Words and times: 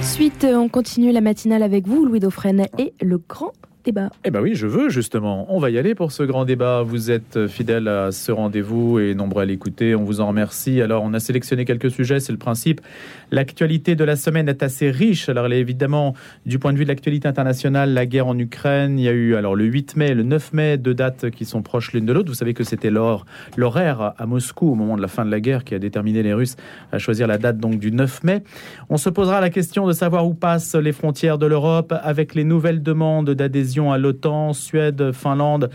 de 0.00 0.04
suite, 0.04 0.46
on 0.50 0.70
continue 0.70 1.12
la 1.12 1.20
matinale 1.20 1.62
avec 1.62 1.86
vous, 1.86 2.06
Louis 2.06 2.20
Dauphren, 2.20 2.66
et 2.78 2.94
le 3.02 3.18
grand 3.18 3.52
débat. 3.84 4.08
Eh 4.24 4.30
bien 4.30 4.40
oui, 4.40 4.54
je 4.54 4.66
veux 4.66 4.88
justement. 4.88 5.46
On 5.54 5.58
va 5.58 5.68
y 5.68 5.78
aller 5.78 5.94
pour 5.94 6.10
ce 6.10 6.22
grand 6.22 6.46
débat. 6.46 6.82
Vous 6.82 7.10
êtes 7.10 7.46
fidèles 7.48 7.86
à 7.86 8.10
ce 8.10 8.32
rendez-vous 8.32 8.98
et 8.98 9.14
nombreux 9.14 9.42
à 9.42 9.44
l'écouter. 9.44 9.94
On 9.94 10.04
vous 10.04 10.22
en 10.22 10.28
remercie. 10.28 10.80
Alors, 10.80 11.02
on 11.04 11.12
a 11.12 11.20
sélectionné 11.20 11.66
quelques 11.66 11.90
sujets, 11.90 12.18
c'est 12.18 12.32
le 12.32 12.38
principe. 12.38 12.80
L'actualité 13.30 13.94
de 13.94 14.04
la 14.04 14.16
semaine 14.16 14.48
est 14.48 14.62
assez 14.62 14.90
riche. 14.90 15.28
Alors, 15.28 15.46
elle 15.46 15.52
est 15.52 15.60
évidemment, 15.60 16.14
du 16.46 16.58
point 16.58 16.72
de 16.72 16.78
vue 16.78 16.84
de 16.84 16.88
l'actualité 16.88 17.28
internationale, 17.28 17.94
la 17.94 18.06
guerre 18.06 18.26
en 18.26 18.38
Ukraine. 18.38 18.98
Il 18.98 19.04
y 19.04 19.08
a 19.08 19.12
eu 19.12 19.34
alors 19.34 19.54
le 19.54 19.64
8 19.64 19.96
mai, 19.96 20.14
le 20.14 20.22
9 20.22 20.52
mai, 20.52 20.78
deux 20.78 20.94
dates 20.94 21.30
qui 21.30 21.44
sont 21.44 21.62
proches 21.62 21.92
l'une 21.92 22.06
de 22.06 22.12
l'autre. 22.12 22.28
Vous 22.28 22.34
savez 22.34 22.54
que 22.54 22.64
c'était 22.64 22.90
l'horaire 22.90 24.12
à 24.18 24.26
Moscou 24.26 24.72
au 24.72 24.74
moment 24.74 24.96
de 24.96 25.02
la 25.02 25.08
fin 25.08 25.24
de 25.24 25.30
la 25.30 25.40
guerre 25.40 25.64
qui 25.64 25.74
a 25.74 25.78
déterminé 25.78 26.22
les 26.22 26.34
Russes 26.34 26.56
à 26.92 26.98
choisir 26.98 27.26
la 27.26 27.38
date 27.38 27.58
donc 27.58 27.78
du 27.78 27.92
9 27.92 28.24
mai. 28.24 28.42
On 28.88 28.96
se 28.96 29.10
posera 29.10 29.40
la 29.40 29.50
question 29.50 29.86
de 29.86 29.92
savoir 29.92 30.26
où 30.26 30.34
passent 30.34 30.74
les 30.74 30.92
frontières 30.92 31.38
de 31.38 31.46
l'Europe 31.46 31.94
avec 32.02 32.34
les 32.34 32.44
nouvelles 32.44 32.82
demandes 32.82 33.30
d'adhésion 33.30 33.92
à 33.92 33.98
l'OTAN, 33.98 34.52
Suède, 34.52 35.12
Finlande, 35.12 35.70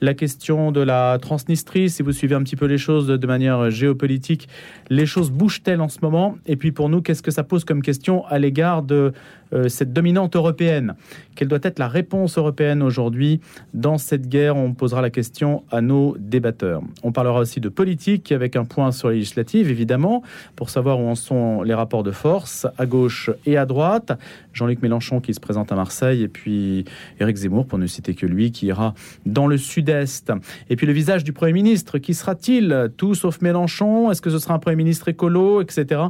la 0.00 0.14
question 0.14 0.72
de 0.72 0.80
la 0.80 1.18
Transnistrie, 1.20 1.90
si 1.90 2.02
vous 2.02 2.12
suivez 2.12 2.34
un 2.34 2.42
petit 2.42 2.56
peu 2.56 2.66
les 2.66 2.78
choses 2.78 3.08
de 3.08 3.26
manière 3.26 3.70
géopolitique, 3.70 4.48
les 4.90 5.06
choses 5.06 5.30
bougent-elles 5.30 5.80
en 5.80 5.88
ce 5.88 5.98
moment? 6.02 6.36
Et 6.46 6.56
puis 6.56 6.72
pour 6.72 6.88
nous, 6.88 7.00
qu'est-ce 7.00 7.22
que 7.22 7.30
ça 7.30 7.44
pose 7.44 7.64
comme 7.64 7.80
question 7.80 8.26
à 8.26 8.38
l'égard 8.38 8.82
de 8.82 9.12
euh, 9.52 9.68
cette 9.68 9.92
dominante 9.92 10.36
européenne 10.36 10.94
Quelle 11.34 11.48
doit 11.48 11.58
être 11.62 11.78
la 11.78 11.88
réponse 11.88 12.38
européenne 12.38 12.82
aujourd'hui 12.82 13.40
dans 13.74 13.98
cette 13.98 14.28
guerre? 14.28 14.56
On 14.56 14.74
posera 14.74 15.00
la 15.02 15.10
question 15.10 15.64
à 15.70 15.80
nos 15.80 16.16
débatteurs. 16.18 16.82
On 17.02 17.12
parlera 17.12 17.40
aussi 17.40 17.60
de 17.60 17.68
politique 17.68 18.32
avec 18.32 18.56
un 18.56 18.64
point 18.64 18.92
sur 18.92 19.08
les 19.08 19.16
législatives, 19.16 19.70
évidemment, 19.70 20.22
pour 20.56 20.70
savoir 20.70 21.00
où 21.00 21.08
en 21.08 21.14
sont 21.14 21.62
les 21.62 21.74
rapports 21.74 22.02
de 22.02 22.10
force 22.10 22.66
à 22.78 22.86
gauche 22.86 23.30
et 23.46 23.56
à 23.56 23.66
droite. 23.66 24.12
Jean-Luc 24.52 24.82
Mélenchon 24.82 25.20
qui 25.20 25.34
se 25.34 25.40
présente 25.40 25.72
à 25.72 25.76
Marseille 25.76 26.22
et 26.22 26.28
puis 26.28 26.84
Éric 27.20 27.36
Zemmour, 27.36 27.66
pour 27.66 27.78
ne 27.78 27.86
citer 27.86 28.14
que 28.14 28.26
lui, 28.26 28.50
qui 28.50 28.66
ira 28.66 28.94
dans 29.26 29.46
le 29.46 29.56
sud-est. 29.56 30.32
Et 30.68 30.76
puis 30.76 30.86
le 30.86 30.92
visage 30.92 31.24
du 31.24 31.32
Premier 31.32 31.52
ministre, 31.52 31.98
qui 31.98 32.14
sera-t-il? 32.14 32.90
Tout 32.96 33.14
sauf 33.14 33.40
Mélenchon? 33.40 34.10
Est-ce 34.10 34.22
que 34.22 34.30
ce 34.30 34.38
sera 34.38 34.54
un 34.54 34.58
Premier 34.58 34.76
ministre 34.76 35.08
écolo, 35.08 35.60
etc. 35.60 36.02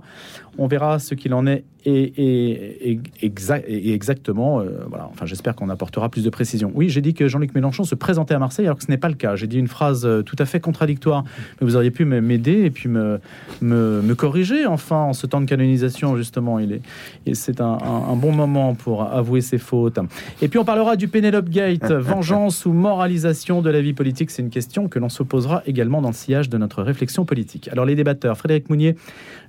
On 0.61 0.67
verra 0.67 0.99
ce 0.99 1.15
qu'il 1.15 1.35
en 1.35 1.47
est 1.47 1.65
et, 1.87 3.01
exactement, 3.23 4.61
euh, 4.61 4.85
voilà, 4.89 5.09
enfin 5.11 5.27
j'espère 5.27 5.55
qu'on 5.55 5.71
apportera 5.71 6.09
plus 6.09 6.25
de 6.25 6.31
précision. 6.31 6.71
Oui, 6.75 6.89
j'ai 6.89 7.01
dit 7.01 7.15
que 7.15 7.27
Jean-Luc 7.29 7.55
Mélenchon 7.55 7.85
se 7.85 7.95
présentait 7.95 8.35
à 8.35 8.39
Marseille 8.39 8.67
alors 8.67 8.77
que 8.77 8.85
ce 8.85 8.91
n'est 8.91 8.99
pas 8.99 9.09
le 9.09 9.15
cas. 9.15 9.37
J'ai 9.37 9.47
dit 9.47 9.59
une 9.59 9.69
phrase 9.69 10.05
euh, 10.05 10.23
tout 10.23 10.37
à 10.39 10.45
fait 10.45 10.61
contradictoire, 10.61 11.25
mais 11.61 11.67
vous 11.67 11.77
auriez 11.77 11.91
pu 11.91 12.05
m'aider 12.05 12.65
et 12.65 12.71
puis 12.71 12.89
me, 12.89 13.21
me, 13.63 14.15
corriger 14.15 14.67
enfin 14.67 14.97
en 14.97 15.13
ce 15.15 15.27
temps 15.27 15.41
de 15.41 15.47
canonisation 15.47 16.17
justement. 16.17 16.59
Il 16.59 16.73
est, 16.73 16.83
et 17.25 17.35
c'est 17.35 17.61
un, 17.61 17.79
un, 17.83 18.17
bon 18.17 18.33
moment 18.33 18.75
pour 18.75 19.03
avouer 19.03 19.41
ses 19.41 19.59
fautes. 19.59 19.99
Et 20.43 20.49
puis 20.49 20.59
on 20.59 20.65
parlera 20.65 20.97
du 20.97 21.09
Penelope 21.09 21.49
Gate, 21.49 21.91
vengeance 21.91 22.67
ou 22.67 22.73
moralisation 22.73 23.63
de 23.63 23.71
la 23.71 23.81
vie 23.81 23.95
politique. 23.95 24.31
C'est 24.31 24.43
une 24.43 24.51
question 24.51 24.89
que 24.89 24.99
l'on 24.99 25.09
se 25.09 25.23
posera 25.23 25.63
également 25.67 26.03
dans 26.03 26.09
le 26.09 26.15
sillage 26.15 26.51
de 26.51 26.59
notre 26.59 26.83
réflexion 26.83 27.25
politique. 27.25 27.69
Alors 27.69 27.87
les 27.87 27.95
débatteurs, 27.95 28.37
Frédéric 28.37 28.69
Mounier, 28.69 28.97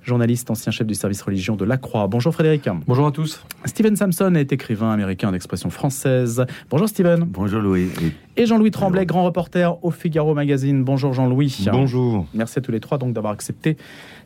journaliste, 0.03 0.49
ancien 0.49 0.71
chef 0.71 0.87
du 0.87 0.95
service 1.01 1.21
religion 1.23 1.55
de 1.55 1.65
la 1.65 1.77
Croix. 1.77 2.07
Bonjour 2.07 2.31
Frédéric. 2.31 2.69
Bonjour 2.87 3.07
à 3.07 3.11
tous. 3.11 3.43
Steven 3.65 3.95
Samson 3.95 4.35
est 4.35 4.53
écrivain 4.53 4.91
américain 4.91 5.31
d'expression 5.31 5.71
française. 5.71 6.45
Bonjour 6.69 6.87
Steven. 6.87 7.23
Bonjour 7.23 7.59
Louis. 7.59 7.89
Et 8.37 8.45
Jean-Louis 8.45 8.69
Tremblay, 8.69 9.07
grand 9.07 9.23
reporter 9.23 9.83
au 9.83 9.89
Figaro 9.89 10.35
Magazine. 10.35 10.83
Bonjour 10.83 11.13
Jean-Louis. 11.13 11.67
Bonjour. 11.71 12.27
Merci 12.35 12.59
à 12.59 12.61
tous 12.61 12.71
les 12.71 12.79
trois 12.79 12.99
donc 12.99 13.13
d'avoir 13.13 13.33
accepté 13.33 13.77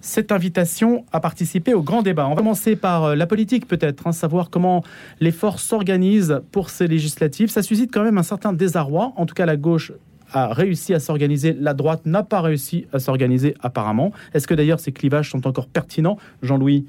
cette 0.01 0.33
invitation 0.33 1.05
à 1.13 1.21
participer 1.21 1.73
au 1.73 1.81
grand 1.81 2.01
débat. 2.01 2.27
On 2.27 2.31
va 2.31 2.35
commencer 2.35 2.75
par 2.75 3.05
euh, 3.05 3.15
la 3.15 3.25
politique 3.25 3.67
peut-être, 3.67 4.05
hein, 4.05 4.11
savoir 4.11 4.49
comment 4.49 4.83
les 5.21 5.31
forces 5.31 5.63
s'organisent 5.63 6.41
pour 6.51 6.69
ces 6.69 6.87
législatives. 6.87 7.49
Ça 7.49 7.63
suscite 7.63 7.91
quand 7.91 8.03
même 8.03 8.17
un 8.17 8.23
certain 8.23 8.51
désarroi, 8.51 9.13
en 9.15 9.25
tout 9.25 9.33
cas 9.33 9.45
la 9.45 9.55
gauche 9.55 9.93
a 10.35 10.53
réussi 10.53 10.93
à 10.93 10.99
s'organiser, 10.99 11.55
la 11.59 11.73
droite 11.73 12.05
n'a 12.05 12.23
pas 12.23 12.41
réussi 12.41 12.85
à 12.93 12.99
s'organiser 12.99 13.55
apparemment. 13.61 14.11
Est-ce 14.33 14.47
que 14.47 14.53
d'ailleurs 14.53 14.79
ces 14.79 14.91
clivages 14.91 15.31
sont 15.31 15.47
encore 15.47 15.67
pertinents, 15.67 16.17
Jean-Louis? 16.41 16.85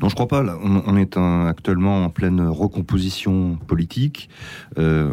Non, 0.00 0.08
je 0.08 0.14
crois 0.14 0.28
pas. 0.28 0.42
on, 0.62 0.96
est 0.96 1.18
actuellement 1.18 2.04
en 2.04 2.10
pleine 2.10 2.40
recomposition 2.40 3.58
politique. 3.66 4.30
Euh, 4.78 5.12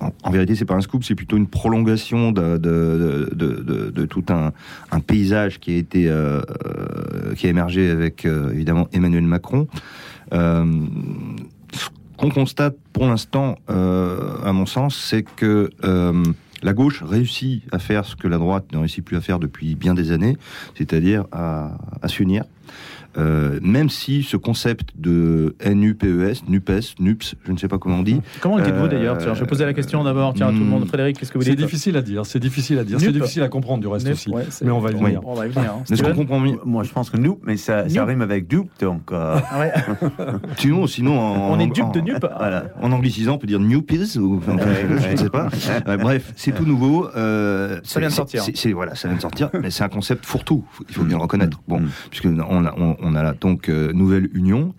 en, 0.00 0.30
vérité, 0.30 0.56
c'est 0.56 0.64
pas 0.64 0.74
un 0.74 0.80
scoop, 0.80 1.04
c'est 1.04 1.14
plutôt 1.14 1.36
une 1.36 1.46
prolongation 1.46 2.32
de, 2.32 4.04
tout 4.06 4.24
un, 4.30 4.52
paysage 5.00 5.60
qui 5.60 5.74
a 5.74 5.76
été 5.76 6.08
euh, 6.08 6.42
qui 7.36 7.46
a 7.46 7.50
émergé 7.50 7.90
avec 7.90 8.24
euh, 8.24 8.52
évidemment 8.52 8.88
Emmanuel 8.92 9.22
Macron 9.22 9.68
qu'on 12.16 12.30
constate 12.30 12.76
pour 12.92 13.06
l'instant, 13.06 13.56
euh, 13.70 14.36
à 14.44 14.52
mon 14.52 14.66
sens, 14.66 14.96
c'est 14.96 15.22
que 15.22 15.70
euh, 15.84 16.22
la 16.62 16.72
gauche 16.72 17.02
réussit 17.02 17.64
à 17.72 17.78
faire 17.78 18.04
ce 18.04 18.16
que 18.16 18.28
la 18.28 18.38
droite 18.38 18.66
ne 18.72 18.78
réussit 18.78 19.04
plus 19.04 19.16
à 19.16 19.20
faire 19.20 19.38
depuis 19.38 19.74
bien 19.74 19.94
des 19.94 20.12
années, 20.12 20.36
c'est-à-dire 20.76 21.24
à, 21.32 21.78
à 22.00 22.08
s'unir 22.08 22.44
euh, 23.18 23.58
même 23.62 23.90
si 23.90 24.22
ce 24.22 24.36
concept 24.36 24.90
de 24.96 25.54
NUPES, 25.64 26.48
NUPES, 26.48 26.98
NUPS, 26.98 27.34
je 27.44 27.52
ne 27.52 27.56
sais 27.56 27.68
pas 27.68 27.78
comment 27.78 27.98
on 27.98 28.02
dit. 28.02 28.20
Comment 28.40 28.56
le 28.56 28.64
dites-vous 28.64 28.88
d'ailleurs 28.88 29.18
Tiens, 29.18 29.34
je 29.34 29.40
vais 29.40 29.46
poser 29.46 29.64
la 29.64 29.74
question 29.74 30.02
d'abord. 30.04 30.34
Tiens, 30.34 30.48
à 30.48 30.52
tout 30.52 30.58
le 30.58 30.64
monde. 30.64 30.84
Hmm. 30.84 30.88
Frédéric, 30.88 31.18
qu'est-ce 31.18 31.32
que 31.32 31.38
vous 31.38 31.44
dites 31.44 31.58
C'est 31.58 31.64
difficile 31.64 31.96
à 31.96 32.02
dire. 32.02 32.26
C'est 32.26 32.40
difficile 32.40 32.78
à 32.78 32.84
dire. 32.84 33.00
C'est 33.00 33.12
difficile 33.12 33.42
à 33.42 33.48
comprendre 33.48 33.80
du 33.80 33.88
reste 33.88 34.08
aussi. 34.08 34.32
mais 34.62 34.70
on 34.70 34.80
va 34.80 34.90
y 34.90 34.94
venir. 34.94 35.20
On 35.24 35.34
va 35.34 35.46
y 35.46 35.50
venir. 35.50 35.72
Hein. 35.72 35.84
Est-ce 35.90 36.02
qu'on 36.02 36.14
comprend 36.14 36.40
mieux 36.40 36.58
Moi, 36.64 36.82
je 36.84 36.92
pense 36.92 37.10
que 37.10 37.16
NUP, 37.16 37.38
mais 37.44 37.56
ça, 37.56 37.88
ça 37.88 38.04
rime 38.04 38.22
avec 38.22 38.46
dupe, 38.46 38.70
donc. 38.80 39.12
Euh... 39.12 39.38
Ouais. 39.58 39.72
sinon, 40.58 40.86
sinon, 40.86 41.18
on 41.18 41.58
est 41.58 41.66
dupe 41.66 41.92
de 41.92 42.00
NUP. 42.00 42.24
Voilà. 42.38 42.64
En 42.80 42.92
anglicisant, 42.92 43.34
on 43.34 43.38
peut 43.38 43.46
dire 43.46 43.60
NUPIS 43.60 44.16
ou 44.18 44.40
je 44.46 45.10
ne 45.10 45.16
sais 45.16 45.30
pas. 45.30 45.48
bref, 45.96 46.32
c'est 46.36 46.52
tout 46.52 46.64
nouveau. 46.64 47.08
Euh, 47.16 47.80
ça 47.84 48.00
vient 48.00 48.08
de 48.08 48.12
sortir. 48.12 48.44
Voilà, 48.74 48.94
ça 48.94 49.08
vient 49.08 49.16
de 49.16 49.22
sortir, 49.22 49.50
mais 49.60 49.70
c'est 49.70 49.84
un 49.84 49.88
concept 49.88 50.24
fourre-tout. 50.24 50.64
Il 50.88 50.94
faut 50.94 51.04
bien 51.04 51.16
le 51.16 51.22
reconnaître. 51.22 51.60
Bon, 51.68 51.80
mm. 51.80 51.88
puisque 52.10 52.26
on 52.26 52.64
a, 52.64 52.74
on 53.02 53.14
a 53.14 53.22
là 53.22 53.34
donc 53.38 53.68
euh, 53.68 53.92
nouvelle 53.92 54.28
union 54.34 54.74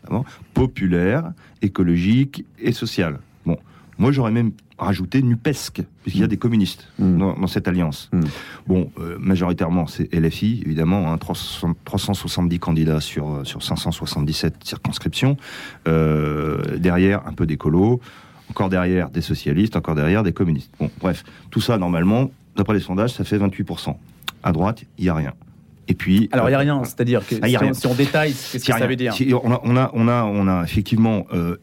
populaire, 0.53 1.31
écologique 1.61 2.45
et 2.59 2.71
sociale. 2.71 3.19
Bon, 3.45 3.57
moi 3.97 4.11
j'aurais 4.11 4.31
même 4.31 4.51
rajouté 4.77 5.21
NUPESC, 5.21 5.83
puisqu'il 6.01 6.21
y 6.21 6.23
a 6.23 6.27
mm. 6.27 6.29
des 6.29 6.37
communistes 6.37 6.87
mm. 6.99 7.17
dans, 7.17 7.47
cette 7.47 7.67
alliance. 7.67 8.09
Mm. 8.11 8.21
Bon, 8.67 8.91
euh, 8.99 9.17
majoritairement 9.19 9.87
c'est 9.87 10.13
LFI, 10.13 10.63
évidemment, 10.65 11.11
hein, 11.11 11.17
370 11.17 12.59
candidats 12.59 12.99
sur, 12.99 13.29
euh, 13.29 13.43
sur 13.43 13.61
577 13.61 14.55
circonscriptions. 14.63 15.37
derrière, 15.85 17.27
un 17.27 17.33
peu 17.33 17.45
d'écolo, 17.45 18.01
encore 18.49 18.69
derrière 18.69 19.09
des 19.09 19.21
socialistes, 19.21 19.75
encore 19.75 19.95
derrière 19.95 20.23
des 20.23 20.33
communistes. 20.33 20.71
Bon, 20.79 20.89
bref, 20.99 21.23
tout 21.49 21.61
ça, 21.61 21.77
normalement, 21.77 22.31
d'après 22.55 22.73
les 22.73 22.79
sondages, 22.79 23.13
ça 23.13 23.23
fait 23.23 23.37
28%. 23.37 23.95
À 24.43 24.51
droite, 24.51 24.83
il 24.97 25.05
n'y 25.05 25.09
a 25.09 25.15
rien. 25.15 25.33
Et 25.87 25.93
puis, 25.95 26.29
alors 26.31 26.47
il 26.47 26.51
n'y 26.51 26.55
a 26.55 26.59
rien, 26.59 26.83
c'est-à-dire 26.83 27.25
que 27.27 27.35
ah, 27.41 27.73
si, 27.73 27.87
on, 27.87 27.93
détaille, 27.93 28.31
qu'est-ce 28.31 28.65
que 28.65 28.77
ça 28.77 28.87
veut 28.87 28.95
dire 28.95 29.13
on, 29.43 29.51
a, 29.51 29.61
on, 29.63 29.75
a, 29.75 29.91
on, 29.93 30.07
a, 30.07 30.23
on 30.23 30.47
a 30.47 30.63
effectivement. 30.63 31.25
Euh, 31.33 31.57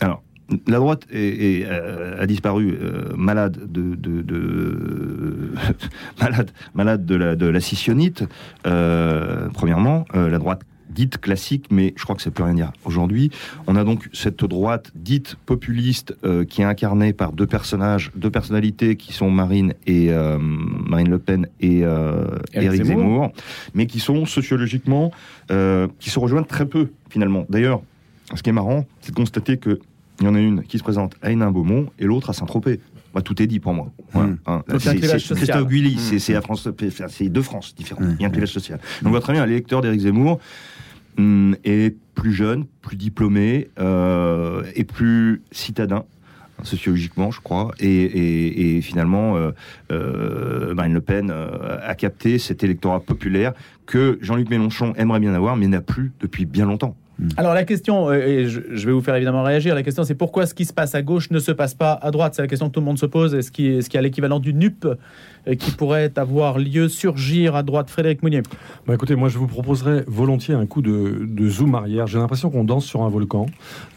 alors, 0.00 0.22
la 0.66 0.78
droite 0.78 1.06
est, 1.12 1.66
euh, 1.66 2.20
a 2.20 2.26
disparu 2.26 2.78
euh, 2.80 3.14
malade 3.16 3.58
de, 3.70 3.94
de, 3.94 4.22
de 4.22 5.54
malade 6.20 6.50
malade 6.74 7.04
de 7.04 7.14
la 7.14 7.36
de 7.36 7.46
la 7.46 7.60
scissionnite. 7.60 8.24
premièrement, 8.62 10.06
la 10.14 10.38
droite 10.38 10.62
dite 10.90 11.18
classique, 11.18 11.66
mais 11.70 11.94
je 11.96 12.02
crois 12.04 12.16
que 12.16 12.22
ça 12.22 12.30
peut 12.30 12.42
rien 12.42 12.54
dire 12.54 12.72
aujourd'hui. 12.84 13.30
On 13.66 13.76
a 13.76 13.84
donc 13.84 14.08
cette 14.12 14.44
droite 14.44 14.90
dite 14.94 15.36
populiste 15.46 16.16
euh, 16.24 16.44
qui 16.44 16.62
est 16.62 16.64
incarnée 16.64 17.12
par 17.12 17.32
deux 17.32 17.46
personnages, 17.46 18.10
deux 18.14 18.30
personnalités 18.30 18.96
qui 18.96 19.12
sont 19.12 19.30
Marine 19.30 19.74
et 19.86 20.10
euh, 20.10 20.38
Marine 20.40 21.08
Le 21.08 21.18
Pen 21.18 21.46
et 21.60 21.84
euh, 21.84 22.24
Éric 22.52 22.84
Zemmour. 22.84 23.32
mais 23.74 23.86
qui 23.86 24.00
sont 24.00 24.26
sociologiquement 24.26 25.12
qui 25.98 26.10
se 26.10 26.18
rejoignent 26.18 26.44
très 26.44 26.66
peu 26.66 26.90
finalement. 27.08 27.44
D'ailleurs, 27.48 27.82
ce 28.34 28.42
qui 28.42 28.50
est 28.50 28.52
marrant, 28.52 28.86
c'est 29.00 29.10
de 29.10 29.16
constater 29.16 29.56
que 29.56 29.80
il 30.20 30.26
y 30.26 30.28
en 30.28 30.34
a 30.34 30.38
une 30.38 30.62
qui 30.62 30.78
se 30.78 30.82
présente 30.82 31.16
à 31.22 31.30
Hénin-Beaumont 31.32 31.86
et 31.98 32.04
l'autre 32.04 32.30
à 32.30 32.32
Saint-Tropez. 32.34 32.78
Bah, 33.14 33.22
tout 33.22 33.42
est 33.42 33.46
dit 33.46 33.58
pour 33.58 33.74
moi. 33.74 33.90
Mmh. 34.14 34.78
c'est 34.78 34.96
Christophe 35.00 35.68
Guilly, 35.68 35.96
mmh. 35.96 36.18
c'est 36.18 36.40
France, 36.40 36.68
c'est 37.08 37.28
deux 37.28 37.42
France 37.42 37.74
différentes. 37.74 38.04
Mmh. 38.04 38.16
Il 38.18 38.22
y 38.22 38.24
a 38.24 38.28
un 38.28 38.30
clivage 38.30 38.52
social. 38.52 38.78
Donc, 39.02 39.08
on 39.08 39.10
voit 39.10 39.20
très 39.20 39.32
bien, 39.32 39.44
l'électeur 39.46 39.80
d'Éric 39.80 40.02
Zemmour, 40.02 40.38
Hum, 41.20 41.54
et 41.64 41.94
plus 42.14 42.32
jeune, 42.32 42.64
plus 42.80 42.96
diplômé 42.96 43.68
euh, 43.78 44.64
et 44.74 44.84
plus 44.84 45.42
citadin 45.52 46.04
sociologiquement, 46.62 47.30
je 47.30 47.40
crois, 47.40 47.70
et, 47.80 48.80
finalement, 48.82 49.34
euh, 49.36 49.50
euh, 49.90 50.74
Marine 50.74 50.92
Le 50.92 51.00
Pen 51.00 51.30
a 51.30 51.94
capté 51.94 52.38
cet 52.38 52.62
électorat 52.62 53.00
populaire 53.00 53.54
que 53.86 54.18
Jean-Luc 54.20 54.50
Mélenchon 54.50 54.92
aimerait 54.96 55.20
bien 55.20 55.32
avoir, 55.32 55.56
mais 55.56 55.68
n'a 55.68 55.80
plus 55.80 56.12
depuis 56.20 56.44
bien 56.44 56.66
longtemps. 56.66 56.96
Hmm. 57.20 57.28
Alors 57.36 57.52
la 57.52 57.64
question, 57.64 58.10
et 58.12 58.46
je 58.46 58.86
vais 58.86 58.92
vous 58.92 59.02
faire 59.02 59.14
évidemment 59.14 59.42
réagir, 59.42 59.74
la 59.74 59.82
question 59.82 60.04
c'est 60.04 60.14
pourquoi 60.14 60.46
ce 60.46 60.54
qui 60.54 60.64
se 60.64 60.72
passe 60.72 60.94
à 60.94 61.02
gauche 61.02 61.30
ne 61.30 61.38
se 61.38 61.52
passe 61.52 61.74
pas 61.74 61.92
à 61.92 62.10
droite? 62.10 62.34
C'est 62.34 62.40
la 62.40 62.48
question 62.48 62.68
que 62.68 62.72
tout 62.72 62.80
le 62.80 62.86
monde 62.86 62.98
se 62.98 63.04
pose. 63.06 63.34
Est-ce 63.34 63.50
qu'il 63.50 63.82
y 63.92 63.96
a 63.96 64.02
l'équivalent 64.02 64.40
du 64.40 64.54
NUP 64.54 64.86
euh, 64.86 65.54
qui 65.54 65.70
pourrait 65.72 66.12
avoir 66.16 66.58
lieu, 66.58 66.88
surgir 66.88 67.56
à 67.56 67.62
droite? 67.62 67.90
Frédéric 67.90 68.22
Mounier 68.22 68.42
bah 68.86 68.94
Écoutez, 68.94 69.16
moi 69.16 69.28
je 69.28 69.38
vous 69.38 69.46
proposerais 69.46 70.04
volontiers 70.06 70.54
un 70.54 70.64
coup 70.64 70.80
de, 70.80 71.48
zoom 71.48 71.74
arrière. 71.74 72.06
J'ai 72.06 72.18
l'impression 72.18 72.48
qu'on 72.48 72.64
danse 72.64 72.86
sur 72.86 73.02
un 73.02 73.08
volcan, 73.10 73.46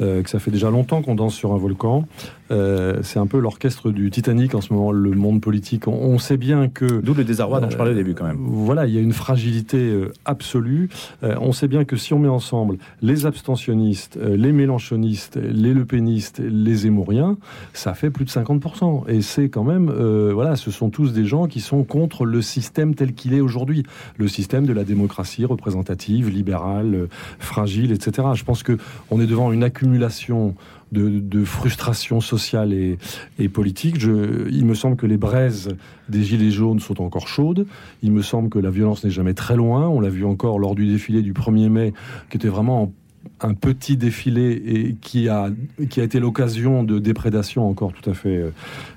euh, 0.02 0.22
que 0.22 0.30
ça 0.30 0.40
fait 0.40 0.52
déjà 0.52 0.70
longtemps 0.70 1.02
qu'on 1.02 1.16
danse 1.16 1.36
sur 1.36 1.54
un 1.54 1.58
volcan. 1.58 2.06
Euh, 2.54 3.00
c'est 3.04 3.20
un 3.20 3.28
peu 3.28 3.40
l'orchestre 3.40 3.92
du 3.92 4.10
Titanic 4.12 4.56
en 4.56 4.62
ce 4.62 4.72
moment, 4.74 4.92
le 4.92 5.12
monde 5.12 5.42
politique. 5.42 5.88
On, 5.88 6.18
sait 6.20 6.38
bien 6.38 6.70
que... 6.70 7.02
D'où 7.02 7.14
le 7.14 7.24
désarroi 7.24 7.60
dont 7.60 7.70
je 7.70 7.76
parlais 7.76 7.92
au 7.92 7.96
début 7.96 8.14
quand 8.14 8.26
même. 8.26 8.40
Voilà, 8.40 8.86
il 8.86 8.94
y 8.94 8.98
a 8.98 9.02
une 9.02 9.14
fragilité 9.14 9.94
absolue. 10.26 10.90
on 11.22 11.52
sait 11.52 11.68
bien 11.68 11.84
que 11.84 11.98
si 11.98 12.14
on 12.14 12.20
met 12.20 12.30
ensemble 12.30 12.78
les 13.02 13.26
abstentionnistes, 13.26 14.18
les 14.22 14.52
mélanchonistes, 14.52 15.38
les 15.38 15.74
lepénistes, 15.74 16.40
les 16.40 16.88
émouriens, 16.88 17.38
ça 17.74 17.94
fait 17.94 18.10
plus 18.10 18.26
de 18.26 18.30
50%. 18.30 19.10
Et 19.10 19.22
c'est 19.22 19.50
quand 19.50 19.64
même... 19.64 19.92
voilà, 20.32 20.56
ce 20.56 20.72
sont 20.72 20.90
tous 20.90 21.12
des 21.14 21.26
gens 21.26 21.48
qui 21.48 21.60
sont 21.60 21.84
contre 21.84 22.26
le 22.26 22.42
système 22.42 22.96
tel 22.96 23.14
qu'il 23.14 23.34
est 23.34 23.42
aujourd'hui, 23.42 23.84
le 24.18 24.28
système 24.28 24.66
de 24.66 24.74
la 24.74 24.84
démocratie 24.84 25.46
représentative, 25.46 26.30
libérale, 26.30 26.96
euh, 26.96 27.08
fragile, 27.40 27.92
etc. 27.92 28.28
Je 28.34 28.44
pense 28.44 28.64
que 28.64 28.78
on 29.10 29.22
est 29.22 29.28
devant 29.28 29.52
une 29.52 29.64
accumulation 29.64 30.56
de, 30.94 31.44
frustration 31.44 32.22
sociale 32.22 32.74
et, 32.74 32.98
et 33.40 33.50
politique. 33.50 34.00
Je, 34.00 34.50
il 34.50 34.66
me 34.66 34.74
semble 34.74 34.96
que 34.96 35.06
les 35.06 35.18
braises 35.18 35.70
des 36.10 36.24
Gilets 36.24 36.52
jaunes 36.52 36.80
sont 36.80 37.02
encore 37.02 37.28
chaudes. 37.28 37.66
Il 38.02 38.12
me 38.12 38.22
semble 38.22 38.50
que 38.50 38.60
la 38.60 38.70
violence 38.70 39.04
n'est 39.04 39.12
jamais 39.12 39.34
très 39.34 39.56
loin. 39.56 39.88
On 39.88 40.00
l'a 40.00 40.10
vu 40.10 40.26
encore 40.26 40.60
lors 40.60 40.76
du 40.76 40.88
défilé 40.88 41.22
du 41.22 41.34
1er 41.34 41.70
mai, 41.70 41.94
qui 42.30 42.38
était 42.38 42.48
vraiment 42.48 42.84
en 42.84 42.94
un 43.42 43.54
petit 43.54 43.98
défilé 43.98 44.52
et 44.52 44.96
qui 45.02 45.28
a, 45.28 45.50
qui 45.90 46.00
a 46.00 46.04
été 46.04 46.20
l'occasion 46.20 46.84
de 46.84 47.00
déprédation 47.00 47.68
encore 47.68 47.92
tout 47.94 48.10
à 48.10 48.14
fait, 48.14 48.38
euh, 48.38 48.52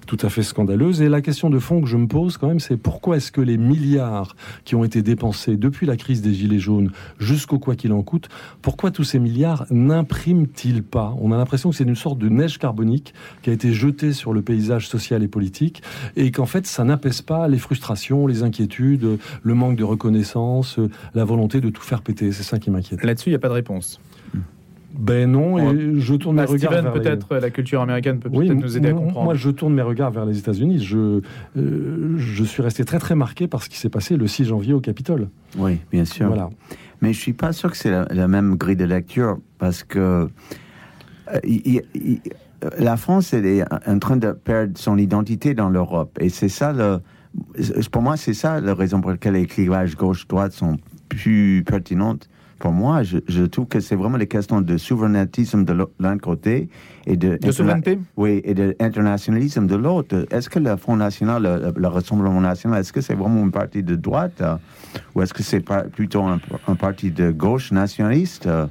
tout 0.07 0.19
à 0.23 0.29
fait 0.29 0.43
scandaleuse. 0.43 1.03
Et 1.03 1.09
la 1.09 1.21
question 1.21 1.51
de 1.51 1.59
fond 1.59 1.81
que 1.81 1.89
je 1.89 1.97
me 1.97 2.07
pose 2.07 2.37
quand 2.37 2.49
même, 2.49 2.61
c'est 2.61 2.77
pourquoi 2.77 3.17
est-ce 3.17 3.33
que 3.33 3.41
les 3.41 3.57
milliards 3.57 4.37
qui 4.65 4.75
ont 4.75 4.85
été 4.85 5.03
dépensés 5.03 5.57
depuis 5.57 5.87
la 5.87 5.97
crise 5.97 6.23
des 6.23 6.33
Gilets 6.33 6.59
jaunes 6.59 6.93
jusqu'au 7.19 7.59
quoi 7.59 7.75
qu'il 7.75 7.93
en 7.93 8.03
coûte, 8.03 8.29
pourquoi 8.63 8.91
tous 8.91 9.05
ces 9.05 9.19
milliards 9.19 9.67
n'impriment-ils 9.71 10.83
pas? 10.83 11.15
On 11.21 11.33
a 11.33 11.37
l'impression 11.37 11.71
que 11.71 11.77
c'est 11.77 11.85
une 11.85 11.97
sorte 11.97 12.19
de 12.19 12.29
neige 12.29 12.59
carbonique 12.59 13.15
qui 13.43 13.51
a 13.51 13.53
été 13.53 13.73
jetée 13.73 14.13
sur 14.13 14.33
le 14.33 14.43
paysage 14.43 14.89
social 14.89 15.23
et 15.23 15.29
politique 15.29 15.83
et 16.17 16.31
qu'en 16.31 16.47
fait 16.47 16.67
ça 16.67 16.85
n'apaise 16.85 17.23
pas 17.23 17.49
les 17.49 17.59
frustrations, 17.59 18.27
les 18.27 18.43
inquiétudes, 18.43 19.19
le 19.43 19.55
manque 19.55 19.77
de 19.77 19.85
reconnaissance, 19.85 20.79
la 21.15 21.25
volonté 21.25 21.61
de 21.61 21.71
tout 21.71 21.83
faire 21.83 22.03
péter. 22.03 22.33
C'est 22.33 22.43
ça 22.43 22.59
qui 22.59 22.71
m'inquiète. 22.71 23.03
Là-dessus, 23.05 23.31
il 23.31 23.33
n'y 23.33 23.37
a 23.37 23.41
pas 23.41 23.49
de 23.49 23.55
réponse. 23.55 24.01
Ben 24.99 25.31
non, 25.31 25.59
et 25.59 26.01
je 26.01 26.15
tourne 26.15 26.37
mes 26.37 26.43
bah, 26.43 26.53
regards 26.53 26.73
vers 26.73 26.93
peut-être 26.93 27.37
la 27.37 27.51
culture 27.51 27.81
américaine 27.81 28.19
peut 28.19 28.31
peut-être 28.31 28.55
nous 28.55 28.77
aider 28.77 28.89
à 28.89 28.93
comprendre. 28.93 29.25
Moi, 29.25 29.35
je 29.35 29.51
tourne 29.51 29.75
mes 29.75 29.83
regards 29.83 30.11
vers 30.11 30.25
les 30.25 30.39
États-Unis. 30.39 30.83
Je, 30.83 31.21
euh, 31.57 32.15
je 32.17 32.45
suis 32.45 32.63
resté 32.63 32.85
très 32.85 32.99
très 32.99 33.15
marqué 33.15 33.47
par 33.47 33.63
ce 33.63 33.69
qui 33.69 33.79
s'est 33.79 33.91
passé 33.91 34.17
le 34.17 34.27
6 34.27 34.45
janvier 34.47 34.73
au 34.73 34.81
Capitole. 34.81 35.29
Oui, 35.59 35.79
bien 35.93 36.05
sûr. 36.05 36.29
Voilà. 36.29 36.51
Mais 37.03 37.13
je 37.13 37.21
suis 37.21 37.35
pas 37.35 37.53
sûr 37.53 37.71
que 37.71 37.77
c'est 37.77 37.91
la, 37.91 38.29
même 38.29 38.57
grille 38.57 38.77
de 38.77 38.85
lecture 38.85 39.39
parce 39.59 39.83
que 39.83 40.29
euh, 41.29 41.81
la 42.79 42.97
France 42.97 43.35
elle 43.35 43.47
est 43.47 43.65
en 43.87 43.99
train 43.99 44.17
de 44.17 44.33
perdre 44.33 44.79
son 44.79 44.97
identité 44.97 45.55
dans 45.55 45.69
l'Europe 45.69 46.17
et 46.21 46.31
c'est 46.31 46.49
ça 46.49 46.73
le, 46.73 47.01
pour 47.91 48.01
moi 48.01 48.17
c'est 48.17 48.35
ça 48.35 48.61
la 48.61 48.75
raison 48.75 49.01
pour 49.01 49.11
laquelle 49.11 49.35
les 49.35 49.47
clivages 49.47 49.95
gauche-droite 49.95 50.53
sont 50.53 50.79
plus 51.09 51.63
pertinentes 51.67 52.29
pour 52.59 52.73
moi, 52.73 53.03
je, 53.03 53.43
trouve 53.45 53.67
que 53.67 53.81
c'est 53.81 53.97
vraiment 53.97 54.19
des 54.19 54.27
questions 54.27 54.61
de 54.61 54.77
souverainisme 54.77 55.65
de 55.65 55.87
l'un 56.01 56.19
côté 56.19 56.69
et 57.07 57.17
de, 57.17 57.37
de 57.37 57.51
souveraineté? 57.51 57.99
Oui, 58.17 58.41
et 58.45 58.55
d'internationalisme 58.55 59.67
de 59.67 59.77
l'autre. 59.77 60.27
Est-ce 60.31 60.49
que 60.49 60.59
le 60.59 60.77
Front 60.77 60.97
National, 60.97 61.73
le, 61.77 61.89
Rassemblement 61.89 62.41
National, 62.41 62.81
est-ce 62.81 62.93
que 62.93 63.01
c'est 63.01 63.15
vraiment 63.15 63.43
une 63.43 63.53
partie 63.53 63.83
de 63.83 63.95
droite 63.95 64.41
euh, 64.41 64.57
ou 65.15 65.23
est-ce 65.23 65.35
que 65.35 65.43
c'est 65.43 65.65
plutôt 65.93 66.23
un, 66.23 66.75
parti 66.75 67.11
de 67.11 67.31
gauche 67.31 67.73
nationaliste 67.73 68.47
euh, 68.47 68.67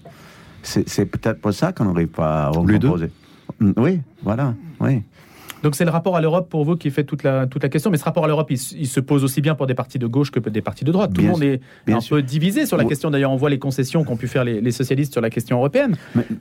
C'est 0.64 1.06
peut-être 1.06 1.40
pour 1.40 1.54
ça 1.54 1.72
qu'on 1.72 1.86
n'arrive 1.86 2.08
pas 2.08 2.46
à 2.46 2.50
recomposer. 2.50 3.12
Oui, 3.78 4.02
voilà, 4.24 4.54
oui. 4.80 5.04
Donc 5.66 5.74
c'est 5.76 5.84
le 5.84 5.90
rapport 5.90 6.16
à 6.16 6.22
l'Europe 6.22 6.48
pour 6.48 6.64
vous 6.64 6.76
qui 6.76 6.92
fait 6.92 7.06
toute 7.06 7.24
la, 7.24 7.48
toute 7.48 7.64
la 7.64 7.70
question. 7.70 7.90
Mais 7.90 7.98
ce 7.98 8.04
rapport 8.04 8.24
à 8.24 8.28
l'Europe, 8.28 8.52
il, 8.52 8.88
se 8.88 9.00
pose 9.00 9.24
aussi 9.24 9.42
bien 9.42 9.56
pour 9.56 9.66
des 9.66 9.74
partis 9.74 9.98
de 9.98 10.06
gauche 10.06 10.30
que 10.30 10.40
pour 10.40 10.52
des 10.52 10.62
partis 10.62 10.86
de 10.86 10.92
droite. 10.92 11.12
Tout 11.12 11.22
le 11.22 11.30
monde 11.30 11.42
est 11.42 11.60
un 11.88 11.98
peu 12.08 12.22
divisé 12.22 12.68
sur 12.68 12.78
la 12.78 12.86
question. 12.86 13.10
D'ailleurs, 13.10 13.32
on 13.32 13.36
voit 13.36 13.50
les 13.50 13.58
concessions 13.58 14.04
qu'ont 14.04 14.16
pu 14.16 14.28
faire 14.28 14.44
les, 14.44 14.72
socialistes 14.72 15.14
sur 15.14 15.22
la 15.22 15.32
question 15.32 15.58
européenne. 15.58 15.96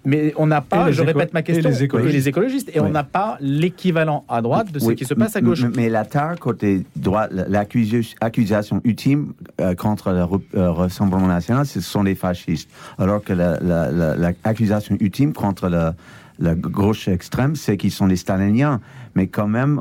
Mais, 0.05 0.35
on 0.37 0.47
n'a 0.47 0.61
pas, 0.61 0.93
je 0.93 1.01
répète 1.01 1.33
ma 1.33 1.41
question, 1.41 1.71
et 1.71 2.13
les 2.13 2.29
écologistes. 2.29 2.71
Et, 2.75 2.81
on 2.81 2.91
n'a 2.91 3.03
pas 3.03 3.39
l'équivalent 3.41 4.27
à 4.29 4.43
droite 4.43 4.71
de 4.71 4.79
ce 4.79 4.91
qui 4.91 5.07
se 5.07 5.15
passe 5.15 5.37
à 5.37 5.41
gauche. 5.41 5.65
Mais 5.75 5.89
l'attaque 5.89 6.41
côté 6.41 6.85
droit, 6.95 7.27
l'accusation 7.31 8.83
ultime 8.85 9.33
euh, 9.59 9.75
contre 9.75 10.11
le 10.11 10.61
euh, 10.61 10.71
Rassemblement 10.71 11.29
national, 11.29 11.65
ce 11.65 11.81
sont 11.81 12.03
les 12.03 12.15
fascistes. 12.15 12.69
Alors 12.99 13.25
que 13.25 13.33
l'accusation 13.33 14.99
ultime 15.01 15.33
contre 15.33 15.71
le 15.71 15.93
la 16.39 16.55
gauche 16.55 17.09
extrême, 17.09 17.55
c'est 17.57 17.77
qu'ils 17.77 17.93
sont 17.93 18.07
les 18.07 18.17
staliniens. 18.17 18.81
Mais 19.15 19.27
quand 19.27 19.49
même, 19.49 19.81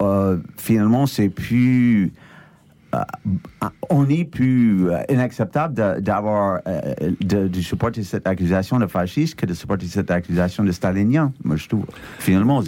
euh, 0.00 0.38
finalement, 0.56 1.06
c'est 1.06 1.28
plus. 1.28 2.12
Euh, 2.94 3.00
on 3.88 4.06
est 4.10 4.24
plus 4.24 4.88
inacceptable 5.08 6.02
d'avoir 6.02 6.60
de, 7.22 7.48
de, 7.48 7.60
supporter 7.62 8.02
cette 8.02 8.26
accusation 8.26 8.78
de 8.78 8.86
fasciste 8.86 9.36
que 9.36 9.46
de 9.46 9.54
supporter 9.54 9.86
cette 9.86 10.10
accusation 10.10 10.62
de 10.62 10.72
stalinien. 10.72 11.32
Moi, 11.42 11.56
je 11.56 11.68
trouve. 11.68 11.86
Finalement, 12.18 12.62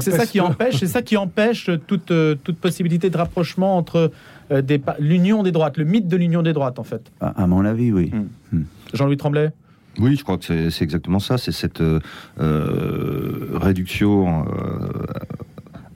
c'est 0.00 0.10
ça 0.10 0.26
qui 0.26 0.40
empêche, 0.40 0.76
c'est 0.76 0.86
ça 0.86 1.00
qui 1.00 1.16
empêche 1.16 1.70
toute 1.86 2.12
toute 2.44 2.58
possibilité 2.58 3.08
de 3.08 3.16
rapprochement 3.16 3.78
entre 3.78 4.10
euh, 4.52 4.78
l'union 4.98 5.42
des 5.42 5.52
droites, 5.52 5.76
le 5.76 5.84
mythe 5.84 6.08
de 6.08 6.16
l'union 6.16 6.42
des 6.42 6.52
droites, 6.52 6.78
en 6.78 6.84
fait. 6.84 7.10
À, 7.20 7.46
mon 7.46 7.64
avis, 7.64 7.92
oui. 7.92 8.12
Hmm. 8.12 8.56
Hmm. 8.56 8.64
Jean-Louis 8.92 9.16
Tremblay? 9.16 9.50
Oui, 9.98 10.16
je 10.16 10.22
crois 10.22 10.38
que 10.38 10.70
c'est 10.70 10.84
exactement 10.84 11.18
ça. 11.18 11.38
C'est 11.38 11.52
cette 11.52 11.80
euh, 11.80 12.00
euh 12.40 13.50
réduction 13.52 14.46
euh, 14.46 14.88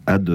ad 0.06 0.28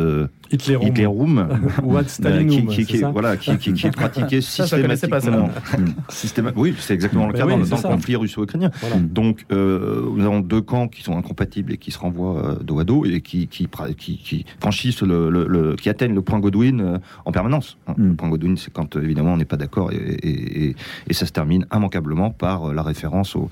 Hitlerum, 0.52 0.88
Hitlerum 0.88 1.48
ou 1.84 1.98
ad 1.98 2.10
Stalinum, 2.10 2.68
qui, 2.68 2.86
qui, 2.86 2.98
voilà, 2.98 3.38
qui, 3.38 3.52
est 3.52 3.92
pratiqué 3.92 4.42
systématiquement. 4.42 5.50
Systéma 6.10 6.52
oui, 6.56 6.76
c'est 6.80 6.94
exactement 6.94 7.28
le 7.28 7.34
cas 7.34 7.46
dans, 7.46 7.58
le 7.58 7.82
conflit 7.82 8.16
russo-ukrainien. 8.16 8.72
Donc, 9.00 9.46
euh, 9.52 10.02
nous 10.16 10.26
avons 10.26 10.42
deux 10.42 10.62
camps 10.62 10.88
qui 10.88 11.04
sont 11.04 11.18
incompatibles 11.18 11.74
et 11.74 11.78
qui 11.78 11.92
se 11.92 12.00
renvoient 12.00 12.46
euh, 12.46 12.56
dos 12.56 12.80
à 12.80 12.84
dos 12.84 13.06
et 13.06 13.22
qui, 13.22 13.48
qui, 13.48 13.68
qui, 13.96 14.46
franchissent 14.60 15.02
le, 15.02 15.30
le, 15.30 15.76
qui 15.76 15.90
atteignent 15.90 16.16
le 16.16 16.22
point 16.22 16.40
Godwin 16.40 16.82
euh, 16.82 16.98
en 17.26 17.32
permanence. 17.32 17.78
Hein. 17.88 17.94
Mm. 17.98 18.10
Le 18.10 18.16
point 18.16 18.30
Godwin, 18.30 18.58
c'est 18.58 18.72
quand 18.72 18.96
évidemment 18.96 19.34
on 19.34 19.38
n'est 19.38 19.46
pas 19.46 19.58
d'accord 19.58 19.92
et, 19.92 19.96
et, 19.96 20.76
et, 21.08 21.14
ça 21.14 21.26
se 21.26 21.32
termine 21.32 21.66
immanquablement 21.74 22.32
par 22.32 22.74
la 22.74 22.82
référence 22.82 23.36
au, 23.36 23.50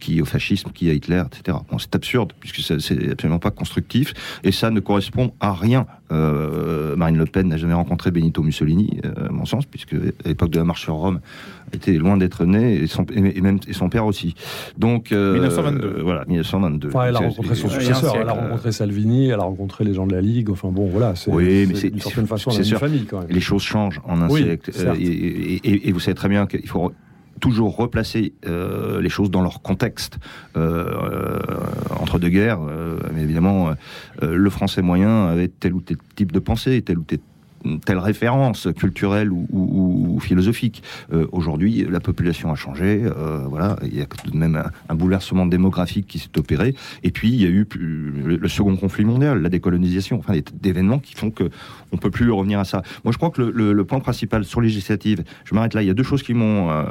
qui 0.00 0.22
au 0.22 0.24
fascisme, 0.24 0.70
qui 0.72 0.88
à 0.90 0.92
Hitler, 0.92 1.22
etc. 1.26 1.58
Bon, 1.70 1.78
c'est 1.78 1.94
absurde 1.94 2.32
puisque 2.38 2.60
c'est 2.80 3.10
absolument 3.10 3.38
pas 3.38 3.50
constructif 3.50 4.14
et 4.44 4.52
ça 4.52 4.70
ne 4.70 4.80
correspond 4.80 5.32
à 5.40 5.52
rien. 5.52 5.86
Euh, 6.12 6.94
Marine 6.96 7.16
Le 7.16 7.26
Pen 7.26 7.48
n'a 7.48 7.56
jamais 7.56 7.74
rencontré 7.74 8.10
Benito 8.10 8.42
Mussolini, 8.42 9.00
euh, 9.04 9.28
à 9.28 9.32
mon 9.32 9.44
sens, 9.44 9.64
puisque 9.66 9.94
à 9.94 10.28
l'époque 10.28 10.50
de 10.50 10.58
la 10.58 10.64
marche 10.64 10.82
sur 10.82 10.94
Rome, 10.94 11.20
était 11.72 11.92
loin 11.92 12.16
d'être 12.16 12.44
né, 12.44 12.74
et 12.74 12.86
son, 12.86 13.06
et 13.14 13.40
même 13.40 13.58
et 13.66 13.72
son 13.72 13.88
père 13.88 14.04
aussi. 14.04 14.34
Donc, 14.76 15.10
1922. 15.10 15.86
Euh, 15.86 16.02
voilà, 16.02 16.24
1922. 16.26 16.90
elle 17.06 17.16
a 17.16 17.18
rencontré 17.18 17.54
son 17.54 17.68
successeur, 17.68 18.16
elle 18.20 18.28
a 18.28 18.32
rencontré 18.32 18.72
Salvini, 18.72 19.28
elle 19.28 19.40
a 19.40 19.44
rencontré 19.44 19.84
les 19.84 19.94
gens 19.94 20.06
de 20.06 20.14
la 20.14 20.20
Ligue. 20.20 20.50
Enfin 20.50 20.68
bon, 20.70 20.86
voilà, 20.86 21.14
c'est 21.14 21.30
oui, 21.30 21.66
mais 21.66 21.74
c'est 21.74 21.90
d'une 21.90 22.00
certaine 22.00 22.26
façon 22.26 22.50
la 22.50 22.58
même 22.58 22.78
famille 22.78 23.04
quand 23.06 23.20
même. 23.20 23.28
Les 23.30 23.40
choses 23.40 23.62
changent 23.62 24.00
en 24.04 24.20
un 24.20 24.28
siècle, 24.28 24.70
et, 24.98 25.88
et 25.88 25.92
vous 25.92 26.00
savez 26.00 26.14
très 26.14 26.28
bien 26.28 26.46
qu'il 26.46 26.68
faut 26.68 26.92
toujours 27.42 27.76
replacer 27.76 28.34
euh, 28.46 29.02
les 29.02 29.08
choses 29.08 29.30
dans 29.30 29.42
leur 29.42 29.60
contexte. 29.62 30.18
Euh, 30.56 31.40
entre 31.98 32.20
deux 32.20 32.28
guerres, 32.28 32.60
euh, 32.62 32.98
évidemment, 33.18 33.74
le 34.22 34.50
français 34.50 34.80
moyen 34.80 35.26
avait 35.26 35.48
tel 35.48 35.74
ou 35.74 35.80
tel 35.80 35.98
type 36.14 36.32
de 36.32 36.38
pensée, 36.38 36.80
tel 36.82 36.98
ou 36.98 37.02
tel 37.02 37.18
telle 37.84 37.98
référence 37.98 38.68
culturelle 38.76 39.30
ou, 39.32 40.18
philosophique. 40.20 40.82
Euh, 41.12 41.26
aujourd'hui, 41.32 41.86
la 41.88 42.00
population 42.00 42.52
a 42.52 42.54
changé, 42.54 43.02
euh, 43.04 43.44
voilà, 43.48 43.76
il 43.82 43.96
y 43.96 44.00
a 44.00 44.06
tout 44.06 44.30
de 44.30 44.36
même 44.36 44.62
un, 44.88 44.94
bouleversement 44.94 45.46
démographique 45.46 46.06
qui 46.06 46.18
s'est 46.18 46.38
opéré, 46.38 46.74
et 47.02 47.10
puis 47.10 47.28
il 47.28 47.42
y 47.42 47.46
a 47.46 47.48
eu 47.48 47.66
le, 47.74 48.48
second 48.48 48.76
conflit 48.76 49.04
mondial, 49.04 49.40
la 49.40 49.48
décolonisation, 49.48 50.18
enfin 50.18 50.34
des, 50.34 50.44
événements 50.68 50.98
qui 50.98 51.14
font 51.14 51.30
que 51.30 51.50
on 51.92 51.96
peut 51.96 52.10
plus 52.10 52.30
revenir 52.30 52.58
à 52.60 52.64
ça. 52.64 52.82
Moi, 53.04 53.12
je 53.12 53.18
crois 53.18 53.30
que 53.30 53.42
le, 53.42 53.84
point 53.84 54.00
principal 54.00 54.44
sur 54.44 54.60
législative, 54.60 55.24
je 55.44 55.54
m'arrête 55.54 55.74
là, 55.74 55.82
il 55.82 55.88
y 55.88 55.90
a 55.90 55.94
deux 55.94 56.02
choses 56.04 56.22
qui 56.22 56.34
m'ont, 56.34 56.70
euh, 56.70 56.84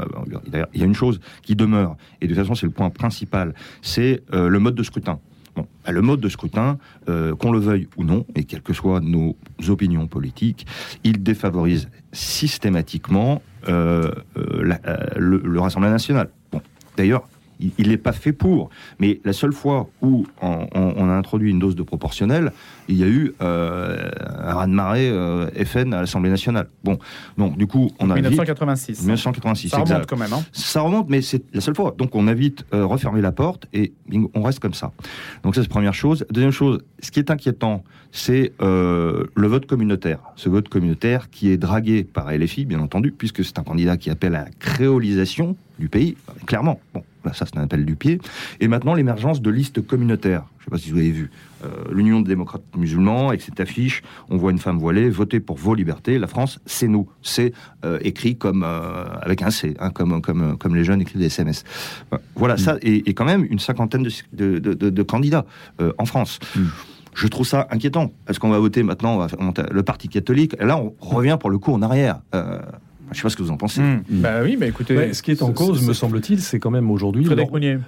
il 0.73 0.79
y 0.79 0.83
a 0.83 0.85
une 0.85 0.95
chose 0.95 1.19
qui 1.41 1.55
demeure, 1.55 1.95
et 2.19 2.27
de 2.27 2.33
toute 2.33 2.41
façon 2.41 2.55
c'est 2.55 2.65
le 2.65 2.71
point 2.71 2.89
principal, 2.89 3.53
c'est 3.81 4.21
le 4.31 4.59
mode 4.59 4.75
de 4.75 4.83
scrutin. 4.83 5.19
Bah, 5.55 5.91
le 5.91 6.01
mode 6.01 6.21
de 6.21 6.29
scrutin, 6.29 6.77
euh, 7.09 7.35
qu'on 7.35 7.51
le 7.51 7.59
veuille 7.59 7.87
ou 7.97 8.03
non, 8.03 8.25
et 8.35 8.43
quelles 8.43 8.61
que 8.61 8.73
soient 8.73 8.99
nos 9.01 9.35
opinions 9.67 10.07
politiques, 10.07 10.65
il 11.03 11.23
défavorise 11.23 11.89
systématiquement 12.13 13.41
euh, 13.67 14.11
euh, 14.37 14.75
le, 15.17 15.59
Rassemblement 15.59 15.91
national. 15.91 16.29
D'ailleurs, 16.97 17.27
il 17.77 17.89
n'est 17.89 17.97
pas 17.97 18.11
fait 18.11 18.33
pour. 18.33 18.69
Mais 18.99 19.19
la 19.23 19.33
seule 19.33 19.53
fois 19.53 19.89
où 20.01 20.25
on, 20.41 20.67
on- 20.73 20.93
on 20.97 21.09
a 21.09 21.13
introduit 21.13 21.51
une 21.51 21.59
dose 21.59 21.75
de 21.75 21.83
proportionnel, 21.83 22.51
il 22.87 22.97
y 22.97 23.03
a 23.03 23.07
eu 23.07 23.33
euh, 23.41 24.09
un 24.39 24.53
raz-de-marée 24.53 25.09
euh, 25.09 25.49
FN 25.65 25.93
à 25.93 26.01
l'Assemblée 26.01 26.29
nationale. 26.29 26.67
Bon, 26.83 26.97
donc 27.37 27.57
du 27.57 27.67
coup, 27.67 27.91
on 27.99 28.09
a 28.09 28.15
vite- 28.15 28.23
1986. 28.25 29.01
1986, 29.01 29.69
Ça 29.69 29.77
remonte 29.77 29.89
exact. 29.91 30.09
quand 30.09 30.17
même. 30.17 30.33
hein. 30.33 30.43
Ça 30.51 30.81
remonte, 30.81 31.09
mais 31.09 31.21
c'est 31.21 31.43
la 31.53 31.61
seule 31.61 31.75
fois. 31.75 31.93
Donc 31.97 32.15
on 32.15 32.27
a 32.27 32.33
vite 32.33 32.65
euh, 32.73 32.85
refermé 32.85 33.21
la 33.21 33.31
porte 33.31 33.67
et 33.73 33.93
bingo, 34.09 34.29
on 34.33 34.41
reste 34.43 34.59
comme 34.59 34.73
ça. 34.73 34.91
Donc 35.43 35.55
ça 35.55 35.61
c'est 35.61 35.67
première 35.69 35.93
chose. 35.93 36.25
Deuxième 36.31 36.51
chose, 36.51 36.79
ce 37.01 37.11
qui 37.11 37.19
est 37.19 37.31
inquiétant, 37.31 37.83
c'est 38.11 38.51
le 38.59 39.47
vote 39.47 39.65
communautaire. 39.65 40.19
Ce 40.35 40.49
vote 40.49 40.67
communautaire 40.69 41.29
qui 41.29 41.49
est 41.49 41.57
dragué 41.57 42.03
par 42.03 42.31
LFI, 42.31 42.65
bien 42.65 42.79
entendu, 42.79 43.11
puisque 43.11 43.43
c'est 43.45 43.57
un 43.59 43.63
candidat 43.63 43.95
qui 43.97 44.09
appelle 44.09 44.35
à 44.35 44.43
la 44.45 44.49
créolisation 44.59 45.55
du 45.79 45.87
pays, 45.89 46.17
clairement. 46.45 46.79
Bon, 46.93 47.03
là, 47.25 47.33
ça 47.33 47.45
c'est 47.45 47.57
un 47.57 47.63
appel 47.63 47.85
du 47.85 47.95
pied. 47.95 48.19
Et 48.59 48.67
maintenant 48.67 48.93
l'émergence 48.93 49.41
de 49.41 49.49
listes 49.49 49.85
communautaires. 49.85 50.43
Je 50.59 50.65
ne 50.65 50.65
sais 50.65 50.71
pas 50.71 50.77
si 50.77 50.91
vous 50.91 50.97
avez 50.99 51.11
vu. 51.11 51.31
Euh, 51.63 51.67
L'Union 51.91 52.21
des 52.21 52.29
démocrates 52.29 52.61
musulmans, 52.77 53.29
avec 53.29 53.41
cette 53.41 53.59
affiche, 53.59 54.03
on 54.29 54.37
voit 54.37 54.51
une 54.51 54.59
femme 54.59 54.77
voilée, 54.77 55.09
votez 55.09 55.39
pour 55.39 55.57
vos 55.57 55.73
libertés, 55.75 56.19
la 56.19 56.27
France, 56.27 56.59
c'est 56.65 56.87
nous. 56.87 57.09
C'est 57.23 57.53
euh, 57.83 57.97
écrit 58.01 58.35
comme 58.35 58.63
euh, 58.63 59.05
avec 59.21 59.41
un 59.41 59.49
C, 59.51 59.75
hein, 59.79 59.89
comme, 59.89 60.21
comme, 60.21 60.57
comme 60.57 60.75
les 60.75 60.83
jeunes 60.83 61.01
écrivent 61.01 61.19
des 61.19 61.27
SMS. 61.27 61.63
Voilà, 62.35 62.57
ça, 62.57 62.77
et, 62.81 63.09
et 63.09 63.13
quand 63.13 63.25
même 63.25 63.45
une 63.49 63.59
cinquantaine 63.59 64.03
de, 64.03 64.11
de, 64.33 64.59
de- 64.59 64.73
de- 64.73 64.89
de 64.89 65.03
candidats 65.03 65.45
en 65.97 66.05
France. 66.05 66.39
Mm. 66.55 66.61
Je 67.13 67.27
trouve 67.27 67.45
ça 67.45 67.67
inquiétant, 67.71 68.13
parce 68.25 68.39
qu'on 68.39 68.49
va 68.49 68.59
voter 68.59 68.83
maintenant? 68.83 69.15
On 69.15 69.17
va 69.17 69.27
le 69.71 69.83
Parti 69.83 70.07
catholique, 70.07 70.55
et 70.59 70.65
là 70.65 70.77
on 70.77 70.93
revient 70.99 71.37
pour 71.39 71.49
le 71.49 71.57
coup 71.57 71.73
en 71.73 71.81
arrière. 71.81 72.21
Euh, 73.11 73.13
je 73.13 73.17
sais 73.17 73.23
pas 73.23 73.29
ce 73.29 73.35
que 73.35 73.43
vous 73.43 73.51
en 73.51 73.57
pensez. 73.57 73.81
Bah 74.09 74.39
oui, 74.43 74.57
mais 74.59 74.69
écoutez. 74.69 74.95
Ouais, 74.95 75.13
ce 75.13 75.21
qui 75.21 75.31
est 75.31 75.41
en 75.41 75.51
cause, 75.51 75.85
me 75.87 75.93
semble-t-il, 75.93 76.39
c'est 76.41 76.59
quand 76.59 76.71
même 76.71 76.89
aujourd'hui 76.91 77.23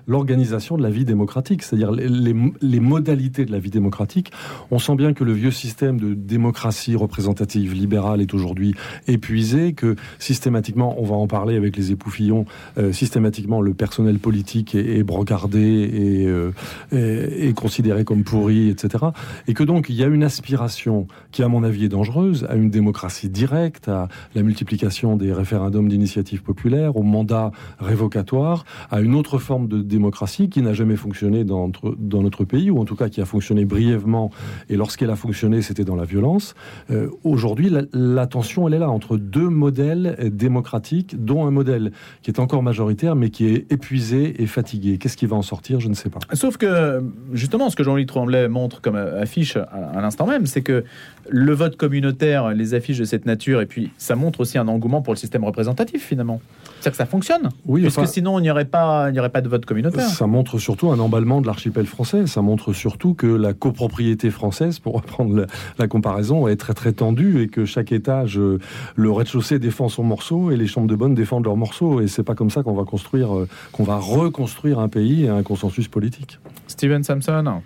l'organisation 0.07 0.77
de 0.77 0.83
la 0.83 0.89
vie 0.89 1.05
démocratique, 1.05 1.63
c'est-à-dire 1.63 1.91
les, 1.91 2.07
les- 2.09 2.35
les 2.61 2.79
modalités 2.79 3.45
de 3.45 3.51
la 3.51 3.59
vie 3.59 3.69
démocratique. 3.69 4.31
On 4.71 4.79
sent 4.79 4.95
bien 4.95 5.13
que 5.13 5.23
le 5.23 5.33
vieux 5.33 5.51
système 5.51 5.99
de 5.99 6.13
démocratie 6.13 6.95
représentative 6.95 7.73
libérale 7.73 8.21
est 8.21 8.33
aujourd'hui 8.33 8.75
épuisé, 9.07 9.73
que 9.73 9.95
systématiquement, 10.19 10.95
on 10.99 11.05
va 11.05 11.15
en 11.15 11.27
parler 11.27 11.55
avec 11.55 11.77
les 11.77 11.91
époux 11.91 12.09
Fillon, 12.09 12.45
euh, 12.77 12.91
systématiquement 12.91 13.61
le 13.61 13.73
personnel 13.73 14.19
politique 14.19 14.75
est, 14.75 14.97
est 14.97 15.03
brocardé 15.03 15.59
et 15.59 16.27
euh, 16.27 16.51
est, 16.91 17.47
est 17.49 17.53
considéré 17.53 18.03
comme 18.03 18.23
pourri, 18.23 18.69
etc. 18.69 19.05
Et 19.47 19.53
que 19.53 19.63
donc 19.63 19.87
il 19.89 19.95
y 19.95 20.03
a 20.03 20.07
une 20.07 20.23
aspiration 20.23 21.07
qui, 21.31 21.43
à 21.43 21.47
mon 21.47 21.63
avis, 21.63 21.85
est 21.85 21.89
dangereuse 21.89 22.45
à 22.49 22.55
une 22.55 22.69
démocratie 22.69 23.29
directe, 23.29 23.87
à 23.87 24.07
la 24.35 24.43
multiplication 24.43 25.12
des 25.15 25.33
référendums 25.33 25.87
d'initiative 25.87 26.43
populaire, 26.43 26.95
au 26.97 27.03
mandat 27.03 27.51
révocatoire, 27.79 28.65
à 28.91 29.01
une 29.01 29.15
autre 29.15 29.37
forme 29.37 29.67
de 29.67 29.81
démocratie 29.81 30.49
qui 30.49 30.61
n'a 30.61 30.73
jamais 30.73 30.95
fonctionné 30.95 31.43
dans 31.43 31.67
notre, 31.67 32.43
pays, 32.45 32.69
ou 32.69 32.79
en 32.79 32.85
tout 32.85 32.95
cas 32.95 33.09
qui 33.09 33.21
a 33.21 33.25
fonctionné 33.25 33.65
brièvement, 33.65 34.31
et 34.69 34.75
lorsqu'elle 34.75 35.09
a 35.09 35.15
fonctionné, 35.15 35.61
c'était 35.61 35.83
dans 35.83 35.95
la 35.95 36.05
violence. 36.05 36.55
Euh, 36.91 37.09
Aujourd'hui, 37.23 37.71
la, 37.93 38.27
tension, 38.27 38.67
elle 38.67 38.73
est 38.73 38.79
là, 38.79 38.89
entre 38.89 39.17
deux 39.17 39.49
modèles 39.49 40.31
démocratiques, 40.31 41.23
dont 41.23 41.45
un 41.45 41.51
modèle 41.51 41.91
qui 42.21 42.31
est 42.31 42.39
encore 42.39 42.63
majoritaire, 42.63 43.15
mais 43.15 43.29
qui 43.29 43.47
est 43.47 43.71
épuisé 43.71 44.41
et 44.41 44.47
fatigué. 44.47 44.97
Qu'est-ce 44.97 45.17
qui 45.17 45.25
va 45.25 45.35
en 45.35 45.41
sortir? 45.41 45.79
Je 45.79 45.89
ne 45.89 45.93
sais 45.93 46.09
pas. 46.09 46.19
Sauf 46.33 46.57
que, 46.57 47.03
justement, 47.33 47.69
ce 47.69 47.75
que 47.75 47.83
Jean-Louis 47.83 48.05
Tremblay 48.05 48.47
montre 48.47 48.81
comme 48.81 48.95
affiche 48.95 49.57
à, 49.57 49.63
à 49.63 50.01
l'instant 50.01 50.27
même, 50.27 50.45
c'est 50.45 50.61
que 50.61 50.83
le 51.29 51.53
vote 51.53 51.77
communautaire, 51.77 52.49
les 52.53 52.73
affiches 52.73 52.97
de 52.99 53.05
cette 53.05 53.25
nature, 53.25 53.61
et 53.61 53.65
puis 53.65 53.91
ça 53.97 54.15
montre 54.15 54.41
aussi 54.41 54.57
un 54.57 54.67
engouement 54.67 55.01
pour 55.01 55.13
le 55.13 55.17
système 55.17 55.43
représentatif, 55.43 56.05
finalement. 56.05 56.41
C'est-à-dire 56.79 56.91
que 56.91 56.97
ça 56.97 57.05
fonctionne. 57.05 57.49
Oui, 57.65 57.83
Parce 57.83 57.97
enfin, 57.97 58.07
que 58.07 58.11
sinon, 58.13 58.39
il 58.39 58.43
n'y 58.43 58.51
aurait, 58.51 58.65
pas- 58.65 59.09
il 59.11 59.17
aurait 59.19 59.29
pas 59.29 59.41
de 59.41 59.47
vote 59.47 59.65
communautaire. 59.65 60.07
Ça 60.07 60.27
montre 60.27 60.57
surtout 60.59 60.91
un 60.91 60.99
emballement 60.99 61.39
de 61.41 61.47
l'archipel 61.47 61.85
français. 61.85 62.27
Ça 62.27 62.41
montre 62.41 62.73
surtout 62.73 63.13
que 63.13 63.27
la 63.27 63.53
copropriété 63.53 64.29
française, 64.31 64.79
pour 64.79 64.95
reprendre 64.95 65.35
la, 65.35 65.45
la 65.79 65.87
comparaison, 65.87 66.47
est 66.47 66.57
très 66.57 66.73
très 66.73 66.91
tendue 66.91 67.41
et 67.41 67.47
que 67.47 67.65
chaque 67.65 67.91
étage, 67.91 68.37
euh, 68.37 68.59
le 68.95 69.11
rez-de-chaussée 69.11 69.59
défend 69.59 69.87
son 69.89 70.03
morceau 70.03 70.51
et 70.51 70.57
les 70.57 70.67
chambres 70.67 70.87
de 70.87 70.95
bonne 70.95 71.15
défendent 71.15 71.45
leur 71.45 71.55
morceau. 71.57 72.01
Et 72.01 72.07
c'est 72.07 72.23
pas 72.23 72.35
comme 72.35 72.49
ça 72.49 72.63
qu'on 72.63 72.73
va 72.75 72.83
construire, 72.83 73.33
euh, 73.35 73.47
qu'on 73.71 73.83
va 73.83 73.95
reconstruire 73.97 74.79
un 74.79 74.89
pays 74.89 75.23
et 75.25 75.29
un 75.29 75.43
consensus 75.43 75.87
politique. 75.87 76.39
Steven 76.67 77.03
Samson. 77.03 77.61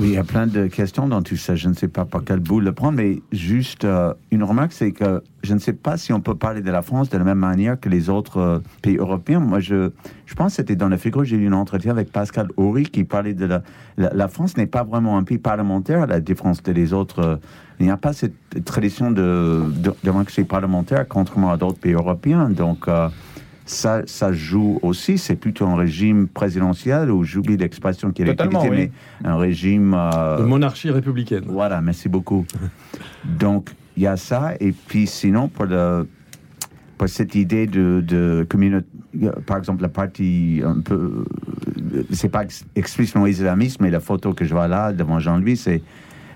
Oui, 0.00 0.08
il 0.08 0.14
y 0.14 0.16
a 0.16 0.24
plein 0.24 0.46
de 0.46 0.66
questions 0.66 1.06
dans 1.06 1.20
tout 1.20 1.36
ça. 1.36 1.56
Je 1.56 1.68
ne 1.68 1.74
sais 1.74 1.86
pas 1.86 2.06
par 2.06 2.24
quel 2.24 2.38
bout 2.38 2.58
le 2.58 2.72
prendre, 2.72 2.96
mais 2.96 3.20
juste 3.32 3.84
euh, 3.84 4.14
une 4.30 4.42
remarque, 4.42 4.72
c'est 4.72 4.92
que 4.92 5.22
je 5.42 5.52
ne 5.52 5.58
sais 5.58 5.74
pas 5.74 5.98
si 5.98 6.10
on 6.14 6.22
peut 6.22 6.34
parler 6.34 6.62
de 6.62 6.70
la 6.70 6.80
France 6.80 7.10
de 7.10 7.18
la 7.18 7.24
même 7.24 7.36
manière 7.36 7.78
que 7.78 7.90
les 7.90 8.08
autres 8.08 8.38
euh, 8.38 8.58
pays 8.80 8.96
européens. 8.96 9.40
Moi, 9.40 9.60
je, 9.60 9.90
je 10.24 10.34
pense 10.34 10.52
que 10.52 10.56
c'était 10.56 10.74
dans 10.74 10.88
la 10.88 10.96
figure, 10.96 11.24
j'ai 11.24 11.36
eu 11.36 11.48
un 11.48 11.52
entretien 11.52 11.90
avec 11.90 12.10
Pascal 12.12 12.48
Horry 12.56 12.84
qui 12.84 13.04
parlait 13.04 13.34
de 13.34 13.44
la... 13.44 13.62
La, 13.98 14.28
France 14.28 14.56
n'est 14.56 14.66
pas 14.66 14.84
vraiment 14.84 15.18
un 15.18 15.22
pays 15.22 15.36
parlementaire, 15.36 16.00
à 16.00 16.06
la 16.06 16.20
différence 16.20 16.62
des 16.62 16.94
autres. 16.94 17.18
euh, 17.18 17.36
il 17.78 17.84
n'y 17.84 17.92
a 17.92 17.98
pas 17.98 18.14
cette 18.14 18.64
tradition 18.64 19.10
de, 19.10 19.64
de, 19.68 19.92
démocratie 20.02 20.44
parlementaire, 20.44 21.06
contrairement 21.06 21.50
à 21.50 21.58
d'autres 21.58 21.78
pays 21.78 21.92
européens. 21.92 22.48
Donc... 22.48 22.88
ça, 23.70 24.02
ça 24.06 24.32
joue 24.32 24.78
aussi, 24.82 25.16
c'est 25.16 25.36
plutôt 25.36 25.66
un 25.66 25.76
régime 25.76 26.26
présidentiel, 26.28 27.10
ou 27.10 27.22
j'oublie 27.24 27.56
l'expression 27.56 28.10
qui 28.10 28.22
est 28.22 28.32
utilisée, 28.32 28.68
oui. 28.70 28.76
mais 29.22 29.28
un 29.28 29.36
régime... 29.36 29.94
euh, 29.94 30.38
De 30.38 30.42
monarchie 30.44 30.90
républicaine. 30.90 31.44
voilà, 31.46 31.80
merci 31.80 32.08
beaucoup. 32.08 32.44
Donc, 33.24 33.70
il 33.96 34.02
y 34.02 34.06
a 34.06 34.16
ça. 34.16 34.54
Et 34.60 34.72
puis, 34.72 35.06
sinon, 35.06 35.48
pour, 35.48 35.66
le, 35.66 36.08
pour 36.98 37.08
cette 37.08 37.34
idée 37.34 37.66
de, 37.66 38.02
de 38.06 38.44
communauté, 38.48 38.86
par 39.46 39.58
exemple, 39.58 39.82
la 39.82 39.88
partie 39.88 40.62
un 40.64 40.80
peu. 40.80 41.24
C'est 42.12 42.28
pas 42.28 42.44
ex- 42.44 42.64
explicitement 42.76 43.26
islamiste, 43.26 43.80
mais 43.80 43.90
la 43.90 44.00
photo 44.00 44.32
que 44.34 44.44
je 44.44 44.52
vois 44.54 44.68
là 44.68 44.92
devant 44.92 45.18
Jean-Louis, 45.20 45.56
c'est. 45.56 45.82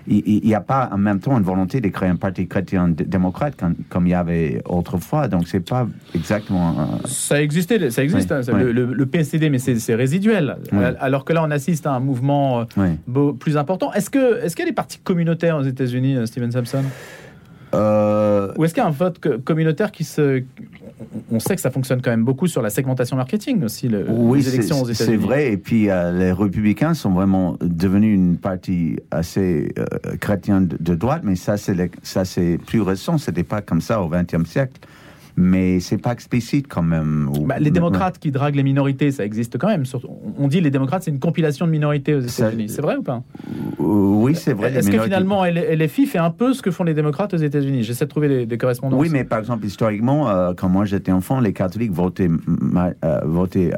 Il 0.07 0.41
n'y 0.43 0.53
a 0.55 0.61
pas 0.61 0.89
en 0.91 0.97
même 0.97 1.19
temps 1.19 1.37
une 1.37 1.43
volonté 1.43 1.81
de 1.81 1.87
créer 1.89 2.09
un 2.09 2.15
parti 2.15 2.47
chrétien 2.47 2.87
d- 2.89 3.05
démocrate 3.05 3.55
comme, 3.55 3.75
comme 3.89 4.05
il 4.07 4.11
y 4.11 4.13
avait 4.13 4.61
autrefois. 4.67 5.27
Donc, 5.27 5.47
c'est 5.47 5.59
pas 5.67 5.87
exactement. 6.13 6.77
un- 6.79 6.99
Ça 7.07 7.41
existait, 7.41 7.89
ça 7.89 8.03
existe, 8.03 8.31
hein, 8.31 8.41
le, 8.53 9.05
PSD, 9.05 9.49
mais 9.49 9.57
c'est 9.59 9.95
résiduel. 9.95 10.57
Ouais. 10.71 10.93
Alors 10.99 11.25
que 11.25 11.33
là, 11.33 11.43
on 11.43 11.51
assiste 11.51 11.87
à 11.87 11.91
un 11.93 11.99
mouvement 11.99 12.61
euh, 12.61 12.63
beau- 13.07 13.33
plus 13.33 13.57
important. 13.57 13.91
Est-ce 13.93 14.09
que 14.09 14.43
est-ce 14.43 14.55
qu'il 14.55 14.63
y 14.65 14.67
a 14.67 14.71
des 14.71 14.75
partis 14.75 14.99
communautaires 14.99 15.57
aux 15.57 15.63
États-Unis, 15.63 16.15
euh, 16.17 16.25
Steven 16.25 16.51
Sampson? 16.51 16.83
Euh, 17.73 18.53
Ou 18.57 18.65
est-ce 18.65 18.73
qu'il 18.73 18.81
y 18.83 18.85
a 18.85 18.89
un 18.89 18.91
vote 18.91 19.19
co- 19.19 19.39
communautaire 19.43 19.91
qui 19.91 20.03
se. 20.03 20.43
On 21.31 21.39
sait 21.39 21.55
que 21.55 21.61
ça 21.61 21.71
fonctionne 21.71 22.01
quand 22.01 22.11
même 22.11 22.23
beaucoup 22.23 22.47
sur 22.47 22.61
la 22.61 22.69
segmentation 22.69 23.17
marketing 23.17 23.63
aussi, 23.63 23.89
le- 23.89 24.05
Oui, 24.09 24.39
les 24.39 24.43
c'est 24.45 24.55
élections 24.55 24.81
aux 24.81 24.85
c'est 24.85 25.03
États-Unis. 25.03 25.23
vrai. 25.25 25.51
Et 25.51 25.57
puis, 25.57 25.89
euh, 25.89 26.11
les 26.11 26.31
républicains 26.31 26.93
sont 26.93 27.11
vraiment 27.11 27.57
devenus 27.61 28.15
une 28.15 28.37
partie 28.37 28.97
assez 29.11 29.73
euh, 29.77 29.85
chrétienne 30.21 30.67
de, 30.67 30.77
de 30.79 30.95
droite, 30.95 31.21
mais 31.25 31.35
c'est 31.35 31.57
ça, 32.03 32.23
c'est 32.25 32.57
plus 32.65 32.81
récent. 32.81 33.17
C'était 33.17 33.43
pas 33.43 33.61
comme 33.61 33.81
ça 33.81 34.01
au 34.01 34.07
XXe 34.09 34.45
siècle. 34.49 34.79
Mais 35.37 35.79
c'est 35.81 35.97
pas 35.97 36.13
explicite 36.13 36.67
quand 36.67 36.81
même. 36.81 37.29
Bah, 37.45 37.55
les 37.59 37.71
démocrates 37.71 38.19
qui 38.19 38.31
draguent 38.31 38.55
les 38.55 38.63
minorités, 38.63 39.11
ça 39.11 39.25
existe 39.25 39.57
quand 39.57 39.67
même. 39.67 39.83
On 40.37 40.47
dit 40.47 40.61
les 40.61 40.71
démocrates, 40.71 41.03
c'est 41.03 41.11
une 41.11 41.19
compilation 41.19 41.65
de 41.65 41.71
minorités 41.71 42.15
aux 42.15 42.21
États-Unis. 42.21 42.69
C'est 42.69 42.81
vrai 42.81 42.95
ou 42.95 43.03
pas? 43.03 43.21
Euh, 43.79 43.83
Oui, 43.83 44.35
c'est 44.35 44.53
vrai. 44.53 44.73
Est-ce 44.73 44.89
que 44.89 44.99
finalement 44.99 45.43
LFI 45.45 46.05
fait 46.05 46.19
un 46.19 46.31
peu 46.31 46.53
ce 46.53 46.61
que 46.61 46.71
font 46.71 46.83
les 46.83 46.93
démocrates 46.93 47.33
aux 47.33 47.37
États-Unis? 47.37 47.83
J'essaie 47.83 48.05
de 48.05 48.09
trouver 48.09 48.27
des, 48.29 48.45
des 48.45 48.57
correspondances. 48.57 48.99
Oui, 48.99 49.09
mais 49.11 49.23
par 49.23 49.39
exemple, 49.39 49.65
historiquement, 49.65 50.29
euh, 50.29 50.53
quand 50.55 50.69
moi 50.69 50.85
j'étais 50.85 51.11
enfant, 51.11 51.39
les 51.39 51.53
catholiques 51.53 51.91
votaient, 51.91 52.29
euh, 52.29 53.19
votaient 53.25 53.71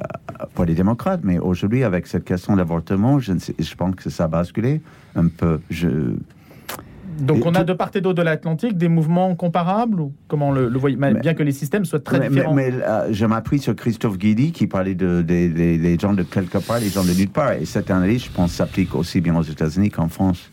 pour 0.54 0.66
les 0.66 0.76
démocrates. 0.76 1.22
Mais 1.24 1.40
aujourd'hui, 1.40 1.84
avec 1.84 2.08
cette 2.08 2.24
question 2.24 2.56
d'avortement, 2.56 3.20
je, 3.20 3.34
je 3.58 3.76
pense 3.76 3.96
que 3.96 4.10
ça 4.10 4.26
a 4.26 4.28
basculé 4.28 4.82
un 5.16 5.28
peu. 5.28 5.60
Je, 5.70 5.88
Donc 7.20 7.38
Et 7.40 7.44
on 7.46 7.52
a 7.56 7.60
tout- 7.60 7.66
de 7.66 7.74
part 7.74 7.92
et 7.96 8.02
d'autre 8.02 8.18
de 8.18 8.22
l'Atlantique 8.22 8.78
des 8.78 8.88
mouvements 8.90 9.34
comparables 9.36 10.00
ou 10.02 10.14
comment 10.28 10.52
le, 10.52 10.70
le 10.70 10.78
voyez 10.80 10.96
Bien 10.98 11.34
que 11.34 11.44
les 11.44 11.52
systèmes 11.52 11.86
soient 11.86 12.00
très 12.00 12.20
mais, 12.20 12.30
différents. 12.30 12.54
mais- 12.54 12.72
mais, 12.72 12.84
euh, 12.84 13.08
je 13.12 13.26
m'appuie 13.26 13.60
sur 13.60 13.76
Christophe 13.76 14.18
Guidi 14.18 14.52
qui 14.52 14.68
parlait 14.68 14.96
de, 14.96 15.22
des 15.22 15.98
gens 16.00 16.14
de 16.14 16.24
quelque 16.24 16.58
part, 16.60 16.80
les 16.80 16.90
gens 16.90 17.04
de 17.04 17.12
nulle 17.14 17.30
part. 17.30 17.54
Et 17.54 17.66
cette 17.66 17.90
analyse, 17.92 18.26
je 18.26 18.32
pense, 18.32 18.52
s'applique 18.52 18.94
aussi 18.96 19.22
bien 19.22 19.36
aux 19.36 19.42
États-Unis 19.44 19.90
qu'en 19.90 20.08
France. 20.10 20.52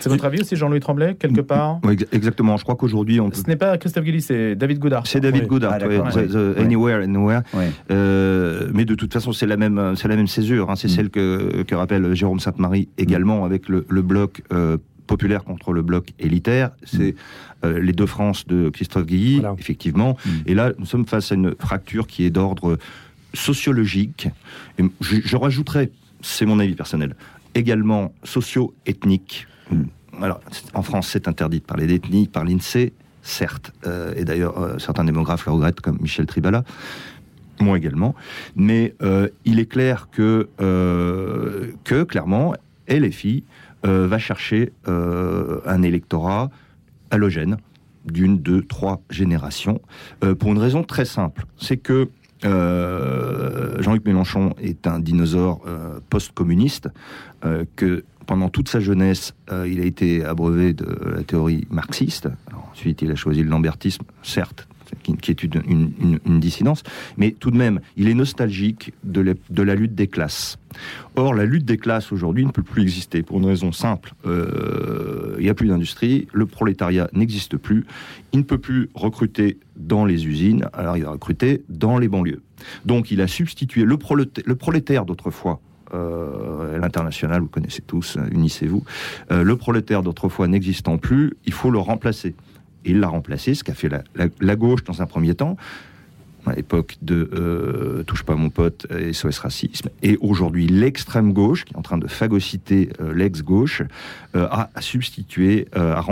C'est 0.00 0.10
votre 0.10 0.26
avis 0.26 0.42
aussi, 0.42 0.54
Jean-Louis 0.54 0.80
Tremblay, 0.80 1.14
quelque 1.14 1.40
part 1.40 1.80
Ouais, 1.82 1.94
ex- 1.94 2.04
exactement. 2.12 2.58
Je 2.58 2.62
crois 2.62 2.76
qu'aujourd'hui, 2.76 3.20
on 3.20 3.30
peut. 3.30 3.36
Ce 3.38 3.48
n'est 3.48 3.56
pas 3.56 3.78
Christophe 3.78 4.04
Guilly, 4.04 4.20
c'est 4.20 4.54
David 4.54 4.78
Goudard. 4.78 5.06
C'est 5.06 5.18
David 5.18 5.46
Oui. 5.50 5.58
Ah. 5.66 5.78
The-. 5.78 6.58
Anywhere, 6.60 7.02
Anywhere. 7.04 7.40
Oui. 7.54 7.64
Euh, 7.90 8.68
mais 8.74 8.84
de 8.84 8.94
toute 8.94 9.12
façon, 9.14 9.32
c'est 9.32 9.46
la 9.46 9.56
même, 9.56 9.94
c'est 9.96 10.08
la 10.08 10.16
même 10.16 10.26
césure. 10.26 10.70
hein. 10.70 10.76
C'est 10.76 10.88
Mm. 10.88 10.90
celle 10.90 11.10
que, 11.10 11.62
que 11.62 11.74
rappelle 11.74 12.14
Jérôme 12.14 12.38
Sainte-Marie 12.38 12.88
également 12.98 13.46
avec 13.46 13.68
le, 13.70 13.86
le 13.88 14.02
bloc 14.02 14.42
euh, 14.52 14.76
populaire 15.08 15.42
contre 15.42 15.72
le 15.72 15.82
bloc 15.82 16.12
élitaire. 16.20 16.70
C'est 16.84 17.16
euh, 17.64 17.80
les 17.80 17.92
deux 17.92 18.06
France 18.06 18.46
de 18.46 18.68
Christophe 18.68 19.06
Guilly, 19.06 19.40
Voilà. 19.40 19.56
effectivement. 19.58 20.16
Mm. 20.24 20.30
Et 20.46 20.54
là, 20.54 20.72
nous 20.78 20.86
sommes 20.86 21.06
face 21.06 21.32
à 21.32 21.34
une 21.34 21.56
fracture 21.58 22.06
qui 22.06 22.24
est 22.24 22.30
d'ordre 22.30 22.78
sociologique. 23.34 24.28
Et 24.78 24.84
je, 25.00 25.16
je 25.24 25.36
rajouterais, 25.36 25.90
c'est 26.20 26.46
mon 26.46 26.60
avis 26.60 26.74
personnel, 26.74 27.16
également 27.56 28.12
socio-ethnique. 28.22 29.48
Mm. 29.72 29.82
Alors, 30.22 30.40
en 30.74 30.82
France, 30.82 31.08
c'est 31.08 31.26
interdit 31.26 31.58
de 31.58 31.64
parler 31.64 31.86
d'ethnie 31.86 32.28
par 32.28 32.44
l'INSEE, 32.44 32.92
certes, 33.22 33.72
euh, 33.86 34.14
et 34.16 34.24
d'ailleurs, 34.24 34.58
euh, 34.58 34.78
certains 34.78 35.04
démographes 35.04 35.46
le 35.46 35.52
regrettent, 35.52 35.80
comme 35.80 35.98
Michel 36.00 36.26
Tribala. 36.26 36.64
Moi 37.60 37.76
également. 37.76 38.14
Mais 38.54 38.94
euh, 39.02 39.28
il 39.44 39.58
est 39.58 39.66
clair 39.66 40.08
que, 40.12 40.48
que 41.84 42.04
clairement, 42.04 42.54
LFI 42.88 43.42
euh, 43.44 43.57
va 43.84 44.18
chercher 44.18 44.72
euh, 44.88 45.60
un 45.66 45.82
électorat 45.82 46.50
halogène 47.10 47.58
d'une, 48.04 48.38
deux, 48.38 48.62
trois 48.62 49.02
générations, 49.10 49.80
euh, 50.24 50.34
pour 50.34 50.50
une 50.52 50.58
raison 50.58 50.82
très 50.82 51.04
simple. 51.04 51.44
C'est 51.58 51.76
que 51.76 52.08
euh, 52.44 53.80
Jean-Luc 53.82 54.04
Mélenchon 54.04 54.54
est 54.60 54.86
un 54.86 55.00
dinosaure 55.00 55.60
euh, 55.66 56.00
post-communiste, 56.08 56.88
euh, 57.44 57.64
que 57.76 58.04
pendant 58.26 58.48
toute 58.48 58.68
sa 58.68 58.80
jeunesse, 58.80 59.34
euh, 59.50 59.66
il 59.68 59.80
a 59.80 59.84
été 59.84 60.24
abreuvé 60.24 60.74
de 60.74 60.86
la 61.16 61.22
théorie 61.22 61.66
marxiste. 61.70 62.28
Ensuite, 62.72 63.02
il 63.02 63.10
a 63.10 63.16
choisi 63.16 63.42
le 63.42 63.48
lambertisme, 63.48 64.04
certes, 64.22 64.68
qui, 65.02 65.16
qui 65.16 65.30
est 65.30 65.42
une, 65.42 66.40
dissidence, 66.40 66.82
mais 67.16 67.32
tout 67.32 67.50
de 67.50 67.56
même, 67.56 67.80
il 67.96 68.08
est 68.08 68.14
nostalgique 68.14 68.92
de, 69.04 69.20
la- 69.62 69.74
lutte 69.74 69.94
des 69.94 70.06
classes. 70.06 70.58
Or, 71.16 71.34
la 71.34 71.44
lutte 71.44 71.64
des 71.64 71.76
classes 71.78 72.12
aujourd'hui 72.12 72.44
ne 72.46 72.50
peut 72.50 72.62
plus 72.62 72.82
exister 72.82 73.22
pour 73.22 73.38
une 73.38 73.46
raison 73.46 73.72
simple. 73.72 74.14
Euh, 74.26 75.34
il 75.38 75.44
n'y 75.44 75.48
a 75.50 75.54
plus 75.54 75.68
d'industrie, 75.68 76.28
le 76.32 76.46
prolétariat 76.46 77.08
n'existe 77.12 77.56
plus, 77.56 77.84
il 78.32 78.40
ne 78.40 78.44
peut 78.44 78.58
plus 78.58 78.88
recruter 78.94 79.58
dans 79.76 80.04
les 80.04 80.26
usines, 80.26 80.66
alors 80.72 80.96
il 80.96 81.04
va 81.04 81.10
recruter 81.10 81.62
dans 81.68 81.98
les 81.98 82.08
banlieues. 82.08 82.42
Donc, 82.84 83.10
il 83.10 83.20
a 83.20 83.26
substitué 83.26 83.84
le, 83.84 83.96
proléta- 83.96 84.42
le 84.44 84.54
prolétaire 84.54 85.04
d'autrefois. 85.04 85.60
Euh, 85.94 86.76
l'international, 86.78 87.40
vous 87.40 87.48
connaissez 87.48 87.80
tous, 87.80 88.18
euh, 88.18 88.28
unissez-vous. 88.30 88.84
Le 89.30 89.56
prolétaire 89.56 90.02
d'autrefois 90.02 90.46
n'existant 90.46 90.98
plus, 90.98 91.32
il 91.46 91.52
faut 91.54 91.70
le 91.70 91.78
remplacer. 91.78 92.34
Il 92.88 93.00
l'a 93.00 93.08
remplacé, 93.08 93.54
ce 93.54 93.62
qu'a 93.62 93.74
fait 93.74 93.90
la, 94.40 94.56
gauche 94.56 94.82
dans 94.84 95.02
un 95.02 95.06
premier 95.06 95.34
temps, 95.34 95.56
à 96.46 96.54
l'époque 96.54 96.96
de 97.02 97.28
euh, 97.34 98.02
Touche 98.04 98.22
pas 98.22 98.34
mon 98.34 98.48
pote 98.48 98.86
et 98.98 99.12
SOS 99.12 99.38
Racisme. 99.38 99.90
Et 100.02 100.16
aujourd'hui, 100.22 100.66
l'extrême 100.66 101.34
gauche, 101.34 101.66
qui 101.66 101.74
est 101.74 101.76
en 101.76 101.82
train 101.82 101.98
de 101.98 102.06
phagocyter 102.06 102.88
euh, 103.00 103.12
l'ex-gauche, 103.12 103.82
euh, 104.34 104.48
a, 104.50 104.70
substitué, 104.80 105.68
a, 105.74 106.02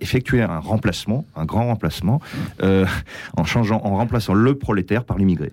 effectué 0.00 0.42
un 0.42 0.58
remplacement, 0.58 1.24
un 1.36 1.46
grand 1.46 1.66
remplacement, 1.66 2.20
en 2.62 3.44
changeant, 3.44 3.80
en 3.82 3.96
remplaçant 3.96 4.34
le 4.34 4.54
prolétaire 4.54 5.04
par 5.04 5.16
l'immigré. 5.16 5.52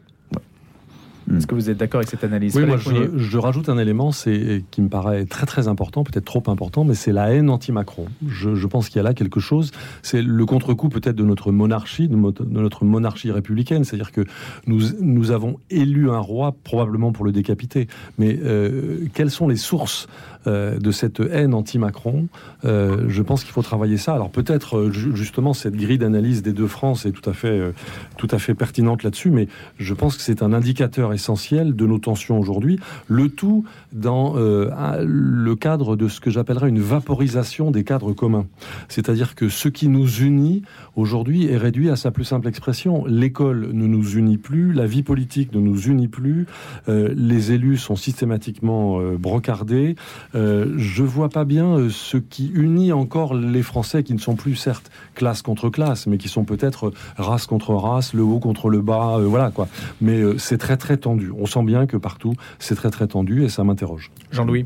Est-ce 1.35 1.47
que 1.47 1.55
vous 1.55 1.69
êtes 1.69 1.77
d'accord 1.77 1.99
avec 1.99 2.09
cette 2.09 2.23
analyse 2.23 2.55
Oui, 2.55 2.65
moi 2.65 2.77
je, 2.77 3.17
je 3.17 3.37
rajoute 3.37 3.67
un 3.69 3.77
élément 3.79 4.11
c'est, 4.11 4.63
qui 4.69 4.81
me 4.81 4.89
paraît 4.89 5.25
très 5.25 5.45
très 5.47 5.67
important, 5.67 6.03
peut-être 6.03 6.25
trop 6.25 6.43
important, 6.47 6.83
mais 6.83 6.93
c'est 6.93 7.11
la 7.11 7.33
haine 7.33 7.49
anti-Macron. 7.49 8.05
Je, 8.27 8.53
je 8.53 8.67
pense 8.67 8.89
qu'il 8.89 8.97
y 8.97 8.99
a 8.99 9.03
là 9.03 9.13
quelque 9.15 9.39
chose, 9.39 9.71
c'est 10.03 10.21
le 10.21 10.45
contre-coup 10.45 10.89
peut-être 10.89 11.15
de 11.15 11.23
notre 11.23 11.51
monarchie, 11.51 12.07
de, 12.07 12.15
mo- 12.15 12.31
de 12.31 12.43
notre 12.61 12.85
monarchie 12.85 13.31
républicaine, 13.31 13.83
c'est-à-dire 13.83 14.11
que 14.11 14.21
nous, 14.67 14.81
nous 15.01 15.31
avons 15.31 15.57
élu 15.71 16.11
un 16.11 16.19
roi 16.19 16.55
probablement 16.63 17.11
pour 17.11 17.25
le 17.25 17.31
décapiter, 17.31 17.87
mais 18.19 18.39
euh, 18.43 19.05
quelles 19.13 19.31
sont 19.31 19.47
les 19.47 19.55
sources 19.57 20.07
euh, 20.47 20.77
de 20.77 20.91
cette 20.91 21.19
haine 21.19 21.53
anti-Macron 21.53 22.27
Euh, 22.63 23.05
Je 23.09 23.21
pense 23.21 23.43
qu'il 23.43 23.53
faut 23.53 23.61
travailler 23.61 23.97
ça. 23.97 24.13
Alors 24.13 24.29
peut-être 24.29 24.77
euh, 24.77 24.91
ju- 24.91 25.15
justement 25.15 25.53
cette 25.53 25.75
grille 25.75 25.97
d'analyse 25.97 26.41
des 26.41 26.53
deux 26.53 26.67
France 26.67 27.05
est 27.05 27.11
tout 27.11 27.29
à 27.29 27.33
fait, 27.33 27.73
tout 28.17 28.27
à 28.31 28.39
fait 28.39 28.53
pertinente 28.55 29.03
là-dessus, 29.03 29.29
mais 29.29 29.47
je 29.77 29.93
pense 29.93 30.15
que 30.17 30.21
c'est 30.23 30.41
un 30.41 30.53
indicateur 30.53 31.13
essentiel 31.13 31.75
de 31.75 31.85
nos 31.85 31.99
tensions 31.99 32.39
aujourd'hui. 32.39 32.79
Le 33.07 33.29
tout 33.29 33.65
dans 33.93 34.35
le 34.35 35.55
cadre 35.55 35.95
de 35.95 36.07
ce 36.07 36.19
que 36.19 36.29
j'appellerais 36.29 36.69
une 36.69 36.79
vaporisation 36.79 37.71
des 37.71 37.83
cadres 37.83 38.13
communs. 38.13 38.45
C'est-à-dire 38.89 39.35
que 39.35 39.49
ce 39.49 39.69
qui 39.69 39.87
nous 39.87 40.07
unit 40.21 40.63
aujourd'hui 40.95 41.45
est 41.47 41.57
réduit 41.57 41.89
à 41.89 41.95
sa 41.95 42.11
plus 42.11 42.23
simple 42.25 42.47
expression. 42.47 43.05
L'école 43.05 43.69
ne 43.73 43.87
nous 43.87 44.15
unit 44.17 44.37
plus, 44.37 44.73
la 44.73 44.85
vie 44.85 45.03
politique 45.03 45.53
ne 45.53 45.59
nous 45.59 45.79
unit 45.87 46.07
plus, 46.07 46.45
les 46.87 47.51
élus 47.51 47.77
sont 47.77 47.95
systématiquement 47.95 48.99
brocardés. 49.17 49.95
Euh, 50.35 50.73
je 50.77 51.01
vois 51.03 51.29
pas 51.29 51.45
bien 51.45 51.77
euh, 51.77 51.89
ce 51.89 52.17
qui 52.17 52.49
unit 52.53 52.91
encore 52.91 53.33
les 53.33 53.63
Français 53.63 54.03
qui 54.03 54.13
ne 54.13 54.19
sont 54.19 54.35
plus 54.35 54.55
certes 54.55 54.91
classe 55.13 55.41
contre 55.41 55.69
classe, 55.69 56.07
mais 56.07 56.17
qui 56.17 56.27
sont 56.27 56.43
peut-être 56.43 56.91
race 57.17 57.45
contre 57.47 57.73
race, 57.73 58.13
le 58.13 58.21
haut 58.23 58.39
contre 58.39 58.69
le 58.69 58.81
bas, 58.81 59.17
euh, 59.17 59.25
voilà 59.25 59.49
quoi. 59.51 59.67
Mais 60.01 60.19
euh, 60.19 60.37
c'est 60.37 60.57
très 60.57 60.77
très 60.77 60.97
tendu. 60.97 61.31
On 61.37 61.45
sent 61.45 61.63
bien 61.63 61.85
que 61.87 61.95
partout 61.97 62.33
c'est 62.59 62.75
très 62.75 62.89
très 62.91 63.07
tendu 63.07 63.43
et 63.43 63.49
ça 63.49 63.63
m'interroge. 63.63 64.11
Jean-Louis 64.31 64.65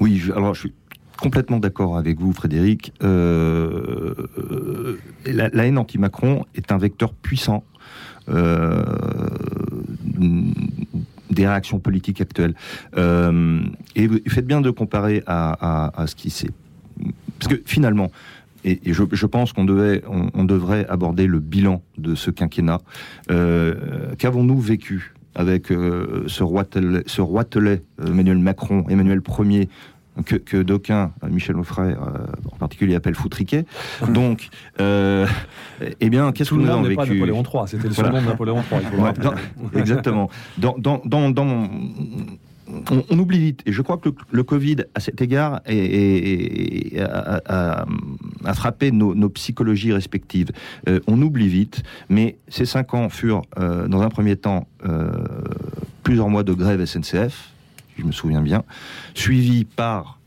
Oui, 0.00 0.16
je- 0.16 0.32
alors 0.32 0.54
je 0.54 0.60
suis 0.60 0.72
complètement 1.20 1.58
d'accord 1.58 1.98
avec 1.98 2.18
vous, 2.18 2.32
Frédéric. 2.32 2.92
Euh, 3.02 4.14
euh, 4.38 4.98
la, 5.26 5.50
la 5.50 5.66
haine 5.66 5.78
anti-Macron 5.78 6.46
est 6.54 6.72
un 6.72 6.78
vecteur 6.78 7.12
puissant 7.12 7.62
euh, 8.28 8.82
des 11.34 11.46
réactions 11.46 11.78
politiques 11.78 12.20
actuelles. 12.20 12.54
Euh, 12.96 13.60
et 13.96 14.06
vous 14.06 14.18
faites 14.28 14.46
bien 14.46 14.60
de 14.60 14.70
comparer 14.70 15.22
à, 15.26 16.04
ce 16.06 16.14
qui 16.14 16.30
s'est... 16.30 16.50
Parce 17.38 17.54
que 17.54 17.60
finalement, 17.64 18.10
et, 18.64 18.80
je, 18.84 19.26
pense 19.26 19.52
qu'on 19.52 19.64
devait, 19.64 20.02
on, 20.06 20.44
devrait 20.44 20.86
aborder 20.88 21.26
le 21.26 21.40
bilan 21.40 21.82
de 21.98 22.14
ce 22.14 22.30
quinquennat. 22.30 22.80
Euh, 23.30 24.14
Qu'avons-nous 24.18 24.60
vécu 24.60 25.14
avec 25.34 25.72
euh, 25.72 26.24
ce 26.26 26.42
roitelet, 26.42 27.02
ce 27.06 27.20
roitelet 27.20 27.82
euh, 28.00 28.06
Emmanuel 28.08 28.38
Macron, 28.38 28.84
Emmanuel 28.88 29.22
Ier, 29.38 29.68
que, 30.26 30.36
que 30.36 30.62
d'aucuns, 30.62 31.12
euh, 31.24 31.28
Michel 31.30 31.56
Offray 31.56 31.92
euh, 31.92 31.96
en 32.52 32.56
particulier, 32.56 32.94
appellent 32.94 33.14
foutriquet. 33.14 33.64
Donc, 34.08 34.48
euh, 34.80 35.26
eh 36.00 36.10
bien, 36.10 36.32
qu'est-ce 36.32 36.50
que 36.50 36.54
nous 36.56 36.68
avons 36.68 36.82
n'est 36.86 36.94
pas 36.94 37.04
vécu 37.04 37.14
Napoléon 37.20 37.42
III, 37.42 37.62
c'était 37.68 37.88
le 37.88 37.94
Voilà. 37.94 38.10
second 38.10 38.22
de 38.22 38.26
Napoléon 38.26 38.56
III. 38.70 38.80
il 38.92 39.00
Ouais, 39.00 39.12
dans- 39.14 39.78
exactement. 39.78 40.30
Dans, 40.58 40.74
dans, 40.78 41.00
dans, 41.04 41.30
dans- 41.30 41.68
on, 42.90 43.04
on 43.10 43.18
oublie 43.18 43.38
vite, 43.38 43.60
et 43.66 43.72
je 43.72 43.82
crois 43.82 43.98
que 43.98 44.08
le, 44.08 44.14
le 44.30 44.42
Covid, 44.44 44.76
à 44.94 45.00
cet 45.00 45.20
égard, 45.20 45.60
est- 45.66 45.76
est- 45.76 46.94
est- 46.96 47.00
a, 47.00 47.40
a- 47.46 47.86
a 48.44 48.54
frappé 48.54 48.90
nos, 48.92 49.14
nos 49.14 49.28
psychologies 49.30 49.92
respectives. 49.92 50.50
Euh, 50.88 51.00
on 51.06 51.20
oublie 51.20 51.48
vite, 51.48 51.82
mais 52.08 52.36
ces 52.48 52.64
cinq 52.64 52.94
ans 52.94 53.08
furent, 53.08 53.42
euh, 53.58 53.88
dans 53.88 54.00
un 54.00 54.08
premier 54.08 54.36
temps, 54.36 54.66
euh, 54.86 55.10
plusieurs 56.02 56.28
mois 56.28 56.44
de 56.44 56.52
grève 56.54 56.82
SNCF, 56.84 57.51
je 58.02 58.06
me 58.06 58.12
souviens 58.12 58.42
bien, 58.42 58.64
suivis 59.14 59.64
par 59.64 60.18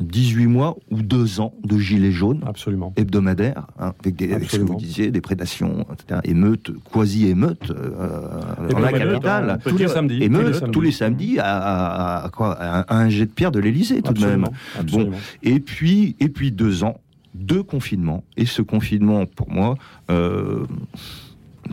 18 0.00 0.46
mois 0.46 0.76
ou 0.90 1.00
deux 1.02 1.38
ans 1.40 1.54
de 1.62 1.78
gilets 1.78 2.10
jaunes 2.10 2.42
Absolument. 2.46 2.92
hebdomadaire, 2.96 3.66
hein, 3.78 3.92
avec, 4.00 4.16
des, 4.16 4.32
avec 4.32 4.50
ce 4.50 4.56
que 4.56 4.62
vous 4.62 4.74
disiez, 4.76 5.10
des 5.12 5.20
prédations, 5.20 5.86
etc., 5.92 6.20
émeutes, 6.24 6.72
quasi-émeutes, 6.92 7.70
euh, 7.70 8.68
dans 8.70 8.78
la 8.80 8.92
capitale. 8.92 9.58
Tous 9.64 9.76
les 9.76 9.86
samedis. 9.88 10.22
Émeutes 10.22 10.70
tous 10.72 10.80
les 10.80 10.90
samedis 10.92 11.38
à, 11.38 11.44
à- 11.56 12.24
à 12.24 12.28
quoi, 12.30 12.52
à 12.60 12.96
un 12.96 13.08
jet 13.10 13.26
de 13.26 13.30
pierre 13.30 13.52
de 13.52 13.60
l'Elysée 13.60 14.02
tout 14.02 14.12
de 14.12 14.20
même. 14.20 14.44
Absolument. 14.44 14.52
Absolument. 14.80 15.16
Et 15.44 15.60
puis, 15.60 16.16
et 16.18 16.28
puis 16.28 16.50
deux 16.50 16.82
ans, 16.82 16.98
deux 17.34 17.62
confinements. 17.62 18.24
Et 18.36 18.46
ce 18.46 18.62
confinement, 18.62 19.26
pour 19.26 19.50
moi, 19.52 19.76
euh, 20.10 20.64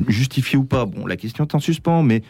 justifié 0.08 0.58
ou 0.58 0.66
pas, 0.66 0.86
bon, 0.86 1.08
la 1.08 1.18
question 1.18 1.46
est 1.46 1.56
en 1.56 1.60
suspens, 1.60 2.04
mais 2.04 2.22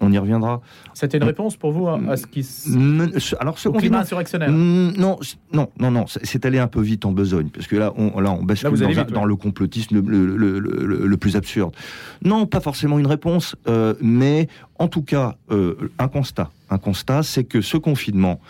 on 0.00 0.12
y 0.12 0.18
reviendra. 0.18 0.60
C'était 0.92 1.18
une 1.18 1.24
réponse 1.24 1.56
pour 1.56 1.72
vous 1.72 1.88
à, 1.88 2.16
ce 2.16 2.26
qui 2.26 2.40
s- 2.40 2.66
N- 2.68 3.12
ce- 3.18 3.36
Alors, 3.40 3.58
ce 3.58 3.68
au 3.68 3.72
climat 3.72 3.80
confinement, 3.80 3.98
insurrectionnel 4.00 4.50
Non, 4.50 5.18
non, 5.52 5.68
non, 5.78 5.90
non, 5.90 6.06
c'est- 6.06 6.44
allé 6.44 6.58
un 6.58 6.66
peu 6.66 6.80
vite 6.82 7.04
en 7.06 7.12
besogne, 7.12 7.48
parce 7.48 7.66
que 7.66 7.76
là, 7.76 7.92
on, 7.96 8.20
là, 8.20 8.32
on 8.32 8.42
bascule 8.42 8.74
Là, 8.78 8.92
dans, 8.94 9.00
un- 9.00 9.04
dans 9.04 9.24
le 9.24 9.36
complotisme 9.36 10.00
le, 10.00 10.26
le- 10.26 10.58
le- 10.58 10.86
le- 10.86 11.06
le 11.06 11.16
plus 11.16 11.36
absurde. 11.36 11.74
Non, 12.22 12.46
pas 12.46 12.60
forcément 12.60 12.98
une 12.98 13.06
réponse, 13.06 13.56
euh, 13.68 13.94
mais 14.00 14.48
en 14.78 14.88
tout 14.88 15.02
cas, 15.02 15.36
euh, 15.50 15.74
un 15.98 16.08
constat. 16.08 16.50
Un 16.70 16.78
constat, 16.78 17.22
c'est 17.22 17.44
que 17.44 17.60
ce 17.60 17.76
confinement 17.76 18.40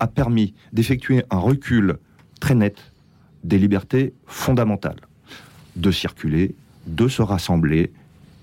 a 0.00 0.06
permis 0.06 0.54
d'effectuer 0.72 1.22
un 1.30 1.38
recul 1.38 1.96
très 2.40 2.54
net 2.54 2.76
des 3.44 3.58
libertés 3.58 4.14
fondamentales, 4.26 4.96
de 5.76 5.90
circuler, 5.90 6.54
de 6.86 7.08
se 7.08 7.22
rassembler, 7.22 7.92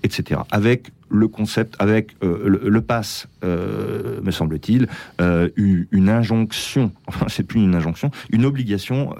etc. 0.02 0.40
Avec 0.50 0.90
le 1.10 1.28
concept, 1.28 1.76
avec 1.78 2.16
euh, 2.24 2.48
le, 2.48 2.68
le 2.70 2.80
pass, 2.80 3.28
euh, 3.44 4.20
me 4.22 4.30
semble-t-il, 4.30 4.88
euh, 5.20 5.48
une 5.56 6.08
injonction, 6.08 6.90
enfin 7.06 7.26
c'est 7.28 7.42
plus 7.46 7.60
une 7.60 7.74
injonction, 7.74 8.10
une 8.30 8.44
obligation 8.44 9.14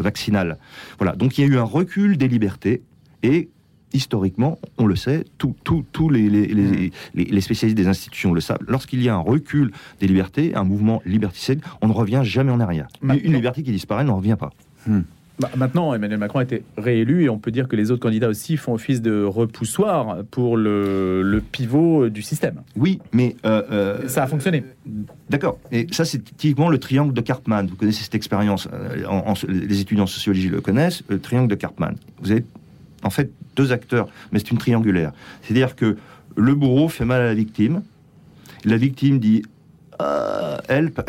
vaccinale. 0.00 0.58
Voilà, 0.98 1.14
donc 1.16 1.38
il 1.38 1.42
y 1.42 1.44
a 1.44 1.52
eu 1.52 1.58
un 1.58 1.62
recul 1.64 2.16
des 2.16 2.28
libertés 2.28 2.82
et 3.22 3.48
historiquement, 3.92 4.58
on 4.78 4.86
le 4.86 4.96
sait, 4.96 5.24
tous 5.38 6.08
les, 6.10 6.28
les, 6.28 6.46
les- 6.48 6.92
les- 7.14 7.40
spécialistes 7.40 7.76
des 7.78 7.86
institutions 7.86 8.34
le 8.34 8.40
savent, 8.40 8.58
lorsqu'il 8.66 9.00
y 9.02 9.08
a 9.08 9.14
un 9.14 9.18
recul 9.20 9.72
des 10.00 10.06
libertés, 10.06 10.54
un 10.54 10.64
mouvement 10.64 11.00
liberticide, 11.06 11.60
on 11.80 11.88
ne 11.88 11.92
revient 11.92 12.20
jamais 12.22 12.52
en 12.52 12.60
arrière. 12.60 12.88
Une, 13.00 13.08
Maintenant- 13.08 13.22
une 13.24 13.32
liberté 13.34 13.62
qui 13.62 13.72
disparaît 13.72 14.04
n'en 14.04 14.16
revient 14.16 14.36
pas. 14.38 14.50
Bah, 15.38 15.50
maintenant, 15.54 15.92
Emmanuel 15.92 16.18
Macron 16.18 16.38
a 16.38 16.44
été 16.44 16.62
réélu 16.78 17.24
et 17.24 17.28
on 17.28 17.38
peut 17.38 17.50
dire 17.50 17.68
que 17.68 17.76
les 17.76 17.90
autres 17.90 18.00
candidats 18.00 18.28
aussi 18.28 18.56
font 18.56 18.72
office 18.72 19.02
de 19.02 19.22
repoussoir 19.22 20.24
pour 20.30 20.56
le, 20.56 21.20
le 21.22 21.40
pivot 21.42 22.08
du 22.08 22.22
système. 22.22 22.62
Oui, 22.74 23.00
mais... 23.12 23.36
euh, 23.44 23.62
euh, 23.70 24.08
Ça 24.08 24.22
a 24.22 24.26
fonctionné. 24.26 24.64
D'accord. 25.28 25.58
Et 25.72 25.86
ça, 25.92 26.06
c'est 26.06 26.22
typiquement 26.36 26.70
le 26.70 26.78
triangle 26.78 27.12
de 27.12 27.20
Karpman. 27.20 27.66
Vous 27.66 27.76
connaissez 27.76 28.02
cette 28.04 28.14
expérience. 28.14 28.66
euh, 28.72 29.04
en- 29.06 29.32
en- 29.32 29.34
les 29.46 29.80
étudiants 29.80 30.04
en 30.04 30.06
sociologie 30.06 30.48
le 30.48 30.62
connaissent. 30.62 31.02
Le 31.08 31.18
triangle 31.20 31.48
de 31.48 31.54
Karpman. 31.54 31.94
Vous 32.22 32.30
avez 32.30 32.44
en 33.02 33.10
fait 33.10 33.30
deux 33.56 33.72
acteurs, 33.72 34.08
mais 34.32 34.38
c'est 34.38 34.50
une 34.52 34.58
triangulaire. 34.58 35.12
C'est-à-dire 35.42 35.76
que 35.76 35.96
Le 36.38 36.54
bourreau 36.54 36.88
fait 36.88 37.04
mal 37.06 37.20
à 37.22 37.24
la 37.26 37.34
victime. 37.34 37.82
La 38.64 38.76
victime 38.78 39.18
dit 39.18 39.42
help. 40.68 41.00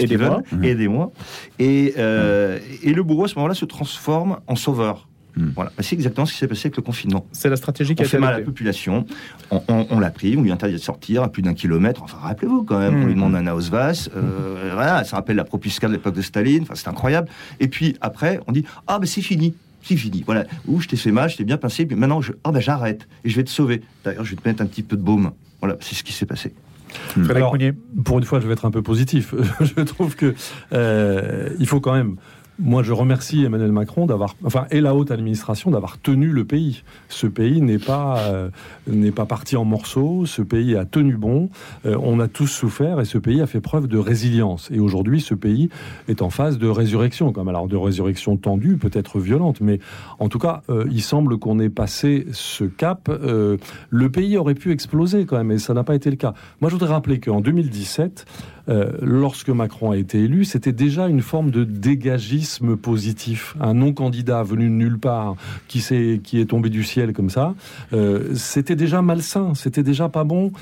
Aidez-moi. 0.00 0.42
Steven, 0.46 0.64
Aidez-moi. 0.64 1.12
Et, 1.58 1.94
euh, 1.98 2.58
et 2.82 2.92
le 2.92 3.02
bourreau, 3.02 3.24
à 3.24 3.28
ce 3.28 3.34
moment-là, 3.36 3.54
se 3.54 3.64
transforme 3.64 4.38
en 4.46 4.56
sauveur. 4.56 5.08
Mm. 5.36 5.48
Voilà. 5.54 5.72
C'est 5.80 5.94
exactement 5.94 6.26
ce 6.26 6.32
qui 6.32 6.38
s'est 6.38 6.48
passé 6.48 6.66
avec 6.66 6.76
le 6.76 6.82
confinement. 6.82 7.26
C'est 7.32 7.48
la 7.48 7.56
stratégie 7.56 7.94
qui 7.94 8.02
a 8.02 8.06
fait 8.06 8.18
mal 8.18 8.34
à 8.34 8.38
la 8.38 8.44
population, 8.44 9.04
on, 9.50 9.62
on- 9.68 9.86
on 9.90 10.00
l'a 10.00 10.10
pris, 10.10 10.36
on 10.36 10.42
lui 10.42 10.50
interdit 10.50 10.74
de 10.74 10.78
sortir 10.80 11.22
à 11.22 11.28
plus 11.30 11.42
d'un 11.42 11.54
kilomètre. 11.54 12.02
Enfin, 12.02 12.18
rappelez-vous 12.20 12.64
quand 12.64 12.78
même, 12.78 12.94
on 12.94 13.06
lui 13.06 13.14
Mhm. 13.14 13.14
demande 13.14 13.34
un 13.36 13.46
Ausvas. 13.54 14.08
Euh, 14.16 14.70
voilà, 14.74 15.04
ça 15.04 15.16
rappelle 15.16 15.36
la 15.36 15.44
propusca 15.44 15.86
de 15.86 15.92
l'époque 15.92 16.14
de 16.14 16.22
Staline. 16.22 16.62
Enfin, 16.62 16.74
c'est 16.74 16.88
incroyable. 16.88 17.28
Et 17.60 17.68
puis 17.68 17.94
après, 18.00 18.40
on 18.48 18.52
dit 18.52 18.64
Ah, 18.86 18.98
ben 18.98 19.06
c'est 19.06 19.22
fini. 19.22 19.54
C'est 19.82 19.96
fini. 19.96 20.22
Voilà. 20.26 20.44
Ouh, 20.66 20.80
je 20.80 20.88
t'ai 20.88 20.96
fait 20.96 21.12
mal, 21.12 21.30
je 21.30 21.36
t'ai 21.36 21.44
bien 21.44 21.56
pincé. 21.56 21.86
Puis 21.86 21.94
maintenant, 21.96 22.20
je, 22.20 22.32
ah, 22.42 22.50
ben 22.50 22.60
j'arrête. 22.60 23.06
Et 23.24 23.30
je 23.30 23.36
vais 23.36 23.44
te 23.44 23.50
sauver. 23.50 23.82
D'ailleurs, 24.04 24.24
je 24.24 24.30
vais 24.30 24.36
te 24.36 24.46
mettre 24.48 24.60
un 24.60 24.66
petit 24.66 24.82
peu 24.82 24.96
de 24.96 25.02
baume. 25.02 25.30
Voilà, 25.60 25.76
c'est 25.80 25.94
ce 25.94 26.02
qui 26.02 26.12
s'est 26.12 26.26
passé. 26.26 26.52
Frédéric 26.88 27.36
Alors, 27.36 27.52
Mounier. 27.52 27.72
Pour 28.04 28.18
une 28.18 28.24
fois, 28.24 28.40
je 28.40 28.46
vais 28.46 28.52
être 28.52 28.64
un 28.64 28.70
peu 28.70 28.82
positif. 28.82 29.34
je 29.60 29.82
trouve 29.82 30.16
que 30.16 30.34
euh, 30.72 31.50
il 31.58 31.66
faut 31.66 31.80
quand 31.80 31.94
même. 31.94 32.16
Moi, 32.60 32.82
je 32.82 32.92
remercie 32.92 33.44
Emmanuel 33.44 33.70
Macron 33.70 34.06
d'avoir, 34.06 34.34
enfin, 34.42 34.66
et 34.72 34.80
la 34.80 34.92
haute 34.92 35.12
administration 35.12 35.70
d'avoir 35.70 35.96
tenu 35.98 36.28
le 36.28 36.44
pays. 36.44 36.82
Ce 37.08 37.28
pays 37.28 37.60
n'est 37.60 37.78
pas 37.78 38.18
euh, 38.18 38.50
n'est 38.88 39.12
pas 39.12 39.26
parti 39.26 39.56
en 39.56 39.64
morceaux. 39.64 40.26
Ce 40.26 40.42
pays 40.42 40.74
a 40.74 40.84
tenu 40.84 41.14
bon. 41.14 41.50
Euh, 41.86 41.96
on 42.02 42.18
a 42.18 42.26
tous 42.26 42.48
souffert 42.48 43.00
et 43.00 43.04
ce 43.04 43.16
pays 43.16 43.40
a 43.40 43.46
fait 43.46 43.60
preuve 43.60 43.86
de 43.86 43.96
résilience. 43.96 44.70
Et 44.72 44.80
aujourd'hui, 44.80 45.20
ce 45.20 45.34
pays 45.34 45.68
est 46.08 46.20
en 46.20 46.30
phase 46.30 46.58
de 46.58 46.66
résurrection, 46.66 47.32
comme 47.32 47.48
alors 47.48 47.68
de 47.68 47.76
résurrection 47.76 48.36
tendue, 48.36 48.76
peut-être 48.76 49.20
violente, 49.20 49.60
mais 49.60 49.78
en 50.18 50.28
tout 50.28 50.40
cas, 50.40 50.62
euh, 50.68 50.84
il 50.90 51.02
semble 51.02 51.38
qu'on 51.38 51.60
ait 51.60 51.68
passé 51.68 52.26
ce 52.32 52.64
cap. 52.64 53.08
Euh, 53.08 53.56
le 53.90 54.10
pays 54.10 54.36
aurait 54.36 54.54
pu 54.54 54.72
exploser 54.72 55.26
quand 55.26 55.36
même, 55.36 55.52
et 55.52 55.58
ça 55.58 55.74
n'a 55.74 55.84
pas 55.84 55.94
été 55.94 56.10
le 56.10 56.16
cas. 56.16 56.34
Moi, 56.60 56.70
je 56.70 56.74
voudrais 56.74 56.92
rappeler 56.92 57.20
qu'en 57.20 57.40
2017, 57.40 58.26
euh, 58.68 58.92
lorsque 59.02 59.48
Macron 59.48 59.90
a 59.92 59.96
été 59.96 60.18
élu, 60.22 60.44
c'était 60.44 60.72
déjà 60.72 61.08
une 61.08 61.22
forme 61.22 61.50
de 61.50 61.64
dégagisme 61.64 62.76
positif. 62.76 63.56
Un 63.60 63.74
non-candidat 63.74 64.42
venu 64.42 64.64
de 64.64 64.74
nulle 64.74 64.98
part, 64.98 65.36
qui, 65.68 65.80
s'est- 65.80 66.20
qui 66.22 66.40
est 66.40 66.46
tombé 66.46 66.68
du 66.68 66.84
ciel 66.84 67.12
comme 67.12 67.30
ça, 67.30 67.54
euh, 67.92 68.34
c'était 68.34 68.76
déjà 68.76 69.02
malsain, 69.02 69.54
c'était 69.54 69.82
déjà 69.82 70.08
pas 70.08 70.24
bon. 70.24 70.52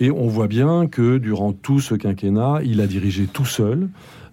Et 0.00 0.10
on 0.10 0.26
voit 0.28 0.48
bien 0.48 0.86
que 0.86 1.18
durant 1.18 1.52
tout 1.52 1.80
ce 1.80 1.94
quinquennat, 1.94 2.60
il 2.64 2.80
a 2.80 2.86
dirigé 2.86 3.26
tout 3.26 3.44
seul. 3.46 3.88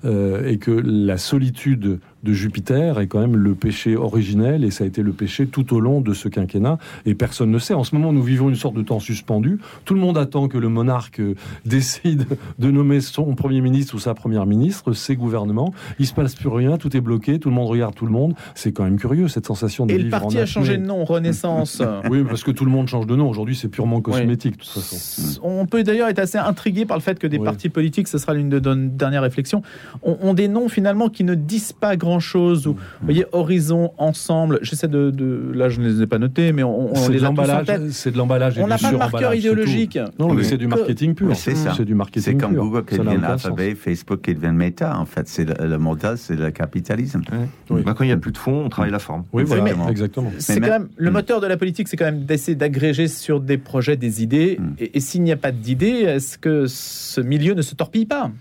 euh, 0.05 0.49
et 0.49 0.57
que 0.57 0.71
la 0.71 1.17
solitude 1.17 1.99
de 2.23 2.33
Jupiter 2.33 2.99
est 2.99 3.07
quand 3.07 3.19
même 3.19 3.35
le 3.35 3.53
péché 3.53 3.95
originel 3.95 4.63
et 4.63 4.71
ça 4.71 4.83
a 4.83 4.87
été 4.87 5.01
le 5.01 5.11
péché 5.11 5.45
tout 5.45 5.75
au 5.75 5.79
long 5.79 6.01
de 6.01 6.13
ce 6.13 6.29
quinquennat 6.29 6.77
et 7.05 7.15
personne 7.15 7.51
ne 7.51 7.59
sait. 7.59 7.73
En 7.73 7.83
ce 7.83 7.95
moment, 7.95 8.13
nous 8.13 8.23
vivons 8.23 8.49
une 8.49 8.55
sorte 8.55 8.75
de 8.75 8.81
temps 8.81 8.99
suspendu. 8.99 9.59
Tout 9.85 9.93
le 9.93 9.99
monde 9.99 10.17
attend 10.17 10.47
que 10.47 10.57
le 10.57 10.69
monarque 10.69 11.21
décide 11.65 12.25
de 12.59 12.71
nommer 12.71 13.01
son 13.01 13.35
premier 13.35 13.61
ministre 13.61 13.95
ou 13.95 13.99
sa 13.99 14.13
première 14.13 14.45
ministre, 14.45 14.93
ses 14.93 15.15
gouvernements. 15.15 15.73
Il 15.99 16.07
se 16.07 16.13
passe 16.13 16.35
plus 16.35 16.49
rien, 16.49 16.77
tout 16.77 16.95
est 16.95 17.01
bloqué, 17.01 17.39
tout 17.39 17.49
le 17.49 17.55
monde 17.55 17.67
regarde 17.67 17.95
tout 17.95 18.05
le 18.05 18.11
monde. 18.11 18.33
C'est 18.55 18.71
quand 18.71 18.83
même 18.83 18.97
curieux 18.97 19.27
cette 19.27 19.45
sensation 19.45 19.85
de 19.85 19.91
Et 19.93 19.97
le 19.97 20.03
vivre 20.05 20.19
parti 20.19 20.37
en 20.37 20.41
a 20.41 20.45
changé 20.45 20.77
de 20.77 20.85
nom, 20.85 21.03
Renaissance. 21.03 21.81
Oui, 22.09 22.23
parce 22.27 22.43
que 22.43 22.51
tout 22.51 22.65
le 22.65 22.71
monde 22.71 22.87
change 22.87 23.07
de 23.07 23.15
nom. 23.15 23.29
Aujourd'hui, 23.29 23.55
c'est 23.55 23.69
purement 23.69 24.01
cosmétique, 24.01 24.57
de 24.57 24.63
toute 24.63 24.69
façon. 24.69 25.39
On 25.41 25.65
peut 25.65 25.83
d'ailleurs 25.83 26.09
être 26.09 26.19
assez 26.19 26.37
intrigué 26.37 26.85
par 26.85 26.97
le 26.97 27.01
fait 27.01 27.17
que 27.17 27.27
des 27.27 27.37
Oui. 27.37 27.45
partis 27.45 27.69
politiques, 27.69 28.07
ce 28.07 28.17
sera 28.17 28.33
l'une 28.33 28.49
de 28.49 28.59
nos 28.59 28.89
dernières 28.89 29.21
réflexions, 29.21 29.61
ont, 30.03 30.17
ont 30.21 30.33
des 30.33 30.47
noms 30.47 30.69
finalement 30.69 31.09
qui 31.09 31.23
ne 31.23 31.33
disent 31.35 31.73
pas 31.73 31.95
grand-chose. 32.13 32.67
Ou, 32.67 32.73
vous 32.73 32.79
voyez, 33.05 33.25
Horizon, 33.31 33.91
Ensemble, 33.97 34.59
j'essaie 34.61 34.87
de, 34.87 35.09
de- 35.11 35.51
Là, 35.53 35.69
je 35.69 35.79
ne 35.81 35.87
les 35.89 36.01
ai 36.01 36.07
pas 36.07 36.19
notés, 36.19 36.51
mais 36.51 36.63
on, 36.63 36.91
on 36.91 36.95
C'est 36.95 37.07
de 37.09 37.13
les 37.13 37.17
a 37.17 37.21
tous 37.21 37.25
en 37.25 37.29
l'emballage, 37.29 37.65
tête. 37.65 37.91
c'est 37.91 38.11
de 38.11 38.17
l'emballage. 38.17 38.57
et 38.57 38.61
On 38.61 38.67
n'a 38.67 38.77
pas 38.77 38.91
de 38.91 38.97
marqueur 38.97 39.33
idéologique. 39.33 39.97
Non, 40.19 40.33
mais 40.33 40.43
c'est 40.43 40.57
du 40.57 40.67
marketing 40.67 41.15
pur. 41.15 41.35
C'est 41.35 41.55
ça. 41.55 41.73
C'est 41.75 41.85
du 41.85 41.95
marketing 41.95 42.23
C'est 42.33 42.37
comme 42.37 42.53
pur. 42.53 42.63
Google 42.63 42.85
qui 42.85 42.97
devient. 42.97 43.19
Alphabet, 43.23 43.75
Facebook 43.75 44.21
qui 44.21 44.35
devient 44.35 44.51
Meta. 44.53 44.97
En 44.97 45.05
fait, 45.05 45.27
c'est 45.27 45.45
le, 45.45 45.67
le 45.67 45.77
modèle, 45.77 46.17
c'est 46.17 46.35
le 46.35 46.51
capitalisme. 46.51 47.21
Oui. 47.69 47.81
Bah, 47.83 47.93
quand 47.97 48.03
il 48.03 48.07
n'y 48.07 48.13
a 48.13 48.17
plus 48.17 48.31
de 48.31 48.37
fonds, 48.37 48.63
on 48.65 48.69
travaille 48.69 48.91
la 48.91 48.99
forme. 48.99 49.23
Oui, 49.33 49.43
voilà, 49.43 49.63
Exactement. 49.63 49.89
exactement. 49.89 50.31
C'est 50.39 50.59
quand 50.59 50.67
même- 50.69 50.87
le 50.95 51.09
Mm. 51.09 51.13
moteur 51.13 51.41
de 51.41 51.47
la 51.47 51.57
politique, 51.57 51.87
c'est 51.87 51.97
quand 51.97 52.05
même 52.05 52.25
d'essayer 52.25 52.55
d'agréger 52.55 53.07
sur 53.07 53.39
des 53.39 53.57
projets 53.57 53.97
des 53.97 54.21
idées. 54.23 54.57
Mm. 54.59 54.63
Et, 54.79 54.97
et 54.97 54.99
s'il 54.99 55.23
n'y 55.23 55.31
a 55.31 55.37
pas 55.37 55.51
d'idées, 55.51 56.03
est-ce 56.05 56.37
que 56.37 56.65
ce 56.67 57.21
milieu 57.21 57.53
ne 57.53 57.61
se 57.61 57.75
torpille 57.75 58.05
pas? 58.05 58.31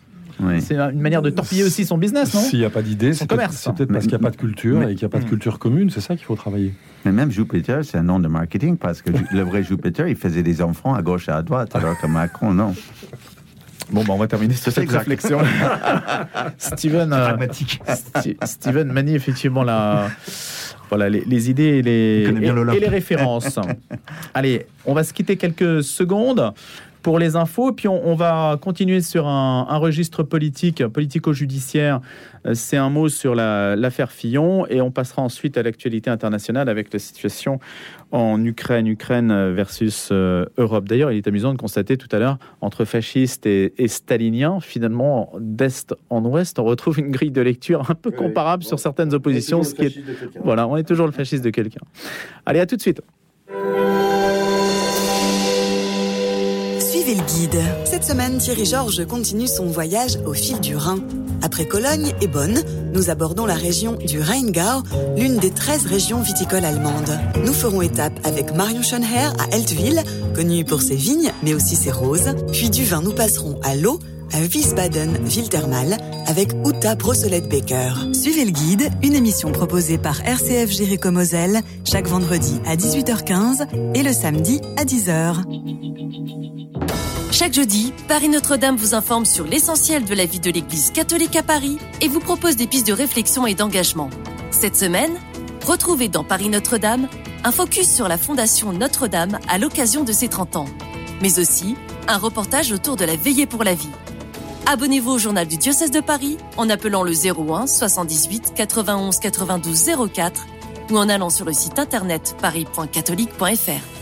Oui. 0.40 0.60
C'est 0.60 0.76
une 0.76 1.00
manière 1.00 1.22
de 1.22 1.30
torpiller 1.30 1.64
aussi 1.64 1.84
son 1.84 1.98
business, 1.98 2.34
non? 2.34 2.40
S'il 2.40 2.58
n'y 2.58 2.64
a 2.64 2.70
pas 2.70 2.82
d'idée, 2.82 3.12
Son 3.12 3.20
c'est 3.20 3.26
peut-être 3.26 3.38
commerce. 3.38 3.56
c'est 3.56 3.72
peut-être 3.74 3.90
Mais- 3.90 3.94
parce 3.94 4.04
qu'il 4.06 4.12
n'y 4.18 4.22
a 4.22 4.26
pas 4.26 4.30
de 4.30 4.36
culture 4.36 4.78
mais- 4.78 4.84
et 4.92 4.94
qu'il 4.94 5.06
n'y 5.06 5.12
a 5.14 5.18
pas 5.18 5.20
de 5.20 5.28
culture 5.28 5.58
commune. 5.58 5.90
C'est 5.90 6.00
ça 6.00 6.16
qu'il 6.16 6.24
faut 6.24 6.36
travailler. 6.36 6.74
Mais 7.04 7.12
même 7.12 7.30
Jupiter, 7.30 7.84
c'est 7.84 7.98
un 7.98 8.02
nom 8.02 8.18
de 8.20 8.28
marketing 8.28 8.76
parce 8.76 9.02
que 9.02 9.10
le 9.32 9.42
vrai 9.42 9.62
Jupiter, 9.62 10.08
il 10.08 10.16
faisait 10.16 10.42
des 10.42 10.62
enfants 10.62 10.94
à 10.94 11.02
gauche 11.02 11.28
et 11.28 11.32
à 11.32 11.42
droite, 11.42 11.74
alors 11.76 11.98
que 12.00 12.06
Macron, 12.06 12.52
non. 12.54 12.74
Bon, 13.90 14.04
bah, 14.04 14.14
on 14.14 14.18
va 14.18 14.26
terminer 14.26 14.54
sur 14.54 14.72
cette 14.72 14.84
Exact. 14.84 15.00
réflexion. 15.00 15.38
Steven, 16.58 17.12
euh, 17.12 17.36
Steven 18.44 18.90
manie 18.92 19.14
effectivement 19.14 19.64
la, 19.64 20.08
voilà, 20.88 21.10
les, 21.10 21.22
les 21.26 21.50
idées 21.50 21.78
et 21.78 21.82
les, 21.82 22.24
et 22.74 22.80
les 22.80 22.88
références. 22.88 23.58
Allez, 24.34 24.66
on 24.86 24.94
va 24.94 25.04
se 25.04 25.12
quitter 25.12 25.36
quelques 25.36 25.82
secondes 25.82 26.52
pour 27.02 27.18
les 27.18 27.36
infos, 27.36 27.72
puis 27.72 27.88
on, 27.88 28.06
on 28.06 28.14
va 28.14 28.58
continuer 28.60 29.00
sur 29.00 29.26
un, 29.26 29.66
un 29.68 29.76
registre 29.76 30.22
politique, 30.22 30.86
politico-judiciaire. 30.86 32.00
Euh, 32.46 32.54
C'est 32.54 32.76
un 32.76 32.90
mot 32.90 33.08
sur 33.08 33.34
la- 33.34 33.76
l'affaire 33.76 34.12
Fillon, 34.12 34.66
et 34.68 34.80
on 34.80 34.90
passera 34.90 35.22
ensuite 35.22 35.58
à 35.58 35.62
l'actualité 35.62 36.10
internationale 36.10 36.68
avec 36.68 36.92
la 36.92 36.98
situation 36.98 37.58
en 38.12 38.44
Ukraine, 38.44 38.86
Ukraine 38.86 39.52
versus 39.52 40.10
euh, 40.12 40.44
Europe. 40.58 40.86
D'ailleurs, 40.86 41.12
il 41.12 41.18
est 41.18 41.26
amusant 41.26 41.52
de 41.52 41.58
constater 41.58 41.96
tout 41.96 42.08
à 42.12 42.18
l'heure, 42.18 42.38
entre 42.60 42.84
fascistes 42.84 43.46
et, 43.46 43.72
et 43.78 43.88
staliniens, 43.88 44.60
finalement, 44.60 45.32
d'est 45.40 45.94
en 46.10 46.24
ouest, 46.24 46.58
on 46.58 46.64
retrouve 46.64 46.98
une 47.00 47.10
grille 47.10 47.30
de 47.30 47.40
lecture 47.40 47.90
un 47.90 47.94
peu 47.94 48.10
comparable 48.10 48.62
sur 48.64 48.78
certaines 48.78 49.12
oppositions, 49.14 49.62
ce 49.62 49.74
qui 49.74 49.86
est 49.86 49.94
voilà, 50.44 50.68
on 50.68 50.76
est 50.76 50.84
toujours 50.84 51.06
le 51.06 51.12
fasciste 51.12 51.44
de 51.44 51.50
quelqu'un. 51.50 51.80
Allez, 52.46 52.60
à 52.60 52.66
tout 52.66 52.76
de 52.76 52.82
suite. 52.82 53.00
Cette 57.84 58.04
semaine, 58.04 58.38
Thierry 58.38 58.64
Georges 58.64 59.04
continue 59.04 59.46
son 59.46 59.66
voyage 59.66 60.18
au 60.24 60.32
fil 60.32 60.60
du 60.60 60.76
Rhin. 60.76 60.98
Après 61.42 61.66
Cologne 61.66 62.14
et 62.22 62.26
Bonn, 62.26 62.58
nous 62.94 63.10
abordons 63.10 63.44
la 63.44 63.54
région 63.54 63.96
du 63.96 64.18
Rheingau, 64.18 64.82
l'une 65.18 65.36
des 65.36 65.50
13 65.50 65.84
régions 65.86 66.22
viticoles 66.22 66.64
allemandes. 66.64 67.18
Nous 67.44 67.52
ferons 67.52 67.82
étape 67.82 68.18
avec 68.24 68.54
Marion 68.54 68.80
Schönherr 68.80 69.34
à 69.38 69.54
Eltville, 69.54 70.02
connue 70.34 70.64
pour 70.64 70.80
ses 70.80 70.96
vignes, 70.96 71.32
mais 71.42 71.52
aussi 71.52 71.76
ses 71.76 71.90
roses. 71.90 72.34
Puis 72.50 72.70
du 72.70 72.84
vin, 72.84 73.02
nous 73.02 73.12
passerons 73.12 73.60
à 73.62 73.74
l'eau, 73.74 73.98
à 74.32 74.40
Wiesbaden, 74.40 75.24
ville 75.24 75.48
thermale, 75.48 75.96
avec 76.26 76.52
Uta 76.66 76.94
Brossolette-Becker. 76.94 77.92
Suivez 78.14 78.44
le 78.44 78.50
guide, 78.50 78.90
une 79.02 79.14
émission 79.14 79.52
proposée 79.52 79.98
par 79.98 80.20
RCF 80.26 80.70
Jéricho 80.70 81.10
Moselle, 81.10 81.60
chaque 81.84 82.06
vendredi 82.06 82.60
à 82.66 82.76
18h15 82.76 83.94
et 83.94 84.02
le 84.02 84.12
samedi 84.12 84.60
à 84.76 84.84
10h. 84.84 85.42
Chaque 87.30 87.54
jeudi, 87.54 87.92
Paris 88.08 88.28
Notre-Dame 88.28 88.76
vous 88.76 88.94
informe 88.94 89.24
sur 89.24 89.46
l'essentiel 89.46 90.04
de 90.04 90.14
la 90.14 90.26
vie 90.26 90.40
de 90.40 90.50
l'Église 90.50 90.90
catholique 90.90 91.36
à 91.36 91.42
Paris 91.42 91.78
et 92.00 92.08
vous 92.08 92.20
propose 92.20 92.56
des 92.56 92.66
pistes 92.66 92.86
de 92.86 92.92
réflexion 92.92 93.46
et 93.46 93.54
d'engagement. 93.54 94.10
Cette 94.50 94.76
semaine, 94.76 95.12
retrouvez 95.66 96.08
dans 96.08 96.24
Paris 96.24 96.48
Notre-Dame 96.48 97.08
un 97.44 97.50
focus 97.52 97.90
sur 97.90 98.06
la 98.06 98.18
Fondation 98.18 98.72
Notre-Dame 98.72 99.38
à 99.48 99.58
l'occasion 99.58 100.04
de 100.04 100.12
ses 100.12 100.28
30 100.28 100.56
ans, 100.56 100.68
mais 101.20 101.38
aussi 101.38 101.76
un 102.06 102.18
reportage 102.18 102.72
autour 102.72 102.96
de 102.96 103.04
la 103.04 103.16
veillée 103.16 103.46
pour 103.46 103.64
la 103.64 103.74
vie. 103.74 103.90
Abonnez-vous 104.66 105.10
au 105.10 105.18
journal 105.18 105.46
du 105.46 105.56
diocèse 105.56 105.90
de 105.90 106.00
Paris 106.00 106.38
en 106.56 106.70
appelant 106.70 107.02
le 107.02 107.12
01 107.12 107.66
78 107.66 108.54
91 108.54 109.18
92 109.18 109.90
04 110.14 110.46
ou 110.90 110.98
en 110.98 111.08
allant 111.08 111.30
sur 111.30 111.44
le 111.44 111.52
site 111.52 111.80
internet 111.80 112.36
paris.catholique.fr. 112.40 114.01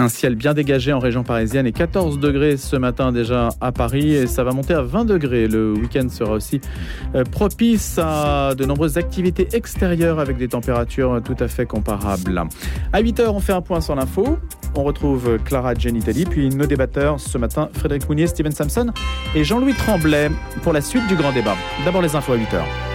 Un 0.00 0.08
ciel 0.08 0.36
bien 0.36 0.54
dégagé 0.54 0.92
en 0.92 1.00
région 1.00 1.24
parisienne 1.24 1.66
et 1.66 1.72
14 1.72 2.20
degrés 2.20 2.56
ce 2.56 2.76
matin 2.76 3.10
déjà 3.10 3.48
à 3.60 3.72
Paris 3.72 4.14
et 4.14 4.28
ça 4.28 4.44
va 4.44 4.52
monter 4.52 4.74
à 4.74 4.82
20 4.82 5.04
degrés. 5.04 5.48
Le 5.48 5.72
week-end 5.72 6.08
sera 6.08 6.34
aussi 6.34 6.60
euh, 7.16 7.24
propice 7.24 7.98
à 8.00 8.54
de 8.54 8.64
nombreuses 8.64 8.96
activités 8.96 9.48
extérieures 9.52 10.20
avec 10.20 10.36
des 10.36 10.46
températures 10.46 11.20
tout 11.24 11.36
à 11.40 11.48
fait 11.48 11.66
comparables. 11.66 12.40
À 12.92 13.02
8h, 13.02 13.26
on 13.28 13.40
fait 13.40 13.52
un 13.52 13.60
point 13.60 13.80
sur 13.80 13.96
l'info. 13.96 14.38
On 14.76 14.84
retrouve 14.84 15.38
Clara 15.44 15.74
Genitelli, 15.74 16.24
puis 16.26 16.48
nos 16.48 16.66
débatteurs 16.66 17.18
ce 17.18 17.36
matin, 17.36 17.68
Frédéric 17.72 18.08
Mounier, 18.08 18.28
Steven 18.28 18.52
Samson 18.52 18.92
et 19.34 19.42
Jean-Louis 19.42 19.74
Tremblay 19.74 20.30
pour 20.62 20.72
la 20.72 20.80
suite 20.80 21.06
du 21.08 21.16
grand 21.16 21.32
débat. 21.32 21.56
D'abord 21.84 22.02
les 22.02 22.14
infos 22.14 22.34
à 22.34 22.36
8h. 22.36 22.87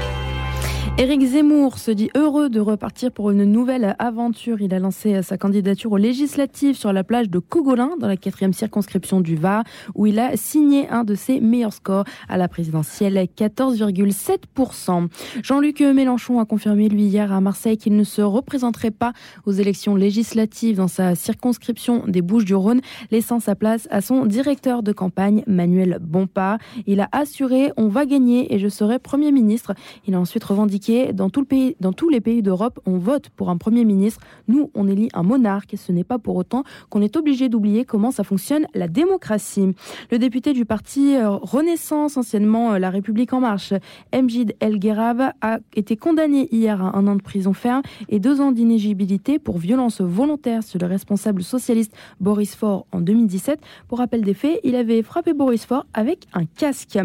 Éric 1.00 1.26
Zemmour 1.26 1.80
se 1.80 1.90
dit 1.90 2.12
heureux 2.16 2.50
de 2.50 2.60
repartir 2.60 3.12
pour 3.12 3.32
une 3.32 3.46
nouvelle 3.46 3.96
aventure. 3.98 4.62
Il 4.62 4.76
a 4.76 4.80
lancé 4.80 5.24
sa 5.24 5.40
candidature 5.40 5.92
aux 5.92 5.98
législatives 5.98 6.76
sur 6.76 6.94
la 6.94 7.04
plage 7.04 7.32
de 7.32 7.40
Cogolin, 7.40 7.94
dans 8.00 8.08
la 8.08 8.16
quatrième 8.16 8.54
circonscription 8.54 9.20
du 9.20 9.36
Var, 9.36 9.64
où 9.96 10.06
il 10.06 10.20
a 10.20 10.38
signé 10.38 10.88
un 10.90 11.04
de 11.04 11.16
ses 11.16 11.40
meilleurs 11.42 11.74
scores 11.74 12.04
à 12.30 12.38
la 12.38 12.48
présidentielle, 12.48 13.16
14,7%. 13.36 15.08
Jean-Luc 15.42 15.82
Mélenchon 15.82 16.40
a 16.40 16.46
confirmé, 16.46 16.90
lui, 16.90 17.06
hier 17.06 17.34
à 17.34 17.42
Marseille, 17.42 17.78
qu'il 17.78 17.96
ne 17.96 18.04
se 18.04 18.22
représenterait 18.22 18.92
pas 18.92 19.14
aux 19.48 19.52
élections 19.52 19.96
législatives 19.96 20.78
dans 20.78 20.88
sa 20.88 21.16
circonscription 21.16 22.04
des 22.08 22.22
Bouches-du-Rhône, 22.22 22.82
laissant 23.10 23.40
sa 23.40 23.56
place 23.56 23.88
à 23.90 24.02
son 24.02 24.28
directeur 24.28 24.84
de 24.84 24.92
campagne, 24.92 25.44
Manuel 25.48 25.98
Bompard. 26.02 26.60
Il 26.86 27.00
a 27.02 27.10
assuré, 27.12 27.72
on 27.78 27.88
va 27.88 28.06
gagner 28.06 28.54
et 28.54 28.60
je 28.60 28.68
serai 28.68 29.00
Premier 29.00 29.32
ministre. 29.32 29.74
Il 30.06 30.14
a 30.14 30.20
ensuite 30.20 30.44
revendiqué 30.44 30.83
dans, 31.14 31.30
tout 31.30 31.40
le 31.40 31.46
pays, 31.46 31.76
dans 31.80 31.94
tous 31.94 32.10
les 32.10 32.22
pays 32.22 32.42
d'Europe, 32.42 32.80
on 32.86 32.98
vote 32.98 33.30
pour 33.30 33.50
un 33.50 33.58
Premier 33.58 33.86
ministre. 33.86 34.20
Nous, 34.48 34.70
on 34.74 34.88
élit 34.88 35.10
un 35.14 35.24
monarque 35.24 35.76
ce 35.76 35.92
n'est 35.92 36.04
pas 36.04 36.20
pour 36.20 36.36
autant 36.36 36.64
qu'on 36.90 37.02
est 37.02 37.16
obligé 37.16 37.50
d'oublier 37.50 37.86
comment 37.86 38.12
ça 38.12 38.24
fonctionne 38.24 38.68
la 38.74 38.88
démocratie. 38.88 39.74
Le 40.12 40.20
député 40.20 40.54
du 40.54 40.66
parti 40.66 41.16
euh, 41.16 41.30
Renaissance, 41.30 42.18
anciennement 42.18 42.74
euh, 42.74 42.80
La 42.80 42.90
République 42.90 43.34
En 43.34 43.40
Marche, 43.40 43.74
Mjid 44.14 44.56
El 44.60 44.80
Gherab, 44.80 45.32
a 45.42 45.60
été 45.76 45.98
condamné 45.98 46.48
hier 46.52 46.82
à 46.82 46.98
un 46.98 47.08
an 47.08 47.16
de 47.16 47.22
prison 47.22 47.54
ferme 47.54 47.82
et 48.10 48.20
deux 48.20 48.42
ans 48.42 48.52
d'inégibilité 48.52 49.40
pour 49.40 49.58
violence 49.58 50.02
volontaire 50.02 50.64
sur 50.64 50.80
le 50.80 50.88
responsable 50.88 51.44
socialiste 51.44 51.94
Boris 52.20 52.56
Faure 52.56 52.86
en 52.92 53.02
2017. 53.02 53.60
Pour 53.88 54.00
rappel 54.00 54.22
des 54.22 54.34
faits, 54.34 54.60
il 54.64 54.76
avait 54.76 55.02
frappé 55.04 55.34
Boris 55.34 55.66
Faure 55.66 55.86
avec 55.94 56.28
un 56.34 56.46
casque. 56.46 57.00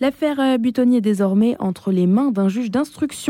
L'affaire 0.00 0.40
euh, 0.40 0.58
Butonnier 0.58 0.98
est 0.98 1.00
désormais 1.00 1.56
entre 1.58 1.92
les 1.92 2.06
mains 2.06 2.30
d'un 2.30 2.48
juge 2.48 2.70
d'instruction 2.70 3.21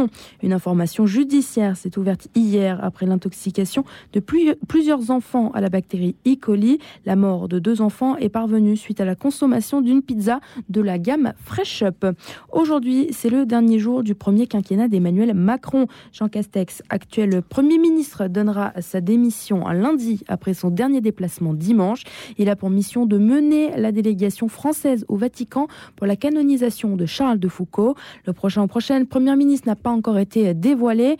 une 0.42 0.52
information 0.52 1.07
judiciaire 1.07 1.76
s'est 1.76 1.98
ouverte 1.98 2.28
hier 2.35 2.78
après 2.83 3.07
l'intoxication 3.07 3.85
de 4.12 4.20
plusieurs 4.20 5.11
enfants 5.11 5.50
à 5.52 5.61
la 5.61 5.68
bactérie 5.68 6.16
E. 6.26 6.37
coli. 6.37 6.78
La 7.05 7.16
mort 7.16 7.48
de 7.48 7.59
deux 7.59 7.81
enfants 7.81 8.16
est 8.16 8.28
parvenue 8.28 8.76
suite 8.76 9.00
à 9.00 9.05
la 9.05 9.14
consommation 9.14 9.81
d'une 9.81 10.02
pizza 10.02 10.40
de 10.68 10.81
la 10.81 10.98
gamme 10.98 11.33
Fresh 11.44 11.83
Up. 11.83 12.05
Aujourd'hui, 12.50 13.09
c'est 13.11 13.31
le 13.31 13.46
dernier 13.46 13.78
jour 13.78 14.02
du 14.02 14.14
premier 14.14 14.46
quinquennat 14.46 14.88
d'Emmanuel 14.88 15.35
Macron. 15.35 15.87
Jean 16.12 16.28
Castex, 16.28 16.83
actuel 16.88 17.42
Premier 17.42 17.78
ministre, 17.78 18.28
donnera 18.28 18.72
sa 18.81 19.00
démission 19.00 19.66
un 19.66 19.74
lundi 19.74 20.22
après 20.28 20.55
son 20.55 20.70
dernier 20.70 21.00
déplacement 21.00 21.55
dimanche. 21.55 22.05
Il 22.38 22.48
a 22.48 22.57
pour 22.57 22.70
mission 22.70 23.07
de 23.07 23.18
mener 23.18 23.76
la 23.76 23.92
délégation 23.92 24.48
française 24.48 25.05
au 25.09 25.16
Vatican 25.16 25.66
pour 25.96 26.07
la 26.07 26.16
canonisation 26.16 26.96
de 26.96 27.07
Charles 27.07 27.38
de 27.38 27.48
Foucault. 27.48 27.94
Le 28.26 28.33
prochain 28.33 28.66
prochaine 28.66 29.07
Premier 29.07 29.37
ministre 29.37 29.68
n'a 29.68 29.76
pas 29.83 29.90
encore 29.90 30.18
été 30.18 30.55
dévoilé. 30.55 31.16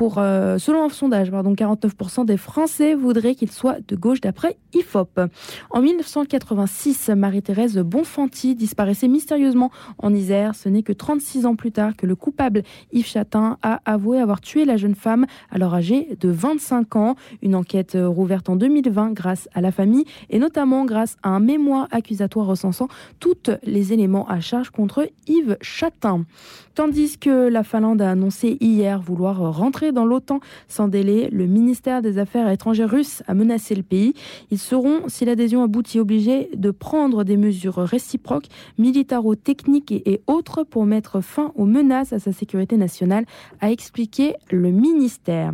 Euh, 0.00 0.58
selon 0.58 0.84
un 0.84 0.88
sondage, 0.88 1.30
pardon, 1.30 1.54
49% 1.54 2.24
des 2.24 2.36
Français 2.36 2.94
voudraient 2.94 3.34
qu'il 3.34 3.50
soit 3.50 3.78
de 3.86 3.96
gauche 3.96 4.20
d'après 4.20 4.56
IFOP. 4.74 5.20
En 5.70 5.80
1986, 5.80 7.10
Marie-Thérèse 7.10 7.78
Bonfanti 7.78 8.54
disparaissait 8.54 9.08
mystérieusement 9.08 9.70
en 9.98 10.14
Isère. 10.14 10.54
Ce 10.54 10.68
n'est 10.68 10.82
que 10.82 10.92
36 10.92 11.46
ans 11.46 11.56
plus 11.56 11.72
tard 11.72 11.96
que 11.96 12.06
le 12.06 12.14
coupable 12.14 12.62
Yves 12.92 13.06
Chatin 13.06 13.58
a 13.62 13.80
avoué 13.84 14.20
avoir 14.20 14.40
tué 14.40 14.64
la 14.64 14.76
jeune 14.76 14.94
femme 14.94 15.26
alors 15.50 15.74
âgée 15.74 16.16
de 16.20 16.28
25 16.28 16.96
ans. 16.96 17.16
Une 17.42 17.54
enquête 17.54 17.96
rouverte 18.00 18.48
en 18.48 18.56
2020 18.56 19.12
grâce 19.12 19.48
à 19.54 19.60
la 19.60 19.72
famille 19.72 20.04
et 20.30 20.38
notamment 20.38 20.84
grâce 20.84 21.16
à 21.22 21.30
un 21.30 21.40
mémoire 21.40 21.88
accusatoire 21.90 22.46
recensant 22.46 22.88
tous 23.20 23.50
les 23.64 23.92
éléments 23.92 24.28
à 24.28 24.40
charge 24.40 24.70
contre 24.70 25.08
Yves 25.26 25.56
Chatin. 25.60 26.24
Tandis 26.74 27.18
que 27.18 27.48
la 27.48 27.64
Finlande 27.64 28.00
a 28.02 28.10
annoncé 28.10 28.56
hier 28.60 29.00
vouloir 29.00 29.52
rentrer 29.52 29.87
dans 29.92 30.04
l'OTAN 30.04 30.40
sans 30.68 30.88
délai, 30.88 31.28
le 31.30 31.46
ministère 31.46 32.02
des 32.02 32.18
Affaires 32.18 32.50
étrangères 32.50 32.90
russe 32.90 33.22
a 33.26 33.34
menacé 33.34 33.74
le 33.74 33.82
pays. 33.82 34.14
Ils 34.50 34.58
seront, 34.58 35.08
si 35.08 35.24
l'adhésion 35.24 35.62
aboutit, 35.62 36.00
obligés 36.00 36.50
de 36.54 36.70
prendre 36.70 37.24
des 37.24 37.36
mesures 37.36 37.76
réciproques, 37.76 38.48
militaro-techniques 38.78 39.92
et 39.92 40.20
autres 40.26 40.64
pour 40.64 40.86
mettre 40.86 41.20
fin 41.20 41.52
aux 41.54 41.66
menaces 41.66 42.12
à 42.12 42.18
sa 42.18 42.32
sécurité 42.32 42.76
nationale, 42.76 43.24
a 43.60 43.70
expliqué 43.70 44.34
le 44.50 44.70
ministère. 44.70 45.52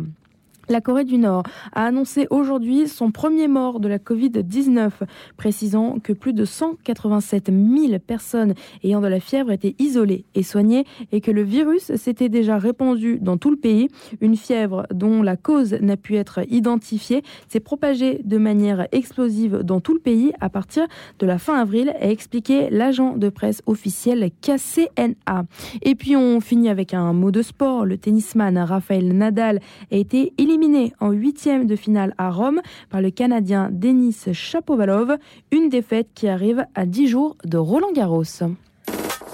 La 0.67 0.81
Corée 0.81 1.03
du 1.03 1.19
Nord 1.19 1.43
a 1.73 1.85
annoncé 1.85 2.25
aujourd'hui 2.31 2.87
son 2.87 3.11
premier 3.11 3.47
mort 3.47 3.79
de 3.79 3.87
la 3.87 3.99
Covid-19, 3.99 4.89
précisant 5.37 5.99
que 5.99 6.11
plus 6.11 6.33
de 6.33 6.43
187 6.43 7.51
000 7.51 7.99
personnes 7.99 8.55
ayant 8.83 8.99
de 8.99 9.07
la 9.07 9.19
fièvre 9.19 9.51
étaient 9.51 9.75
isolées 9.77 10.25
et 10.33 10.41
soignées 10.41 10.85
et 11.11 11.21
que 11.21 11.29
le 11.29 11.43
virus 11.43 11.95
s'était 11.95 12.29
déjà 12.29 12.57
répandu 12.57 13.19
dans 13.21 13.37
tout 13.37 13.51
le 13.51 13.57
pays. 13.57 13.89
Une 14.21 14.35
fièvre 14.35 14.87
dont 14.91 15.21
la 15.21 15.37
cause 15.37 15.73
n'a 15.73 15.97
pu 15.97 16.15
être 16.15 16.39
identifiée 16.51 17.21
s'est 17.47 17.59
propagée 17.59 18.21
de 18.23 18.37
manière 18.39 18.87
explosive 18.91 19.59
dans 19.59 19.81
tout 19.81 19.93
le 19.93 19.99
pays 19.99 20.33
à 20.41 20.49
partir 20.49 20.87
de 21.19 21.27
la 21.27 21.37
fin 21.37 21.59
avril, 21.59 21.93
a 21.99 22.09
expliqué 22.09 22.71
l'agent 22.71 23.15
de 23.17 23.29
presse 23.29 23.61
officiel 23.67 24.31
KCNA. 24.41 25.45
Et 25.83 25.93
puis 25.93 26.15
on 26.15 26.39
finit 26.39 26.69
avec 26.69 26.95
un 26.95 27.13
mot 27.13 27.29
de 27.29 27.43
sport. 27.43 27.85
Le 27.85 27.99
tennisman 27.99 28.57
Rafael 28.57 29.15
Nadal 29.15 29.59
a 29.91 29.95
été 29.95 30.33
éliminé 30.39 30.54
éliminé 30.55 30.93
en 31.01 31.11
huitième 31.11 31.67
de 31.67 31.75
finale 31.75 32.13
à 32.17 32.31
Rome 32.31 32.61
par 32.89 33.01
le 33.01 33.11
Canadien 33.11 33.69
Denis 33.71 34.15
Chapovalov, 34.31 35.17
une 35.51 35.67
défaite 35.67 36.07
qui 36.15 36.29
arrive 36.29 36.65
à 36.75 36.85
10 36.85 37.07
jours 37.09 37.35
de 37.43 37.57
Roland 37.57 37.91
Garros. 37.93 38.23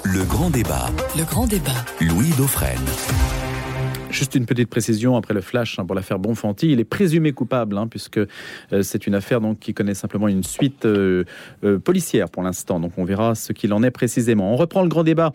Le 0.03 0.23
grand 0.23 0.49
débat. 0.49 0.87
Le 1.15 1.23
grand 1.23 1.45
débat. 1.45 1.85
Louis 1.99 2.31
Dauphren. 2.37 2.79
Juste 4.11 4.35
une 4.35 4.45
petite 4.45 4.69
précision 4.69 5.15
après 5.15 5.33
le 5.33 5.39
flash 5.39 5.79
hein, 5.79 5.85
pour 5.85 5.95
l'affaire 5.95 6.19
Bonfanti. 6.19 6.71
Il 6.71 6.81
est 6.81 6.85
présumé 6.85 7.31
coupable 7.31 7.77
hein, 7.77 7.87
puisque 7.87 8.17
euh, 8.17 8.81
c'est 8.81 9.07
une 9.07 9.15
affaire 9.15 9.39
donc 9.39 9.59
qui 9.59 9.73
connaît 9.73 9.93
simplement 9.93 10.27
une 10.27 10.43
suite 10.43 10.85
euh, 10.85 11.23
euh, 11.63 11.79
policière 11.79 12.29
pour 12.29 12.43
l'instant. 12.43 12.81
Donc 12.81 12.91
on 12.97 13.05
verra 13.05 13.35
ce 13.35 13.53
qu'il 13.53 13.71
en 13.73 13.83
est 13.83 13.91
précisément. 13.91 14.51
On 14.53 14.57
reprend 14.57 14.81
le 14.81 14.89
grand 14.89 15.03
débat 15.03 15.31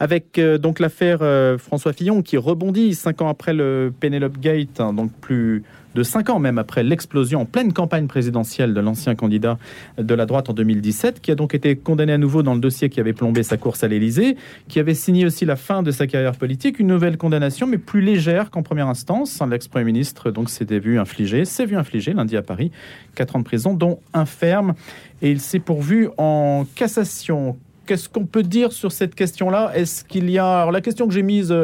avec 0.00 0.40
donc 0.60 0.80
l'affaire 0.80 1.20
François 1.58 1.92
Fillon 1.92 2.22
qui 2.22 2.36
rebondit 2.36 2.94
cinq 2.94 3.22
ans 3.22 3.28
après 3.28 3.54
le 3.54 3.92
Penelope 3.98 4.38
Gate, 4.38 4.80
hein, 4.80 4.92
donc 4.92 5.12
plus 5.12 5.62
de 5.96 6.02
cinq 6.02 6.28
ans 6.28 6.38
même 6.38 6.58
après 6.58 6.82
l'explosion 6.82 7.40
en 7.40 7.44
pleine 7.46 7.72
campagne 7.72 8.06
présidentielle 8.06 8.74
de 8.74 8.80
l'ancien 8.80 9.14
candidat 9.14 9.58
de 9.98 10.14
la 10.14 10.26
droite 10.26 10.50
en 10.50 10.52
2017, 10.52 11.20
qui 11.20 11.30
a 11.30 11.34
donc 11.34 11.54
été 11.54 11.74
condamné 11.74 12.12
à 12.12 12.18
nouveau 12.18 12.42
dans 12.42 12.54
le 12.54 12.60
dossier 12.60 12.90
qui 12.90 13.00
avait 13.00 13.14
plombé 13.14 13.42
sa 13.42 13.56
course 13.56 13.82
à 13.82 13.88
l'Élysée, 13.88 14.36
qui 14.68 14.78
avait 14.78 14.94
signé 14.94 15.24
aussi 15.24 15.46
la 15.46 15.56
fin 15.56 15.82
de 15.82 15.90
sa 15.90 16.06
carrière 16.06 16.36
politique, 16.36 16.78
une 16.78 16.88
nouvelle 16.88 17.16
condamnation, 17.16 17.66
mais 17.66 17.78
plus 17.78 18.02
légère 18.02 18.50
qu'en 18.50 18.62
première 18.62 18.88
instance. 18.88 19.42
L'ex-premier 19.48 19.86
ministre 19.86 20.30
donc 20.30 20.50
s'était 20.50 20.78
vu 20.78 20.98
infliger, 20.98 21.46
s'est 21.46 21.64
vu 21.64 21.76
infliger 21.76 22.12
lundi 22.12 22.36
à 22.36 22.42
Paris, 22.42 22.70
quatre 23.14 23.34
ans 23.36 23.38
de 23.38 23.44
prison, 23.44 23.72
dont 23.72 23.98
un 24.12 24.26
ferme, 24.26 24.74
et 25.22 25.30
il 25.30 25.40
s'est 25.40 25.60
pourvu 25.60 26.10
en 26.18 26.66
cassation. 26.74 27.56
Qu'est-ce 27.86 28.10
qu'on 28.10 28.26
peut 28.26 28.42
dire 28.42 28.72
sur 28.72 28.92
cette 28.92 29.14
question-là? 29.14 29.72
Est-ce 29.74 30.04
qu'il 30.04 30.28
y 30.28 30.36
a 30.38 30.60
alors 30.60 30.72
la 30.72 30.82
question 30.82 31.08
que 31.08 31.14
j'ai 31.14 31.22
mise 31.22 31.54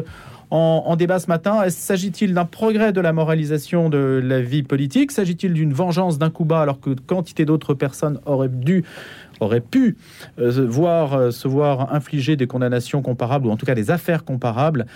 en, 0.53 0.97
débat 0.97 1.19
ce 1.19 1.29
matin. 1.29 1.69
S'agit-il 1.71 2.35
d'un 2.35 2.45
progrès 2.45 2.93
de 2.93 3.01
la 3.01 3.15
moralisation 3.15 3.89
de 3.89 4.21
la 4.23 4.43
vie 4.43 4.63
politique? 4.63 5.11
S'agit-il 5.11 5.55
d'une 5.55 5.73
vengeance 5.73 6.19
d'un 6.19 6.29
coup 6.29 6.45
bas 6.45 6.61
alors 6.61 6.79
que 6.79 6.91
quantité 6.91 7.47
d'autres 7.47 7.73
personnes 7.73 8.21
auraient 8.27 8.51
pu 8.51 9.97
euh, 10.39 10.67
voir, 10.69 11.15
euh, 11.15 11.31
se 11.31 11.49
voir 11.49 11.95
infliger 11.95 12.37
des 12.37 12.47
condamnations 12.47 13.01
comparables, 13.01 13.47
ou 13.47 13.51
en 13.51 13.57
tout 13.57 13.65
cas 13.65 13.75
des 13.75 13.91
affaires 13.91 14.25
comparables? 14.25 14.87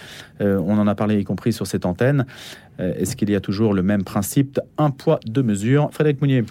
Euh, 0.43 0.61
on 0.63 0.79
en 0.79 0.87
a 0.87 0.95
parlé 0.95 1.19
y 1.19 1.25
compris 1.25 1.55
sur 1.55 1.67
cette 1.67 1.87
antenne. 1.87 2.27
Est-ce 2.79 3.17
qu'il 3.17 3.31
y 3.31 3.35
a 3.35 3.41
toujours 3.41 3.73
le 3.73 3.83
même 3.83 4.05
principe, 4.05 4.61
un 4.77 4.91
poids, 4.91 5.19
deux 5.25 5.43
mesures 5.43 5.89
Frédéric 5.93 6.21
Mounier 6.21 6.45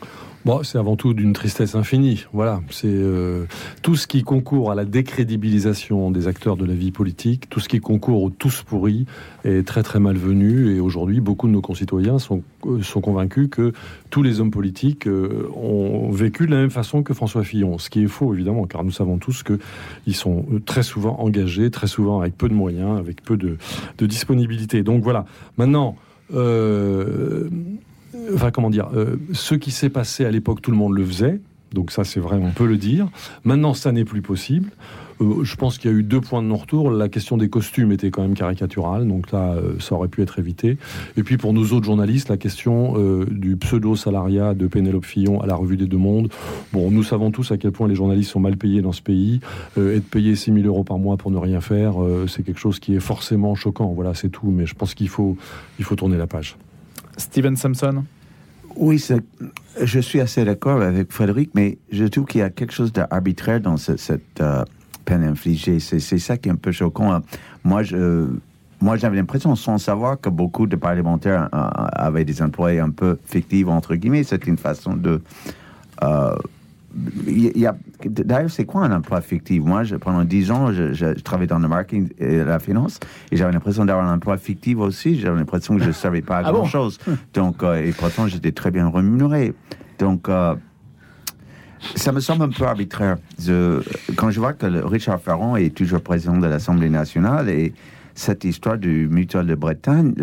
Bon, 0.45 0.62
c'est 0.62 0.77
avant 0.77 0.95
tout 0.95 1.15
d'une 1.15 1.34
tristesse 1.34 1.73
infinie. 1.73 2.25
Voilà, 2.31 2.62
c'est 2.69 2.86
euh, 2.86 3.45
tout 3.81 3.95
ce 3.95 4.05
qui 4.05 4.21
concourt 4.21 4.69
à 4.69 4.75
la 4.75 4.86
décrédibilisation 4.86 6.12
des 6.12 6.27
acteurs 6.27 6.55
de 6.55 6.65
la 6.65 6.75
vie 6.75 6.91
politique, 6.91 7.49
tout 7.49 7.60
ce 7.60 7.67
qui 7.67 7.79
concourt 7.79 8.21
au 8.21 8.29
tous 8.29 8.62
pourris 8.62 9.08
est 9.43 9.65
très 9.65 9.81
très 9.81 9.99
malvenu. 9.99 10.75
Et 10.75 10.79
aujourd'hui, 10.79 11.19
beaucoup 11.19 11.47
de 11.47 11.51
nos 11.51 11.62
concitoyens 11.62 12.19
sont, 12.19 12.43
euh, 12.67 12.84
sont 12.84 13.01
convaincus 13.01 13.47
que 13.49 13.73
tous 14.12 14.21
les 14.21 14.39
hommes 14.39 14.51
politiques 14.51 15.08
euh, 15.08 15.49
ont 15.55 16.12
vécu 16.12 16.45
de 16.45 16.51
la 16.51 16.58
même 16.58 16.69
façon 16.69 17.01
que 17.01 17.15
François 17.15 17.43
Fillon. 17.43 17.79
Ce 17.79 17.89
qui 17.89 18.03
est 18.03 18.08
faux, 18.08 18.31
évidemment, 18.31 18.67
car 18.67 18.84
nous 18.84 18.91
savons 18.91 19.17
tous 19.17 19.41
qu'ils 19.41 20.15
sont 20.15 20.45
très 20.67 20.84
souvent 20.84 21.19
engagés, 21.21 21.71
très 21.71 21.88
souvent 21.88 22.21
avec 22.21 22.38
peu 22.38 22.49
de 22.49 22.53
moyens, 22.53 22.99
avec 22.99 23.23
peu 23.23 23.36
de, 23.36 23.58
de 23.97 24.05
disponibilité. 24.05 24.84
Donc 24.84 25.01
voilà. 25.01 25.25
Maintenant. 25.58 25.95
Euh, 26.34 27.49
enfin 28.34 28.51
comment 28.51 28.69
dire, 28.69 28.89
euh, 28.93 29.17
ce 29.34 29.56
qui 29.56 29.71
s'est 29.71 29.89
passé 29.89 30.25
à 30.25 30.32
l'époque, 30.32 30.62
tout 30.62 30.71
le 30.71 30.78
monde 30.78 30.93
le 30.93 31.06
faisait. 31.06 31.39
Donc 31.73 31.91
ça, 31.91 32.04
c'est 32.06 32.21
vrai, 32.21 32.38
on 32.41 32.51
peut 32.51 32.67
le 32.67 32.78
dire. 32.78 33.10
Maintenant, 33.43 33.73
ça 33.73 33.91
n'est 33.91 34.06
plus 34.06 34.21
possible. 34.21 34.69
Euh, 35.19 35.43
je 35.43 35.56
pense 35.56 35.78
qu'il 35.78 35.91
y 35.91 35.93
a 35.93 35.97
eu 35.97 36.04
deux 36.04 36.21
points 36.21 36.41
de 36.41 36.47
non-retour. 36.47 36.89
La 36.89 37.10
question 37.10 37.36
des 37.36 37.49
costumes 37.49 37.91
était 37.91 38.12
quand 38.12 38.21
même 38.21 38.34
caricaturale, 38.34 39.06
donc 39.08 39.32
là, 39.32 39.54
euh, 39.54 39.78
ça 39.80 39.95
aurait 39.95 40.08
pu 40.08 40.21
être 40.21 40.39
évité. 40.39 40.78
Et 41.17 41.23
puis 41.23 41.36
pour 41.36 41.51
nous 41.51 41.73
autres 41.73 41.86
journalistes, 41.86 42.30
la 42.30 42.38
question 42.38 42.93
du 43.30 43.58
pseudo-salariat 43.58 44.54
de 44.54 44.67
Pénélope 44.67 45.06
Fillon 45.06 45.41
à 45.41 45.47
la 45.47 45.56
Revue 45.56 45.75
des 45.75 45.88
Deux 45.88 45.97
Mondes. 45.97 46.30
Bon, 46.71 46.91
nous 46.91 47.04
savons 47.04 47.32
tous 47.32 47.51
à 47.51 47.58
quel 47.58 47.71
point 47.71 47.88
les 47.88 47.95
journalistes 47.95 48.32
sont 48.32 48.39
mal 48.39 48.56
payés 48.56 48.82
dans 48.82 48.93
ce 48.93 49.01
pays. 49.01 49.41
être 49.78 50.08
payé 50.10 50.36
6 50.36 50.54
000 50.54 50.65
euros 50.65 50.84
par 50.84 50.97
mois 50.97 51.17
pour 51.17 51.32
ne 51.32 51.38
rien 51.38 51.60
faire, 51.60 51.95
c'est 52.28 52.43
quelque 52.43 52.60
chose 52.60 52.80
qui 52.80 52.95
est 52.95 52.99
forcément 52.99 53.56
choquant. 53.56 53.91
Voilà, 53.93 54.13
c'est 54.13 54.30
tout. 54.30 54.49
Mais 54.49 54.65
je 54.65 54.75
pense 54.75 54.93
qu'il 54.93 55.10
faut, 55.10 55.36
il 55.80 55.84
faut 55.86 55.95
tourner 55.95 56.17
la 56.17 56.28
page. 56.28 56.58
Steven 57.17 57.56
Sampson 57.56 58.04
Oui, 58.75 59.04
je 59.82 59.99
suis 59.99 60.19
assez 60.21 60.43
d'accord 60.45 60.82
avec 60.82 61.12
Frédéric, 61.12 61.51
mais 61.54 61.78
je 61.91 62.06
trouve 62.06 62.25
qu'il 62.25 62.39
y 62.39 62.43
a 62.43 62.49
quelque 62.49 62.73
chose 62.73 62.91
d'arbitraire 62.91 63.62
dans 63.62 63.78
ce- 63.78 63.97
cette 63.97 64.41
euh, 64.41 64.63
peine 65.06 65.23
infligée. 65.23 65.80
C'est 65.80 65.99
ça 66.19 66.38
qui 66.38 66.49
est 66.49 66.51
un 66.51 66.56
peu 66.56 66.71
choquant. 66.71 67.13
hein. 67.13 67.21
Moi, 67.63 67.84
j'avais 68.97 69.15
l'impression, 69.15 69.56
sans 69.56 69.78
savoir, 69.78 70.19
que 70.19 70.30
beaucoup 70.30 70.67
de 70.67 70.75
parlementaires 70.75 71.49
euh, 71.54 71.69
avaient 71.93 72.25
des 72.25 72.41
employés 72.41 72.80
un 72.82 72.89
peu 72.89 73.17
fictifs, 73.25 73.67
entre 73.67 73.95
guillemets. 73.95 74.23
C'est 74.23 74.45
une 74.47 74.58
façon 74.58 74.95
de... 74.95 75.21
euh, 76.04 76.36
il 77.27 77.58
y 77.58 77.65
a, 77.65 77.75
d'ailleurs, 78.05 78.49
c'est 78.49 78.65
quoi 78.65 78.84
un 78.86 78.91
emploi 78.95 79.21
fictif? 79.21 79.62
Moi, 79.63 79.84
je, 79.84 79.95
pendant 79.95 80.23
10 80.23 80.51
ans, 80.51 80.71
je, 80.71 80.93
je, 80.93 81.08
je 81.17 81.21
travaillais 81.23 81.47
dans 81.47 81.60
le 81.60 81.67
marketing 81.67 82.10
et 82.19 82.38
la 82.43 82.60
finance, 82.60 82.99
et 83.31 83.38
j'avais 83.38 83.51
l'impression 83.51 83.86
d'avoir 83.86 84.08
un 84.08 84.15
emploi 84.15 84.38
fictif 84.38 84.77
aussi. 84.77 85.19
J'avais 85.19 85.38
l'impression 85.38 85.75
que 85.75 85.81
je 85.81 85.88
ne 85.88 85.91
savais 86.05 86.21
pas 86.21 86.41
Ah 86.43 86.51
bon? 86.51 86.60
grand-chose. 86.60 86.97
Donc, 87.34 87.63
euh, 87.63 87.75
et 87.86 87.91
pourtant, 87.91 88.27
j'étais 88.27 88.51
très 88.51 88.71
bien 88.71 88.89
rémunéré. 88.89 89.53
Donc, 89.99 90.29
euh, 90.29 90.55
ça 91.95 92.12
me 92.12 92.19
semble 92.19 92.43
un 92.43 92.49
peu 92.49 92.65
arbitraire. 92.65 93.17
Je- 93.39 93.81
quand 94.15 94.29
je 94.31 94.39
vois 94.39 94.53
que 94.53 94.65
Richard 94.88 95.19
Ferrand 95.21 95.55
est 95.55 95.75
toujours 95.75 96.01
président 96.01 96.38
de 96.38 96.47
l'Assemblée 96.47 96.89
nationale 96.89 97.49
et 97.49 97.73
cette 98.15 98.45
histoire 98.45 98.78
du 98.78 99.08
mutuel 99.10 99.45
de 99.45 99.56
Bretagne, 99.56 100.15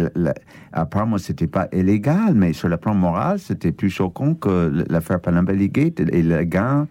apparemment, 0.72 1.18
c'était 1.18 1.46
pas 1.46 1.68
illégal, 1.72 2.34
mais 2.34 2.54
sur 2.54 2.68
le 2.68 2.78
plan 2.78 2.94
moral, 2.94 3.38
c'était 3.38 3.70
plus 3.70 3.90
choquant 3.90 4.34
que 4.34 4.84
l'affaire 4.88 5.20
Panama 5.20 5.52
Gate 5.54 6.00
et 6.00 6.22
le 6.22 6.42
gain. 6.44 6.88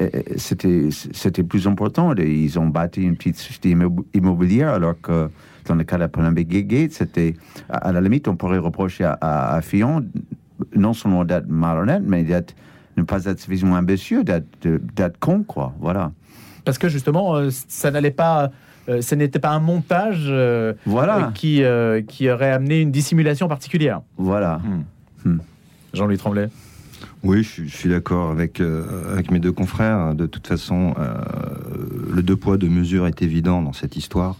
euh, 0.00 0.08
C'était, 0.36 0.88
c'était 0.90 1.42
plus 1.42 1.66
important. 1.68 2.14
Ils 2.16 2.58
ont 2.58 2.66
bâti 2.66 3.02
une 3.02 3.16
petite 3.16 3.36
société 3.36 3.70
immo- 3.74 4.06
immobilière, 4.14 4.70
alors 4.70 4.98
que 5.00 5.28
dans 5.66 5.74
le 5.74 5.84
cas 5.84 5.98
de 5.98 6.06
Panama 6.06 6.42
Gate, 6.42 6.92
c'était, 6.92 7.34
à, 7.68 7.92
la 7.92 8.00
limite, 8.00 8.26
on 8.26 8.34
pourrait 8.36 8.58
reprocher 8.58 9.04
à, 9.04 9.18
à, 9.20 9.60
Fillon 9.60 10.02
non 10.74 10.94
seulement 10.94 11.24
d'être 11.26 11.48
malhonnête, 11.48 12.02
mais 12.06 12.22
d'être, 12.24 12.54
ne 12.96 13.02
pas 13.02 13.24
être 13.26 13.38
suffisamment 13.38 13.76
ambitieux, 13.76 14.24
d'être 14.24 15.18
con, 15.20 15.42
quoi. 15.42 15.74
Voilà. 15.80 16.10
Parce 16.64 16.78
que 16.78 16.88
justement, 16.88 17.36
euh, 17.36 17.50
ça 17.68 17.90
n'allait 17.90 18.10
pas. 18.12 18.50
Euh, 18.88 19.00
ce 19.02 19.14
n'était 19.14 19.38
pas 19.38 19.50
un 19.50 19.60
montage 19.60 20.24
euh, 20.28 20.72
Voilà. 20.86 21.16
euh, 21.28 21.30
qui, 21.32 21.62
euh, 21.62 22.02
qui 22.02 22.30
aurait 22.30 22.50
amené 22.52 22.80
une 22.80 22.90
dissimulation 22.90 23.48
particulière. 23.48 24.00
Voilà. 24.16 24.60
Jean-Louis 25.94 26.18
Tremblay. 26.18 26.48
Oui, 27.24 27.44
je, 27.44 27.48
suis- 27.48 27.68
je 27.68 27.76
suis 27.76 27.88
d'accord 27.88 28.30
avec, 28.32 28.60
euh, 28.60 29.12
avec 29.12 29.30
mes 29.30 29.38
deux 29.38 29.52
confrères. 29.52 30.14
De 30.14 30.26
toute 30.26 30.46
façon, 30.46 30.94
euh, 30.98 31.14
le 32.12 32.22
deux 32.22 32.34
poids, 32.34 32.56
deux 32.56 32.68
mesures 32.68 33.06
est 33.06 33.22
évident 33.22 33.62
dans 33.62 33.72
cette 33.72 33.96
histoire. 33.96 34.36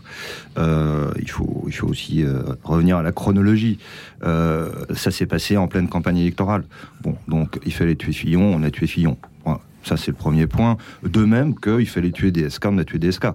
Euh, 0.58 1.12
il, 1.20 1.30
faut, 1.30 1.64
il 1.68 1.72
faut 1.72 1.86
aussi 1.86 2.24
euh, 2.24 2.42
revenir 2.64 2.96
à 2.96 3.02
la 3.04 3.12
chronologie. 3.12 3.78
Euh, 4.24 4.70
ça 4.96 5.12
s'est 5.12 5.26
passé 5.26 5.56
en 5.56 5.68
pleine 5.68 5.88
campagne 5.88 6.18
électorale. 6.18 6.64
Bon, 7.02 7.14
donc 7.28 7.60
il 7.64 7.72
fallait 7.72 7.94
tuer 7.94 8.12
Fillon, 8.12 8.42
on 8.52 8.62
a 8.64 8.70
tué 8.72 8.88
Fillon. 8.88 9.16
Voilà. 9.44 9.60
Ça, 9.84 9.96
c'est 9.96 10.10
le 10.10 10.16
premier 10.16 10.46
point. 10.48 10.76
De 11.04 11.24
même 11.24 11.54
qu'il 11.58 11.88
fallait 11.88 12.10
tuer 12.12 12.32
DSK, 12.32 12.66
on 12.66 12.78
a 12.78 12.84
tué 12.84 12.98
DSK. 12.98 13.26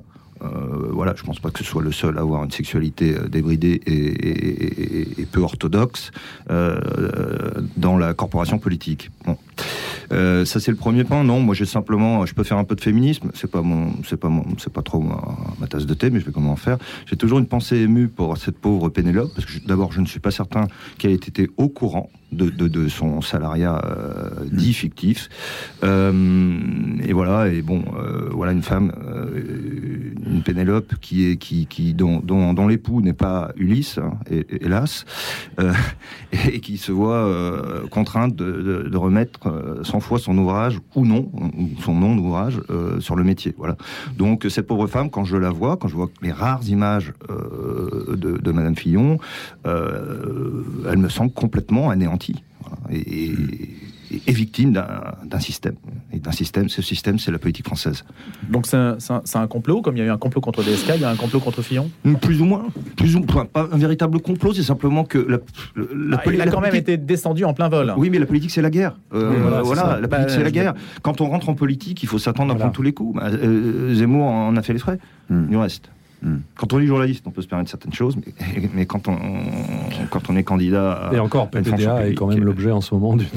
Euh, 0.42 0.90
voilà, 0.92 1.14
je 1.16 1.24
pense 1.24 1.40
pas 1.40 1.50
que 1.50 1.60
ce 1.60 1.66
soit 1.66 1.82
le 1.82 1.92
seul 1.92 2.18
à 2.18 2.22
avoir 2.22 2.44
une 2.44 2.52
sexualité 2.52 3.16
euh, 3.16 3.28
débridée 3.28 3.82
et, 3.86 5.26
peu 5.26 5.42
orthodoxe 5.42 6.12
euh, 6.50 6.80
dans 7.76 7.98
la 7.98 8.14
corporation 8.14 8.60
politique. 8.60 9.12
Euh, 10.12 10.46
ça 10.46 10.60
c'est 10.60 10.72
le 10.72 10.78
premier 10.78 11.04
point. 11.04 11.24
Non, 11.24 11.42
moi 11.42 11.54
j'ai 11.54 11.66
simplement, 11.66 12.26
je 12.26 12.34
peux 12.34 12.44
faire 12.44 12.58
un 12.58 12.64
peu 12.64 12.76
de 12.76 12.82
féminisme. 12.82 13.32
C'est 13.34 13.50
pas 13.50 13.62
mon, 13.62 13.92
c'est 14.04 14.18
pas 14.18 14.30
mon, 14.30 14.46
c'est 14.58 14.72
pas 14.72 14.82
trop 14.82 15.02
ma, 15.02 15.68
tasse 15.68 15.86
de 15.86 15.94
thé, 15.94 16.10
mais 16.10 16.20
je 16.20 16.26
vais 16.26 16.32
comment 16.32 16.52
en 16.52 16.56
faire. 16.56 16.78
J'ai 17.06 17.18
toujours 17.18 17.40
une 17.40 17.48
pensée 17.48 17.78
émue 17.78 18.08
pour 18.08 18.38
cette 18.38 18.58
pauvre 18.58 18.90
Pénélope, 18.90 19.32
parce 19.36 19.46
que 19.46 19.66
d'abord 19.66 19.92
je 19.92 20.02
ne 20.02 20.06
suis 20.06 20.20
pas 20.20 20.32
certain 20.32 20.68
qu'elle 20.98 21.12
ait 21.12 21.16
été 21.16 21.50
au 21.58 21.68
courant 21.68 22.10
de, 22.32 22.50
de, 22.50 22.68
de 22.68 22.88
son 22.90 23.22
salariat 23.22 23.82
euh, 23.86 24.30
dit 24.52 24.74
fictif. 24.74 25.30
Euh, 25.84 26.12
et 27.04 27.14
voilà, 27.14 27.48
et 27.48 27.62
bon, 27.62 27.84
euh, 27.98 28.30
voilà 28.32 28.52
une 28.52 28.64
femme, 28.64 28.92
une 30.26 30.42
Pénélope 30.44 30.96
qui 31.00 31.30
est 31.30 31.38
qui, 31.38 31.68
qui 31.68 31.94
dont, 31.94 32.20
dont, 32.20 32.54
dont 32.54 32.68
l'époux 32.68 33.02
n'est 33.02 33.14
pas 33.14 33.52
Ulysse, 33.56 33.98
hein, 33.98 34.18
hé- 34.30 34.46
hélas, 34.62 35.06
et 36.52 36.60
qui 36.60 36.78
se 36.78 36.92
voit 36.92 37.32
contrainte 37.92 38.36
de, 38.36 38.96
remettre 38.98 39.48
euh, 39.48 39.84
100 39.84 40.00
fois 40.00 40.18
son 40.20 40.38
ouvrage 40.38 40.80
ou 40.96 41.06
non, 41.06 41.30
ou 41.34 41.70
son 41.82 41.94
non 41.94 42.18
ouvrage 42.18 42.60
euh, 42.70 43.00
sur 43.00 43.16
le 43.16 43.24
métier. 43.24 43.54
Voilà. 43.58 43.78
Donc 44.18 44.46
cette 44.50 44.68
pauvre 44.68 44.88
femme, 44.88 45.10
quand 45.10 45.24
je 45.24 45.38
la 45.38 45.52
vois, 45.52 45.78
quand 45.78 45.88
je 45.88 45.96
vois 45.96 46.10
les 46.22 46.32
rares 46.32 46.68
images 46.68 47.14
de, 47.30 48.52
Madame 48.52 48.76
Fillon, 48.76 49.20
elle 49.66 50.98
me 50.98 51.10
semble 51.10 51.32
complètement 51.32 51.90
anéantie 51.90 52.17
voilà, 52.62 52.78
et, 52.92 53.30
et- 54.12 54.22
et 54.26 54.32
victime 54.32 54.72
d'un 54.72 55.40
système. 55.42 55.76
Et 56.14 56.20
d'un 56.20 56.32
système, 56.32 56.70
ce 56.70 56.82
système, 56.82 57.20
c'est 57.20 57.30
la 57.30 57.40
politique 57.40 57.66
française. 57.66 58.06
Donc 58.50 58.66
c'est 58.66 58.78
un, 58.78 59.48
complot, 59.48 59.82
comme 59.82 59.98
il 59.98 60.00
y 60.00 60.02
a 60.02 60.06
eu 60.06 60.10
un 60.10 60.18
complot 60.18 60.40
contre 60.40 60.64
DSK, 60.64 60.94
il 60.96 61.02
y 61.02 61.04
a 61.04 61.10
un 61.10 61.16
complot 61.18 61.42
contre 61.42 61.62
Fillon? 61.62 61.92
Plus 62.22 62.42
ou 62.42 62.46
moins, 62.46 62.68
plus 62.96 63.18
ou 63.18 63.20
moins, 63.30 63.44
pas 63.46 63.68
un 63.70 63.78
véritable 63.78 64.22
complot, 64.22 64.54
c'est 64.54 64.64
simplement 64.64 65.04
que 65.04 65.18
la, 65.18 65.38
la, 65.76 66.22
Ah, 66.26 66.32
il 66.32 66.40
a 66.42 66.48
quand 66.48 66.62
même 66.62 66.74
été 66.76 66.96
descendu 66.96 67.44
en 67.44 67.54
plein 67.54 67.68
vol. 67.68 67.94
Oui, 67.98 68.10
mais 68.10 68.18
la 68.20 68.26
politique, 68.26 68.52
c'est 68.52 68.62
la 68.62 68.70
guerre. 68.70 68.98
Euh, 69.14 69.62
voilà, 69.64 70.00
la 70.00 70.08
Bah, 70.08 70.16
politique, 70.20 70.36
c'est 70.38 70.44
la 70.44 70.48
je- 70.50 70.54
guerre. 70.54 70.74
Quand 71.02 71.20
on 71.20 71.28
rentre 71.28 71.50
en 71.50 71.54
politique, 71.56 72.02
il 72.02 72.08
faut 72.08 72.18
s'attendre 72.20 72.54
à 72.54 72.56
prendre 72.56 72.72
tous 72.72 72.84
les 72.84 72.94
coups. 72.94 73.20
Bah, 73.20 73.28
euh, 73.28 73.94
Zemmour 73.94 74.26
en 74.26 74.56
a 74.56 74.62
fait 74.64 74.72
les 74.72 74.80
frais. 74.80 75.00
Hmm. 75.30 75.48
Du 75.48 75.58
reste. 75.58 75.90
Hmm. 76.24 76.38
Quand 76.56 76.74
on 76.74 76.80
est 76.80 76.88
journaliste, 76.88 77.24
on 77.28 77.32
peut 77.32 77.44
se 77.44 77.48
permettre 77.48 77.70
certaines 77.70 77.94
choses, 77.94 78.18
mais, 78.18 78.70
mais 78.74 78.86
quand, 78.88 79.08
on, 79.08 79.18
quand 80.10 80.30
on 80.30 80.36
est 80.36 80.44
candidat. 80.44 80.92
à- 80.94 81.14
Et 81.14 81.20
encore, 81.20 81.50
PPDA 81.50 82.08
est 82.08 82.14
quand 82.16 82.26
même 82.26 82.38
publique, 82.38 82.46
l'objet 82.46 82.72
en 82.72 82.82
ce 82.82 82.96
moment 82.96 83.16
d'une. 83.16 83.28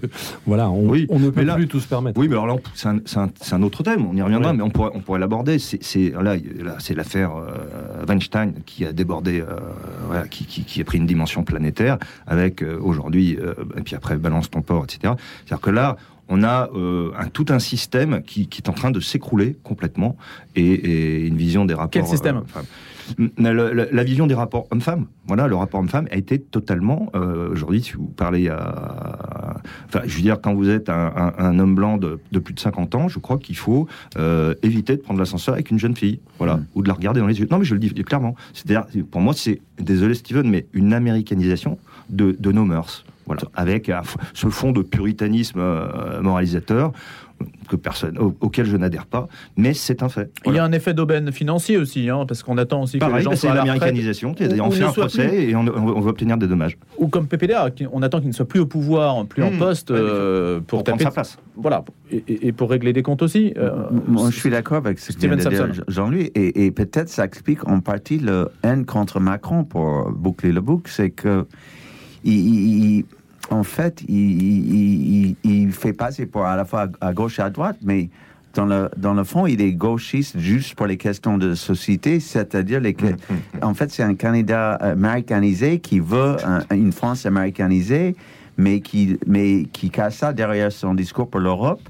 voilà, 0.46 0.68
on, 0.70 0.88
Oui, 0.88 1.06
on 1.08 1.18
ne 1.18 1.30
peut 1.30 1.42
là- 1.42 1.54
plus 1.54 1.66
tout 1.68 1.80
se 1.80 1.88
permettre. 1.88 2.18
Oui, 2.20 2.28
mais 2.28 2.34
alors 2.34 2.46
là, 2.46 2.54
c'est 2.74 3.52
un, 3.54 3.62
autre 3.62 3.82
thème, 3.82 4.04
on 4.06 4.14
y 4.14 4.22
reviendra, 4.22 4.52
mais 4.52 4.62
on 4.62 4.70
pourrait, 4.70 4.90
on 4.94 5.00
pourrait 5.00 5.18
l'aborder. 5.20 5.58
C'est 5.58 6.10
là, 6.10 6.36
là, 6.36 6.74
c'est 6.78 6.94
l'affaire 6.94 7.32
euh, 7.36 8.04
Weinstein 8.06 8.52
qui 8.66 8.84
a 8.84 8.92
débordé, 8.92 9.40
euh, 9.40 9.56
voilà, 10.06 10.28
qui, 10.28 10.44
qui- 10.44 10.64
qui 10.64 10.80
a 10.80 10.84
pris 10.84 10.98
une 10.98 11.06
dimension 11.06 11.42
planétaire, 11.44 11.98
avec 12.26 12.62
euh, 12.62 12.78
aujourd'hui, 12.82 13.38
euh, 13.40 13.54
et 13.78 13.80
puis 13.80 13.94
après, 13.94 14.16
balance 14.16 14.50
ton 14.50 14.62
port, 14.62 14.84
etc. 14.84 15.14
C'est-à-dire 15.46 15.60
que 15.60 15.70
là, 15.70 15.96
on 16.28 16.42
a 16.42 16.68
euh, 16.74 17.10
un, 17.18 17.28
tout 17.28 17.46
un 17.50 17.58
système 17.58 18.22
qui, 18.22 18.48
qui 18.48 18.60
est 18.62 18.68
en 18.68 18.72
train 18.72 18.90
de 18.90 19.00
s'écrouler 19.00 19.56
complètement, 19.62 20.16
et, 20.56 20.62
et 20.72 21.26
une 21.26 21.36
vision 21.36 21.64
des 21.64 21.74
rapports. 21.74 21.90
Quel 21.90 22.06
système 22.06 22.38
euh, 22.38 22.40
femmes. 22.46 23.28
la, 23.38 23.52
la- 23.52 23.86
la 23.92 24.04
vision 24.04 24.26
des 24.26 24.34
rapports 24.34 24.66
hommes-femmes, 24.72 25.06
voilà, 25.28 25.46
le 25.46 25.54
rapport 25.54 25.78
homme-femme 25.80 26.08
a 26.10 26.16
été 26.16 26.40
totalement, 26.40 27.10
euh, 27.14 27.50
aujourd'hui, 27.52 27.80
si 27.82 27.92
vous 27.92 28.06
parlez 28.08 28.48
à, 28.48 29.56
enfin, 29.86 30.00
je 30.04 30.16
veux 30.16 30.22
dire, 30.22 30.40
quand 30.40 30.54
vous 30.54 30.68
êtes 30.68 30.88
un, 30.88 31.12
un- 31.16 31.32
un 31.38 31.58
homme 31.60 31.74
blanc 31.76 31.96
de, 31.96 32.18
de 32.32 32.38
plus 32.40 32.54
de 32.54 32.60
50 32.60 32.94
ans, 32.96 33.08
je 33.08 33.18
crois 33.20 33.38
qu'il 33.38 33.56
faut 33.56 33.86
euh, 34.18 34.54
éviter 34.62 34.96
de 34.96 35.02
prendre 35.02 35.20
l'ascenseur 35.20 35.54
avec 35.54 35.70
une 35.70 35.78
jeune 35.78 35.94
fille, 35.96 36.18
voilà, 36.38 36.56
Mm. 36.56 36.66
ou 36.74 36.82
de 36.82 36.88
la 36.88 36.94
regarder 36.94 37.20
dans 37.20 37.26
les 37.28 37.38
yeux. 37.38 37.46
Non, 37.50 37.58
mais 37.58 37.64
je 37.64 37.74
le 37.74 37.80
dis 37.80 37.92
clairement. 38.02 38.34
C'est-à-dire, 38.52 38.86
pour 39.10 39.20
moi, 39.20 39.32
c'est, 39.34 39.60
désolé 39.78 40.14
Steven, 40.14 40.48
mais 40.50 40.66
une 40.72 40.92
américanisation 40.92 41.78
de, 42.10 42.34
de 42.38 42.52
nos 42.52 42.64
mœurs. 42.64 43.04
Voilà, 43.26 43.42
avec 43.54 43.88
euh, 43.88 44.00
ce 44.34 44.48
fond 44.48 44.72
de 44.72 44.82
puritanisme 44.82 45.58
euh, 45.60 46.20
moralisateur 46.22 46.92
que 47.68 47.76
personne, 47.76 48.16
au- 48.18 48.34
auquel 48.40 48.64
je 48.64 48.76
n'adhère 48.78 49.04
pas, 49.04 49.28
mais 49.58 49.74
c'est 49.74 50.02
un 50.02 50.08
fait. 50.08 50.30
Il 50.46 50.54
y 50.54 50.58
a 50.58 50.64
un 50.64 50.72
effet 50.72 50.94
d'aubaine 50.94 51.30
financier 51.32 51.76
aussi, 51.76 52.08
hein, 52.08 52.24
parce 52.26 52.42
qu'on 52.42 52.56
attend 52.56 52.82
aussi 52.84 52.98
que 52.98 53.04
les 53.04 53.10
Pareil, 53.10 53.24
gens 53.24 53.30
bah, 53.30 53.36
c'est 53.36 53.40
soient 53.48 53.50
retraite. 53.50 53.66
l'américanisation. 53.66 54.34
On 54.62 54.70
fait 54.70 54.84
un 54.84 54.92
procès 54.92 55.28
plus. 55.28 55.36
et 55.50 55.54
on, 55.56 55.60
on- 55.66 56.00
va 56.00 56.08
obtenir 56.10 56.38
des 56.38 56.46
dommages. 56.46 56.78
Ou 56.96 57.08
comme 57.08 57.26
PPDA, 57.26 57.68
on 57.92 58.00
attend 58.02 58.20
qu'il 58.20 58.28
ne 58.28 58.32
soit 58.32 58.48
plus 58.48 58.60
au 58.60 58.66
pouvoir, 58.66 59.26
plus 59.26 59.42
en 59.42 59.50
Mmh. 59.50 59.58
poste, 59.58 59.90
euh, 59.90 60.60
pour, 60.60 60.82
Pour 60.82 60.84
prendre 60.84 60.98
taper. 60.98 61.04
sa 61.04 61.10
place. 61.10 61.38
Voilà, 61.56 61.84
et, 62.10 62.52
pour 62.52 62.70
régler 62.70 62.92
des 62.94 63.02
comptes 63.02 63.20
aussi. 63.22 63.52
euh, 63.58 63.70
Moi, 64.08 64.30
je 64.30 64.38
suis 64.38 64.50
d'accord 64.50 64.78
avec 64.78 64.98
ce 64.98 65.12
que 65.12 65.26
vient. 65.26 65.68
Jean-Louis. 65.88 66.30
Et, 66.34 66.64
et 66.66 66.70
peut-être 66.70 67.08
ça 67.10 67.24
explique 67.24 67.68
en 67.68 67.80
partie 67.80 68.18
le 68.18 68.48
haine 68.62 68.86
contre 68.86 69.20
Macron 69.20 69.64
pour 69.64 70.10
boucler 70.10 70.52
le 70.52 70.60
bouc. 70.62 70.88
C'est 70.88 71.10
que, 71.10 71.44
il, 72.32 73.04
en 73.50 73.62
fait, 73.62 74.02
il, 74.08 75.72
fait 75.72 75.92
passer 75.92 76.26
pour 76.26 76.44
à 76.46 76.56
la 76.56 76.64
fois 76.64 76.88
à 77.00 77.12
gauche 77.12 77.38
et 77.38 77.42
à 77.42 77.50
droite, 77.50 77.78
mais 77.82 78.08
dans 78.54 78.64
le, 78.66 78.88
dans 78.96 79.12
le 79.14 79.22
fond, 79.24 79.46
il 79.46 79.60
est 79.60 79.72
gauchiste 79.72 80.38
juste 80.38 80.74
pour 80.74 80.86
les 80.86 80.96
questions 80.96 81.36
de 81.36 81.54
société, 81.54 82.20
c'est-à-dire 82.20 82.80
les. 82.80 82.96
En 83.62 83.74
fait, 83.74 83.90
c'est 83.90 84.02
un 84.02 84.14
candidat 84.14 84.72
américanisé 84.74 85.78
qui 85.78 86.00
veut 86.00 86.36
un- 86.44 86.62
une 86.74 86.92
France 86.92 87.26
américanisée, 87.26 88.16
mais 88.56 88.80
qui, 88.80 89.18
mais 89.26 89.64
qui 89.72 89.90
cache 89.90 90.14
ça 90.16 90.32
derrière 90.32 90.72
son 90.72 90.94
discours 90.94 91.28
pour 91.28 91.40
l'Europe 91.40 91.82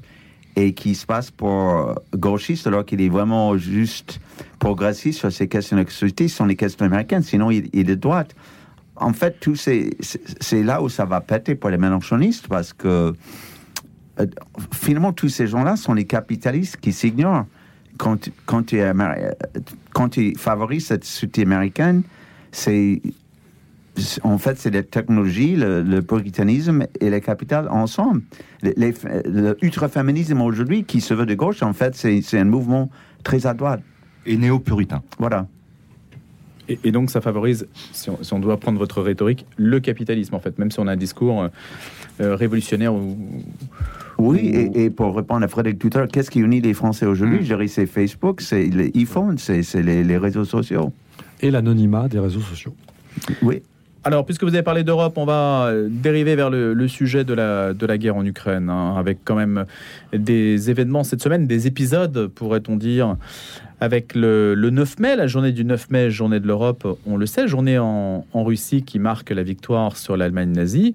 et 0.57 0.73
qui 0.73 0.95
se 0.97 1.07
passe 1.07 1.31
pour 1.31 1.95
gauchiste 2.17 2.67
alors 2.67 2.85
qu'il 2.85 3.01
est 3.01 3.11
vraiment 3.11 3.57
juste 3.57 4.19
progressiste 4.59 5.21
sur 5.21 5.31
ces 5.31 5.47
questions 5.49 5.77
de 5.81 5.89
société, 5.89 6.27
ce 6.29 6.37
sont 6.39 6.47
les 6.47 6.57
questions 6.57 6.85
américaines, 6.85 7.23
sinon 7.23 7.51
il, 7.53 7.69
il 7.73 7.81
est 7.81 7.85
de 7.85 7.95
droite. 7.95 8.35
En 8.97 9.13
fait, 9.13 9.39
tout 9.41 9.57
c'est 9.57 9.91
c'est 10.41 10.63
là 10.63 10.83
où 10.83 10.89
ça 10.89 11.05
va 11.05 11.21
péter 11.21 11.55
pour 11.55 11.71
les 11.71 11.79
mélanchonistes 11.79 12.49
parce 12.49 12.73
que 12.73 13.13
euh, 14.19 14.27
finalement 14.73 15.13
tous 15.13 15.29
ces 15.29 15.47
gens-là 15.47 15.77
sont 15.77 15.93
les 15.95 16.05
capitalistes 16.07 16.79
qui 16.79 16.93
s'ignorent 16.93 17.47
quand 17.99 18.17
tu 18.21 18.33
quand 19.93 20.09
tu 20.09 20.35
favorises 20.37 20.87
cette 20.87 21.05
société 21.05 21.43
américaine, 21.43 22.03
c'est 22.53 23.01
en 24.23 24.37
fait, 24.37 24.59
c'est 24.59 24.71
la 24.71 24.83
technologie, 24.83 25.57
le, 25.57 25.83
le 25.83 26.03
puritanisme 26.03 26.87
et 27.01 27.09
le 27.09 27.19
capital 27.21 27.67
ensemble. 27.71 28.21
Les, 28.61 28.75
les- 28.77 28.95
le 29.25 29.57
ultraféminisme 29.63 30.43
aujourd'hui, 30.43 30.85
qui 30.85 31.01
se 31.01 31.15
veut 31.15 31.25
de 31.25 31.35
gauche, 31.35 31.63
en 31.63 31.73
fait, 31.73 31.95
c'est 31.95 32.21
c'est 32.21 32.39
un 32.39 32.45
mouvement 32.45 32.91
très 33.25 33.47
à 33.47 33.55
droite. 33.55 33.81
Et 34.27 34.37
néo-puritain. 34.37 35.03
Voilà. 35.19 35.47
Et, 36.69 36.79
et 36.85 36.93
donc 36.93 37.11
ça 37.11 37.21
favorise, 37.21 37.69
si 37.93 38.11
on, 38.11 38.19
si 38.23 38.33
on 38.33 38.39
doit 38.39 38.57
prendre 38.59 38.79
votre 38.79 39.01
rhétorique, 39.03 39.47
le 39.57 39.81
capitalisme 39.81 40.35
en 40.35 40.41
fait, 40.41 40.59
même 40.59 40.71
si 40.71 40.81
on 40.81 40.87
a 40.87 40.93
un 40.93 40.97
discours 40.97 41.43
euh, 41.43 41.49
euh, 42.21 42.35
révolutionnaire 42.35 42.95
ou 42.95 43.17
Oui, 44.19 44.39
et, 44.39 44.85
et 44.85 44.91
pour 44.91 45.15
répondre 45.15 45.45
à 45.45 45.49
Frédéric 45.49 45.79
tout 45.79 45.91
à 45.95 45.99
l'heure, 45.99 46.09
qu'est-ce 46.09 46.31
qui 46.31 46.41
unit 46.41 46.61
les 46.61 46.75
Français 46.75 47.07
aujourd'hui? 47.07 47.41
Dirais 47.41 47.69
c'est 47.69 47.87
Facebook, 47.87 48.41
c'est 48.41 48.65
les 48.65 48.91
iPhones, 48.95 49.39
c'est 49.39 49.63
les, 49.83 50.03
les 50.03 50.19
réseaux 50.19 50.45
sociaux. 50.45 50.93
Et 51.41 51.51
l'anonymat 51.51 52.09
des 52.09 52.19
réseaux 52.19 52.41
sociaux. 52.41 52.75
Oui. 53.43 53.63
Alors, 54.05 54.25
puisque 54.25 54.45
vous 54.45 54.55
avez 54.55 54.63
parlé 54.63 54.85
d'Europe, 54.85 55.19
on 55.19 55.25
va 55.25 55.67
euh, 55.67 55.89
dériver 55.91 56.37
vers 56.37 56.49
le, 56.49 56.75
le 56.75 56.89
sujet 56.89 57.25
de 57.25 57.35
la, 57.35 57.75
de 57.75 57.87
la 57.87 57.99
guerre 57.99 58.15
en 58.15 58.25
Ukraine, 58.25 58.71
hein, 58.71 58.95
avec 58.97 59.19
quand 59.25 59.35
même 59.35 59.65
des 60.13 60.71
événements 60.71 61.03
cette 61.03 61.21
semaine, 61.21 61.49
des 61.49 61.67
épisodes, 61.67 62.29
pourrait-on 62.29 62.77
dire, 62.77 63.17
avec 63.81 64.15
le, 64.15 64.55
le 64.55 64.71
9 64.71 64.99
mai, 65.01 65.17
la 65.17 65.27
journée 65.27 65.53
du 65.53 65.65
9 65.65 65.91
mai, 65.91 66.11
journée 66.11 66.41
de 66.41 66.47
l'Europe, 66.47 66.99
on 67.07 67.17
le 67.17 67.27
sait, 67.27 67.47
journée 67.47 67.79
en, 67.79 68.25
Russie 68.35 68.83
qui 68.83 68.99
marque 68.99 69.31
la 69.31 69.43
victoire 69.43 69.97
sur 69.97 70.17
l'Allemagne 70.17 70.53
nazie. 70.53 70.95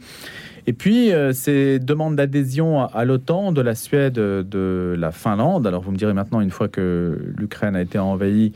Et 0.68 0.74
puis, 0.74 1.12
euh, 1.12 1.34
ces 1.34 1.80
demandes 1.80 2.16
d'adhésion 2.16 2.84
à, 2.84 3.04
l'OTAN 3.04 3.52
de 3.52 3.62
la 3.62 3.74
Suède, 3.76 4.14
de 4.14 4.96
la 4.98 5.12
Finlande. 5.12 5.66
Alors, 5.66 5.82
vous 5.82 5.92
me 5.92 5.98
direz 5.98 6.14
maintenant, 6.14 6.40
une 6.40 6.52
fois 6.52 6.68
que 6.68 7.18
l'Ukraine 7.38 7.76
a 7.76 7.82
été 7.82 7.98
envahie, 7.98 8.54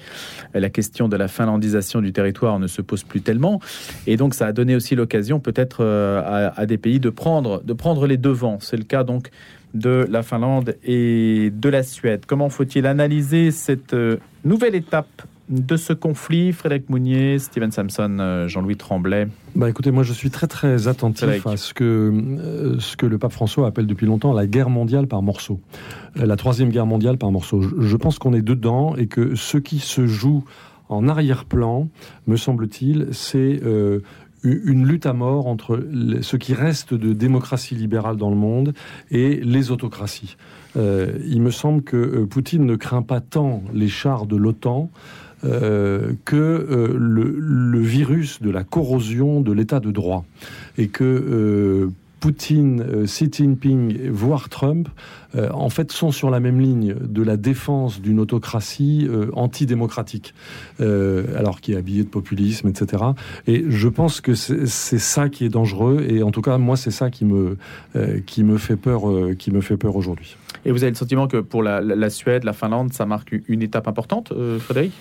la 0.53 0.69
question 0.69 1.09
de 1.09 1.17
la 1.17 1.27
finlandisation 1.27 2.01
du 2.01 2.13
territoire 2.13 2.59
ne 2.59 2.67
se 2.67 2.81
pose 2.81 3.03
plus 3.03 3.21
tellement. 3.21 3.59
Et 4.05 4.17
donc, 4.17 4.35
ça 4.35 4.45
a 4.45 4.51
donné 4.53 4.75
aussi 4.75 4.95
l'occasion, 4.95 5.39
peut-être, 5.39 5.77
euh, 5.81 6.21
à, 6.23 6.59
à 6.59 6.65
des 6.67 6.77
pays 6.77 6.99
de 6.99 7.09
prendre, 7.09 7.63
de 7.63 7.73
prendre 7.73 8.05
les 8.05 8.17
devants. 8.17 8.59
C'est 8.61 8.77
le 8.77 8.83
cas, 8.83 9.03
donc, 9.03 9.31
de 9.75 10.07
la 10.09 10.23
Finlande 10.23 10.75
et 10.83 11.51
de 11.53 11.69
la 11.69 11.83
Suède. 11.83 12.23
Comment 12.25 12.49
faut-il 12.49 12.87
analyser 12.87 13.51
cette 13.51 13.93
euh, 13.93 14.17
nouvelle 14.43 14.73
étape 14.73 15.21
de 15.49 15.75
ce 15.77 15.93
conflit? 15.93 16.53
Frédéric 16.53 16.89
Mounier, 16.89 17.37
Steven 17.37 17.71
Samson, 17.71 18.17
euh, 18.19 18.47
Jean-Louis 18.47 18.77
Tremblay. 18.77 19.27
Bah 19.53 19.69
écoutez, 19.69 19.91
moi 19.91 20.03
je 20.03 20.13
suis 20.13 20.31
très 20.31 20.47
très 20.47 20.87
attentif 20.87 21.25
Frédéric. 21.25 21.45
à 21.45 21.57
ce 21.57 21.73
que, 21.73 21.83
euh, 21.83 22.79
ce 22.79 22.95
que 22.95 23.05
le 23.05 23.17
pape 23.17 23.33
François 23.33 23.67
appelle 23.67 23.85
depuis 23.85 24.07
longtemps 24.07 24.33
la 24.33 24.47
guerre 24.47 24.69
mondiale 24.69 25.07
par 25.07 25.21
morceaux. 25.21 25.59
La 26.15 26.37
troisième 26.37 26.69
guerre 26.69 26.85
mondiale 26.85 27.17
par 27.17 27.31
morceaux. 27.31 27.61
Je, 27.61 27.97
pense 27.97 28.17
qu'on 28.17 28.33
est 28.33 28.41
dedans 28.41 28.95
et 28.95 29.07
que 29.07 29.35
ce 29.35 29.57
qui 29.57 29.79
se 29.79 30.07
joue 30.07 30.45
en 30.87 31.07
arrière-plan, 31.07 31.89
me 32.27 32.37
semble-t-il, 32.37 33.07
c'est 33.11 33.59
euh, 33.63 33.99
une 34.45 34.85
lutte 34.85 35.05
à 35.05 35.13
mort 35.13 35.47
entre 35.47 35.83
ce 36.21 36.37
qui 36.37 36.53
reste 36.53 36.93
de 36.93 37.13
démocratie 37.13 37.75
libérale 37.75 38.17
dans 38.17 38.29
le 38.29 38.35
monde 38.35 38.73
et 39.11 39.37
les 39.37 39.71
autocraties. 39.71 40.37
Euh, 40.77 41.17
il 41.25 41.41
me 41.41 41.51
semble 41.51 41.81
que 41.83 41.95
euh, 41.95 42.25
Poutine 42.25 42.65
ne 42.65 42.75
craint 42.75 43.01
pas 43.01 43.21
tant 43.21 43.63
les 43.73 43.87
chars 43.87 44.25
de 44.25 44.35
l'OTAN 44.35 44.89
euh, 45.43 46.13
que 46.25 46.95
le, 46.97 47.35
le 47.37 47.79
virus 47.79 48.41
de 48.41 48.49
la 48.49 48.63
corrosion 48.63 49.41
de 49.41 49.51
l'état 49.51 49.79
de 49.79 49.91
droit. 49.91 50.25
Et 50.77 50.87
que 50.87 51.89
Poutine, 52.25 52.81
euh, 52.81 53.05
Xi 53.05 53.29
Jinping, 53.31 54.09
voire 54.09 54.49
Trump, 54.49 54.89
euh, 55.35 55.47
en 55.51 55.69
fait, 55.69 55.91
sont 55.91 56.09
sur 56.11 56.31
la 56.31 56.39
même 56.39 56.59
ligne 56.59 56.95
de 56.99 57.21
la 57.21 57.37
défense 57.37 58.01
d'une 58.01 58.19
autocratie 58.19 59.05
euh, 59.07 59.29
antidémocratique, 59.33 60.33
alors 60.79 61.61
qui 61.61 61.73
est 61.73 61.75
habillée 61.75 62.03
de 62.03 62.09
populisme, 62.09 62.67
etc. 62.67 63.03
Et 63.45 63.65
je 63.69 63.87
pense 63.87 64.21
que 64.21 64.33
c'est 64.33 64.97
ça 64.97 65.29
qui 65.29 65.45
est 65.45 65.49
dangereux. 65.49 66.03
Et 66.09 66.23
en 66.23 66.31
tout 66.31 66.41
cas, 66.41 66.57
moi, 66.57 66.77
c'est 66.77 66.89
ça 66.89 67.11
qui 67.11 67.25
me 67.25 67.57
qui 68.25 68.43
me 68.43 68.57
fait 68.57 68.75
peur, 68.75 69.03
peur 69.79 69.95
aujourd'hui. 69.95 70.35
Et 70.65 70.71
vous 70.71 70.81
avez 70.81 70.91
le 70.91 70.97
sentiment 70.97 71.27
que 71.27 71.37
pour 71.37 71.61
la, 71.61 71.79
la- 71.79 72.09
Suède, 72.09 72.43
la 72.43 72.53
Finlande, 72.53 72.91
ça 72.93 73.05
marque 73.05 73.35
une 73.47 73.61
étape 73.61 73.87
importante, 73.87 74.33
Frédéric? 74.59 74.93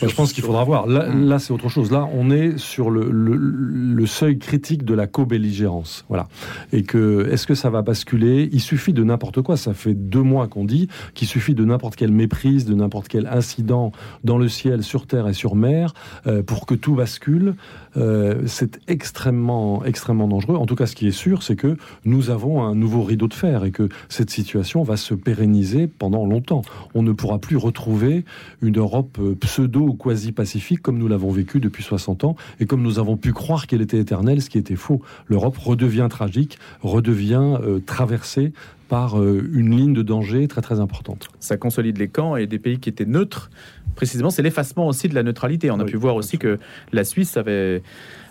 Je 0.00 0.14
pense 0.14 0.32
qu'il 0.32 0.44
faudra 0.44 0.64
voir. 0.64 0.86
Là, 0.86 1.08
Hmm. 1.08 1.24
là 1.28 1.38
c'est 1.38 1.52
autre 1.52 1.68
chose. 1.68 1.90
Là, 1.90 2.08
on 2.12 2.30
est 2.30 2.58
sur 2.58 2.90
le, 2.90 3.08
le- 3.10 3.36
le 3.36 4.06
seuil 4.06 4.38
critique 4.38 4.84
de 4.84 4.94
la 4.94 5.06
co-belligérance. 5.06 6.04
Voilà. 6.08 6.28
Et 6.72 6.82
que, 6.82 7.28
est-ce 7.30 7.46
que 7.46 7.54
ça 7.54 7.70
va 7.70 7.82
basculer? 7.82 8.48
Il 8.52 8.60
suffit 8.60 8.92
de 8.92 9.02
n'importe 9.04 9.40
quoi. 9.42 9.56
Ça 9.56 9.72
fait 9.74 9.94
deux 9.94 10.22
mois 10.22 10.48
qu'on 10.48 10.64
dit 10.64 10.88
qu'il 11.14 11.28
suffit 11.28 11.54
de 11.54 11.64
n'importe 11.64 11.96
quelle 11.96 12.12
méprise, 12.12 12.64
de 12.66 12.74
n'importe 12.74 13.08
quel 13.08 13.26
incident 13.26 13.92
dans 14.24 14.38
le 14.38 14.48
ciel, 14.48 14.82
sur 14.82 15.06
terre 15.06 15.28
et 15.28 15.34
sur 15.34 15.54
mer, 15.54 15.94
euh, 16.26 16.42
pour 16.42 16.66
que 16.66 16.74
tout 16.74 16.94
bascule. 16.94 17.54
Euh, 17.96 18.42
c'est 18.46 18.78
extrêmement, 18.88 19.82
extrêmement 19.84 20.28
dangereux. 20.28 20.56
En 20.56 20.66
tout 20.66 20.74
cas, 20.76 20.86
ce 20.86 20.94
qui 20.94 21.06
est 21.08 21.12
sûr, 21.12 21.42
c'est 21.42 21.56
que 21.56 21.76
nous 22.04 22.28
avons 22.30 22.62
un 22.62 22.74
nouveau 22.74 23.02
rideau 23.02 23.28
de 23.28 23.34
fer 23.34 23.64
et 23.64 23.70
que 23.70 23.88
cette 24.10 24.30
situation 24.30 24.82
va 24.82 24.96
se 24.98 25.14
pérenniser 25.14 25.86
pendant 25.86 26.26
longtemps. 26.26 26.62
On 26.94 27.02
ne 27.02 27.12
pourra 27.12 27.38
plus 27.38 27.56
retrouver 27.56 28.24
une 28.60 28.78
Europe 28.78 29.16
euh, 29.20 29.34
pseudo 29.40 29.85
ou 29.86 29.94
quasi-pacifique 29.94 30.82
comme 30.82 30.98
nous 30.98 31.08
l'avons 31.08 31.30
vécu 31.30 31.60
depuis 31.60 31.82
60 31.82 32.24
ans 32.24 32.36
et 32.60 32.66
comme 32.66 32.82
nous 32.82 32.98
avons 32.98 33.16
pu 33.16 33.32
croire 33.32 33.66
qu'elle 33.66 33.80
était 33.80 33.98
éternelle, 33.98 34.42
ce 34.42 34.50
qui 34.50 34.58
était 34.58 34.76
faux. 34.76 35.00
L'Europe 35.28 35.56
redevient 35.56 36.08
tragique, 36.10 36.58
redevient 36.82 37.56
euh, 37.62 37.80
traversée 37.80 38.52
par 38.88 39.18
euh, 39.20 39.48
une 39.52 39.76
ligne 39.76 39.94
de 39.94 40.02
danger 40.02 40.46
très 40.48 40.60
très 40.60 40.80
importante. 40.80 41.28
Ça 41.40 41.56
consolide 41.56 41.98
les 41.98 42.08
camps 42.08 42.36
et 42.36 42.46
des 42.46 42.58
pays 42.58 42.78
qui 42.78 42.88
étaient 42.88 43.06
neutres. 43.06 43.50
Précisément, 43.94 44.30
c'est 44.30 44.42
l'effacement 44.42 44.86
aussi 44.86 45.08
de 45.08 45.14
la 45.14 45.22
neutralité. 45.22 45.70
On 45.70 45.80
a 45.80 45.84
Oui, 45.84 45.90
pu 45.90 45.96
voir 45.96 46.16
aussi 46.16 46.38
que 46.38 46.58
la 46.92 47.04
Suisse 47.04 47.36
avait, 47.36 47.82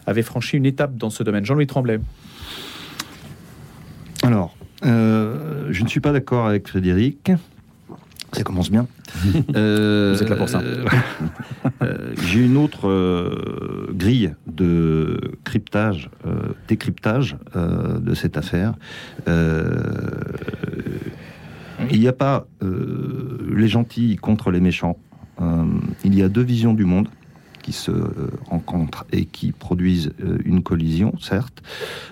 avait 0.05 0.21
franchi 0.21 0.57
une 0.57 0.65
étape 0.65 0.95
dans 0.95 1.09
ce 1.09 1.23
domaine. 1.23 1.43
Jean-Louis 1.45 1.67
Tremblay. 1.67 1.99
Alors, 4.23 4.55
euh, 4.85 5.67
je 5.71 5.83
ne 5.83 5.87
suis 5.87 5.99
pas 5.99 6.11
d'accord 6.11 6.47
avec 6.47 6.67
Frédéric. 6.67 7.31
Ça 8.35 8.43
commence 8.43 8.69
bien. 8.69 8.87
Euh, 9.55 10.13
Vous 10.15 10.23
êtes 10.23 10.29
là 10.29 10.35
pour 10.35 10.49
ça. 10.49 10.61
euh, 11.81 12.13
J'ai 12.27 12.43
une 12.43 12.57
autre 12.57 12.89
euh, 12.89 13.87
grille 13.91 14.33
de 14.47 15.19
cryptage, 15.43 16.09
décryptage 16.67 17.37
de 17.55 18.13
cette 18.13 18.37
affaire. 18.37 18.73
Il 21.91 21.99
n'y 21.99 22.07
a 22.07 22.13
pas 22.13 22.47
les 22.61 23.67
gentils 23.67 24.17
contre 24.17 24.51
les 24.51 24.59
méchants. 24.59 24.97
Il 26.03 26.15
y 26.15 26.21
a 26.21 26.29
deux 26.29 26.43
visions 26.43 26.73
du 26.73 26.85
monde 26.85 27.07
qui 27.61 27.71
se 27.71 27.91
rencontrent 28.49 29.05
et 29.11 29.25
qui 29.25 29.51
produisent 29.53 30.11
une 30.43 30.61
collision, 30.61 31.13
certes, 31.19 31.63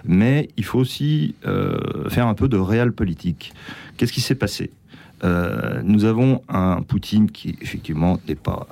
mais 0.06 0.50
il 0.58 0.64
faut 0.64 0.80
aussi 0.80 1.36
faire 2.10 2.28
un 2.28 2.34
peu 2.34 2.48
de 2.48 2.58
réel 2.58 2.94
politique. 2.94 3.54
Qu'est-ce 3.98 4.14
qui 4.14 4.22
s'est 4.22 4.36
passé? 4.36 4.72
Euh, 5.24 5.82
Nous 5.84 6.06
avons 6.06 6.42
un 6.50 6.82
Poutine 6.82 7.30
qui, 7.32 7.56
effectivement, 7.62 8.20
n'est 8.28 8.36
pas 8.36 8.68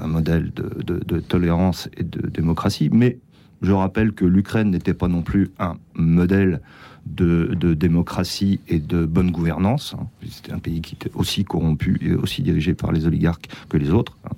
un, 0.00 0.06
modèle 0.06 0.52
de, 0.54 1.20
tolérance 1.20 1.88
et 1.96 2.04
de 2.04 2.28
démocratie, 2.28 2.88
mais 2.92 3.18
je 3.62 3.72
rappelle 3.72 4.12
que 4.12 4.24
l'Ukraine 4.24 4.70
n'était 4.70 4.94
pas 4.94 5.08
non 5.08 5.22
plus 5.22 5.50
un 5.58 5.76
modèle 5.94 6.60
de, 7.06 7.54
de 7.54 7.74
démocratie 7.74 8.60
et 8.68 8.78
de 8.78 9.04
bonne 9.04 9.30
gouvernance. 9.30 9.94
hein. 9.98 10.06
C'était 10.28 10.52
un 10.52 10.58
pays 10.58 10.80
qui 10.80 10.94
était 10.94 11.10
aussi 11.14 11.44
corrompu 11.44 11.98
et 12.02 12.14
aussi 12.14 12.42
dirigé 12.42 12.74
par 12.74 12.92
les 12.92 13.06
oligarques 13.06 13.48
que 13.68 13.76
les 13.76 13.90
autres. 13.90 14.16
hein. 14.24 14.30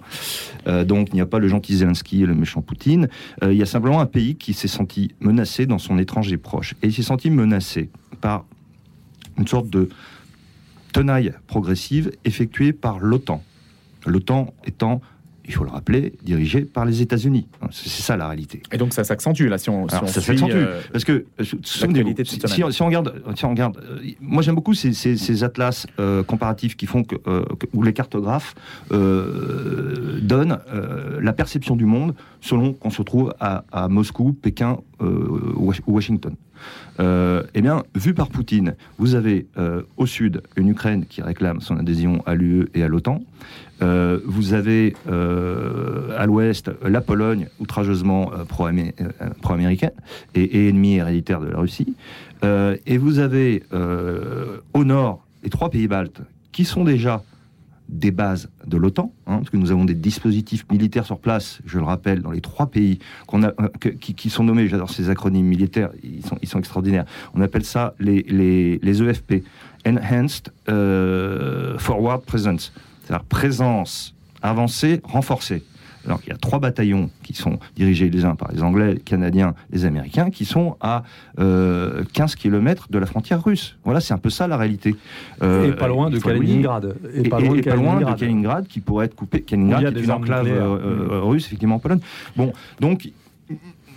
Euh, 0.67 0.85
donc 0.85 1.09
il 1.11 1.15
n'y 1.15 1.21
a 1.21 1.27
pas 1.27 1.39
le 1.39 1.47
gentil 1.49 1.77
Zelensky 1.77 2.23
et 2.23 2.27
le 2.27 2.35
méchant 2.35 2.63
Poutine. 2.63 3.09
Euh, 3.43 3.53
il 3.53 3.59
y 3.59 3.63
a 3.63 3.67
simplement 3.67 4.01
un 4.01 4.07
pays 4.07 4.35
qui 4.35 4.53
s'est 4.53 4.69
senti 4.69 5.13
menacé 5.21 5.67
dans 5.67 5.79
son 5.79 5.99
étranger 5.99 6.39
proche. 6.39 6.75
Et 6.83 6.89
il 6.89 6.93
s'est 6.93 7.03
senti 7.03 7.31
menacé 7.31 7.89
par 8.21 8.45
une 9.39 9.47
sorte 9.47 9.71
de 9.71 9.89
tenaille 11.01 11.33
progressive 11.47 12.13
effectuée 12.25 12.73
par 12.73 12.99
l'OTAN. 12.99 13.43
L'OTAN 14.07 14.53
étant, 14.65 15.01
il 15.49 15.53
faut 15.55 15.63
le 15.65 15.71
rappeler, 15.71 16.13
dirigée 16.25 16.63
par 16.63 16.85
les 16.85 17.03
États-Unis. 17.03 17.47
C'est 17.71 17.89
ça 18.03 18.17
la 18.17 18.27
réalité. 18.29 18.63
Et 18.73 18.79
donc 18.79 18.93
ça 18.93 19.05
s'accentue 19.05 19.45
là 19.47 19.59
si 19.59 19.71
on, 19.71 19.89
si 19.89 19.95
Alors, 19.95 20.09
on 20.09 20.13
ça 20.13 20.21
s'accentue. 20.21 20.53
euh, 20.55 20.81
Parce 20.93 21.05
que, 21.05 21.25
souvenez-vous, 21.63 22.15
si, 22.25 22.83
on, 22.83 22.87
regarde, 22.87 23.13
si 23.37 23.45
on 23.45 23.51
regarde 23.51 23.79
euh, 23.79 23.99
moi 24.21 24.43
j'aime 24.43 24.55
beaucoup 24.57 24.75
ces, 24.75 24.93
ces- 24.93 25.17
ces 25.17 25.45
atlas 25.45 25.87
euh, 26.01 26.23
comparatifs 26.25 26.77
qui 26.77 26.87
font 26.87 27.05
que, 27.05 27.15
que- 27.17 27.67
où 27.73 27.83
les 27.85 27.93
cartographes 27.93 28.55
donnent 28.91 30.59
la 31.21 31.33
perception 31.33 31.77
du 31.77 31.85
monde 31.85 32.15
selon 32.41 32.73
qu'on 32.73 32.91
se 32.91 33.03
trouve 33.03 33.33
à, 33.41 33.65
à 33.73 33.89
Moscou, 33.89 34.33
Pékin 34.33 34.79
ou 35.01 35.73
Washington. 35.87 36.35
Euh, 36.99 37.43
eh 37.55 37.63
bien, 37.63 37.83
vu 37.95 38.15
par 38.15 38.29
Poutine, 38.29 38.75
vous 38.99 39.15
avez 39.15 39.47
euh, 39.59 39.83
au 39.97 40.07
sud 40.07 40.43
une 40.57 40.69
Ukraine 40.69 41.05
qui 41.07 41.23
réclame 41.23 41.61
son 41.61 41.77
adhésion 41.77 42.23
à 42.27 42.35
l'UE 42.35 42.69
et 42.75 42.83
à 42.83 42.89
l'OTAN. 42.89 43.23
Euh, 43.83 44.21
vous 44.25 44.55
avez 44.55 44.95
à 45.07 46.25
l'ouest 46.27 46.71
la 46.83 47.01
Pologne, 47.01 47.49
outrageusement 47.61 48.31
pro-amé- 48.49 48.95
pro-américaine 49.43 49.93
et, 50.35 50.43
et 50.45 50.69
ennemie 50.69 50.97
héréditaire 50.97 51.41
de 51.41 51.49
la 51.49 51.59
Russie. 51.59 51.95
Et 52.43 52.97
vous 52.99 53.19
avez 53.19 53.63
au 54.73 54.85
nord 54.85 55.27
les 55.45 55.51
trois 55.51 55.69
pays 55.71 55.89
baltes 55.89 56.21
qui 56.53 56.65
sont 56.65 56.85
déjà 56.85 57.23
des 57.89 58.11
bases 58.11 58.51
de 58.67 58.77
l'OTAN, 58.77 59.13
hein, 59.27 59.39
parce 59.39 59.51
que 59.51 59.57
nous 59.57 59.71
avons 59.71 59.85
des 59.85 59.95
dispositifs 59.95 60.67
militaires 60.71 61.07
sur 61.07 61.19
place, 61.19 61.61
je 61.65 61.79
le 61.79 61.85
rappelle, 61.85 62.21
dans 62.21 62.31
les 62.31 62.41
trois 62.41 62.67
pays 62.67 62.99
a, 63.33 63.37
euh, 63.37 63.69
qui 64.01 64.31
sont 64.31 64.45
nommés, 64.45 64.69
j'adore 64.69 64.91
ces 64.91 65.09
acronymes 65.11 65.47
militaires, 65.47 65.91
ils 66.03 66.25
sont, 66.25 66.39
ils 66.43 66.49
sont 66.49 66.59
extraordinaires. 66.59 67.05
On 67.35 67.41
appelle 67.41 67.65
ça 67.65 67.95
les, 67.99 68.23
les, 68.23 68.79
les 68.83 69.03
EFP, 69.03 69.45
Enhanced 69.87 70.53
euh, 70.69 71.79
Forward 71.79 72.23
Presence, 72.25 72.73
c'est-à-dire 73.03 73.25
présence 73.25 74.15
avancée, 74.43 75.01
renforcée. 75.05 75.63
Alors 76.07 76.21
il 76.25 76.31
y 76.31 76.33
a 76.33 76.37
trois 76.37 76.59
bataillons 76.61 77.11
qui 77.23 77.35
sont 77.35 77.59
dirigés 77.75 78.09
les 78.09 78.25
uns 78.25 78.35
par 78.35 78.51
les 78.53 78.63
Anglais, 78.63 78.95
les 78.95 79.01
Canadiens, 79.01 79.55
les 79.71 79.85
Américains, 79.85 80.31
qui 80.31 80.45
sont 80.45 80.77
à 80.81 81.03
euh, 81.39 82.05
15 82.13 82.37
km 82.37 82.87
de 82.91 82.99
la 82.99 83.07
frontière 83.07 83.43
russe. 83.43 83.77
Voilà, 83.85 84.01
c'est 84.01 84.15
un 84.15 84.19
peu 84.19 84.31
ça 84.31 84.47
la 84.47 84.57
réalité. 84.57 84.97
Euh, 85.43 85.73
et 85.73 85.77
pas 85.77 85.89
loin 85.89 86.11
de. 86.11 86.19
Kaliningrad. 86.19 86.97
Et, 87.13 87.29
pas 87.29 87.41
loin 87.41 88.01
de 88.01 88.05
Kaliningrad, 88.17 88.67
qui 88.67 88.81
pourrait 88.81 89.07
être 89.07 89.17
coupé. 89.17 89.43
Kaliningrad, 89.43 89.95
qui 89.95 90.01
est 90.01 90.05
une 90.05 90.11
enclave 90.11 90.47
euh, 90.47 91.11
euh, 91.11 91.21
russe, 91.23 91.47
effectivement, 91.47 91.77
en 91.77 91.81
Pologne. 91.81 92.01
Bon, 92.37 92.53
donc, 92.81 93.11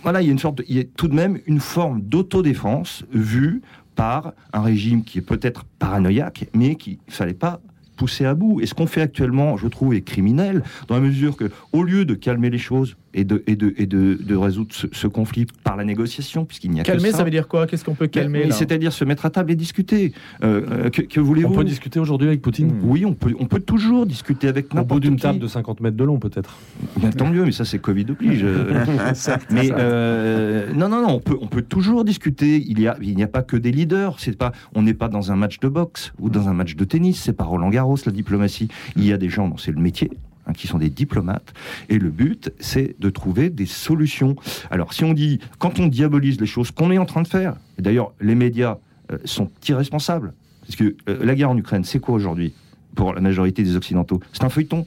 voilà, 0.02 0.20
il 0.22 0.26
y 0.26 0.28
a 0.30 0.32
une 0.32 0.38
sorte, 0.38 0.58
de- 0.58 0.64
il 0.68 0.76
y 0.76 0.80
a 0.80 0.84
tout 0.84 1.08
de 1.08 1.14
même 1.14 1.38
une 1.46 1.60
forme 1.60 2.00
d'autodéfense 2.00 3.04
vue 3.12 3.62
par 3.94 4.32
un 4.52 4.62
régime 4.62 5.04
qui 5.04 5.18
est 5.18 5.22
peut-être 5.22 5.64
paranoïaque, 5.78 6.48
mais 6.54 6.74
qu'il 6.74 6.98
ne 7.06 7.12
fallait 7.12 7.34
pas 7.34 7.60
pousser 8.00 8.24
à 8.24 8.32
bout. 8.32 8.62
Et 8.62 8.66
ce 8.66 8.72
qu'on 8.72 8.86
fait 8.86 9.02
actuellement, 9.02 9.58
je 9.58 9.68
trouve, 9.68 9.92
est 9.92 10.00
criminel, 10.00 10.62
dans 10.88 10.94
la 10.94 11.02
mesure 11.02 11.36
que, 11.36 11.50
au 11.72 11.82
lieu 11.82 12.06
de 12.06 12.14
calmer 12.14 12.48
les 12.48 12.56
choses 12.56 12.96
et 13.14 13.24
de, 13.24 13.42
et 13.46 13.56
de, 13.56 13.74
et 13.76 13.86
de, 13.86 14.14
de 14.14 14.36
résoudre 14.36 14.72
ce, 14.72 14.86
ce 14.92 15.06
conflit 15.06 15.46
par 15.64 15.76
la 15.76 15.84
négociation, 15.84 16.44
puisqu'il 16.44 16.70
n'y 16.70 16.80
a 16.80 16.84
Calmer, 16.84 17.02
que 17.02 17.10
ça, 17.10 17.18
ça 17.18 17.24
veut 17.24 17.30
dire 17.30 17.48
quoi? 17.48 17.66
Qu'est-ce 17.66 17.84
qu'on 17.84 17.94
peut 17.94 18.06
calmer 18.06 18.50
c'est-à-dire 18.50 18.92
se 18.92 19.04
mettre 19.04 19.26
à 19.26 19.30
table 19.30 19.50
et 19.50 19.56
discuter. 19.56 20.12
Euh, 20.42 20.62
euh, 20.70 20.90
que, 20.90 21.02
que 21.02 21.20
voulez-vous? 21.20 21.52
On 21.52 21.56
peut 21.56 21.64
discuter 21.64 21.98
aujourd'hui 21.98 22.28
avec 22.28 22.42
Poutine? 22.42 22.68
Hmm. 22.68 22.80
Oui, 22.84 23.04
on 23.04 23.14
peut, 23.14 23.34
on 23.38 23.46
peut 23.46 23.60
toujours 23.60 24.06
discuter 24.06 24.48
avec 24.48 24.66
Au 24.66 24.68
bout 24.68 24.76
n'importe 24.76 25.00
d'une 25.00 25.16
qui. 25.16 25.22
table 25.22 25.38
de 25.38 25.46
50 25.46 25.80
mètres 25.80 25.96
de 25.96 26.04
long, 26.04 26.18
peut-être. 26.18 26.56
Bien, 26.96 27.10
tant 27.10 27.28
mieux, 27.28 27.44
mais 27.44 27.52
ça 27.52 27.64
c'est 27.64 27.78
Covid 27.78 28.06
oblige. 28.10 28.42
euh. 28.44 28.84
mais 29.50 29.70
euh, 29.72 30.72
non, 30.74 30.88
non, 30.88 31.02
non, 31.02 31.14
on 31.14 31.20
peut, 31.20 31.36
on 31.40 31.46
peut 31.46 31.62
toujours 31.62 32.04
discuter. 32.04 32.62
Il 32.66 32.80
y 32.80 32.86
a, 32.88 32.96
il 33.02 33.16
n'y 33.16 33.22
a 33.22 33.28
pas 33.28 33.42
que 33.42 33.56
des 33.56 33.72
leaders. 33.72 34.16
C'est 34.18 34.36
pas, 34.36 34.52
on 34.74 34.82
n'est 34.82 34.94
pas 34.94 35.08
dans 35.08 35.32
un 35.32 35.36
match 35.36 35.58
de 35.60 35.68
boxe 35.68 36.12
ou 36.20 36.30
dans 36.30 36.48
un 36.48 36.54
match 36.54 36.76
de 36.76 36.84
tennis. 36.84 37.20
C'est 37.20 37.32
pas 37.32 37.44
Roland 37.44 37.70
Garros 37.70 37.96
la 38.06 38.12
diplomatie. 38.12 38.68
Il 38.96 39.06
y 39.06 39.12
a 39.12 39.16
des 39.16 39.28
gens 39.28 39.48
dont 39.48 39.56
c'est 39.56 39.72
le 39.72 39.80
métier. 39.80 40.10
Hein, 40.50 40.52
qui 40.52 40.66
sont 40.66 40.78
des 40.78 40.90
diplomates 40.90 41.52
et 41.88 41.98
le 41.98 42.10
but 42.10 42.52
c'est 42.60 42.96
de 42.98 43.10
trouver 43.10 43.50
des 43.50 43.66
solutions. 43.66 44.36
Alors 44.70 44.92
si 44.92 45.04
on 45.04 45.12
dit 45.14 45.38
quand 45.58 45.78
on 45.80 45.86
diabolise 45.86 46.40
les 46.40 46.46
choses 46.46 46.70
qu'on 46.70 46.90
est 46.90 46.98
en 46.98 47.06
train 47.06 47.22
de 47.22 47.28
faire, 47.28 47.54
et 47.78 47.82
d'ailleurs 47.82 48.12
les 48.20 48.34
médias 48.34 48.78
euh, 49.12 49.18
sont 49.24 49.50
irresponsables 49.68 50.32
parce 50.62 50.76
que 50.76 50.96
euh, 51.08 51.24
la 51.24 51.34
guerre 51.34 51.50
en 51.50 51.56
Ukraine 51.56 51.84
c'est 51.84 52.00
quoi 52.00 52.14
aujourd'hui 52.14 52.52
pour 52.94 53.14
la 53.14 53.20
majorité 53.20 53.62
des 53.62 53.76
occidentaux? 53.76 54.20
C'est 54.32 54.44
un 54.44 54.48
feuilleton. 54.48 54.86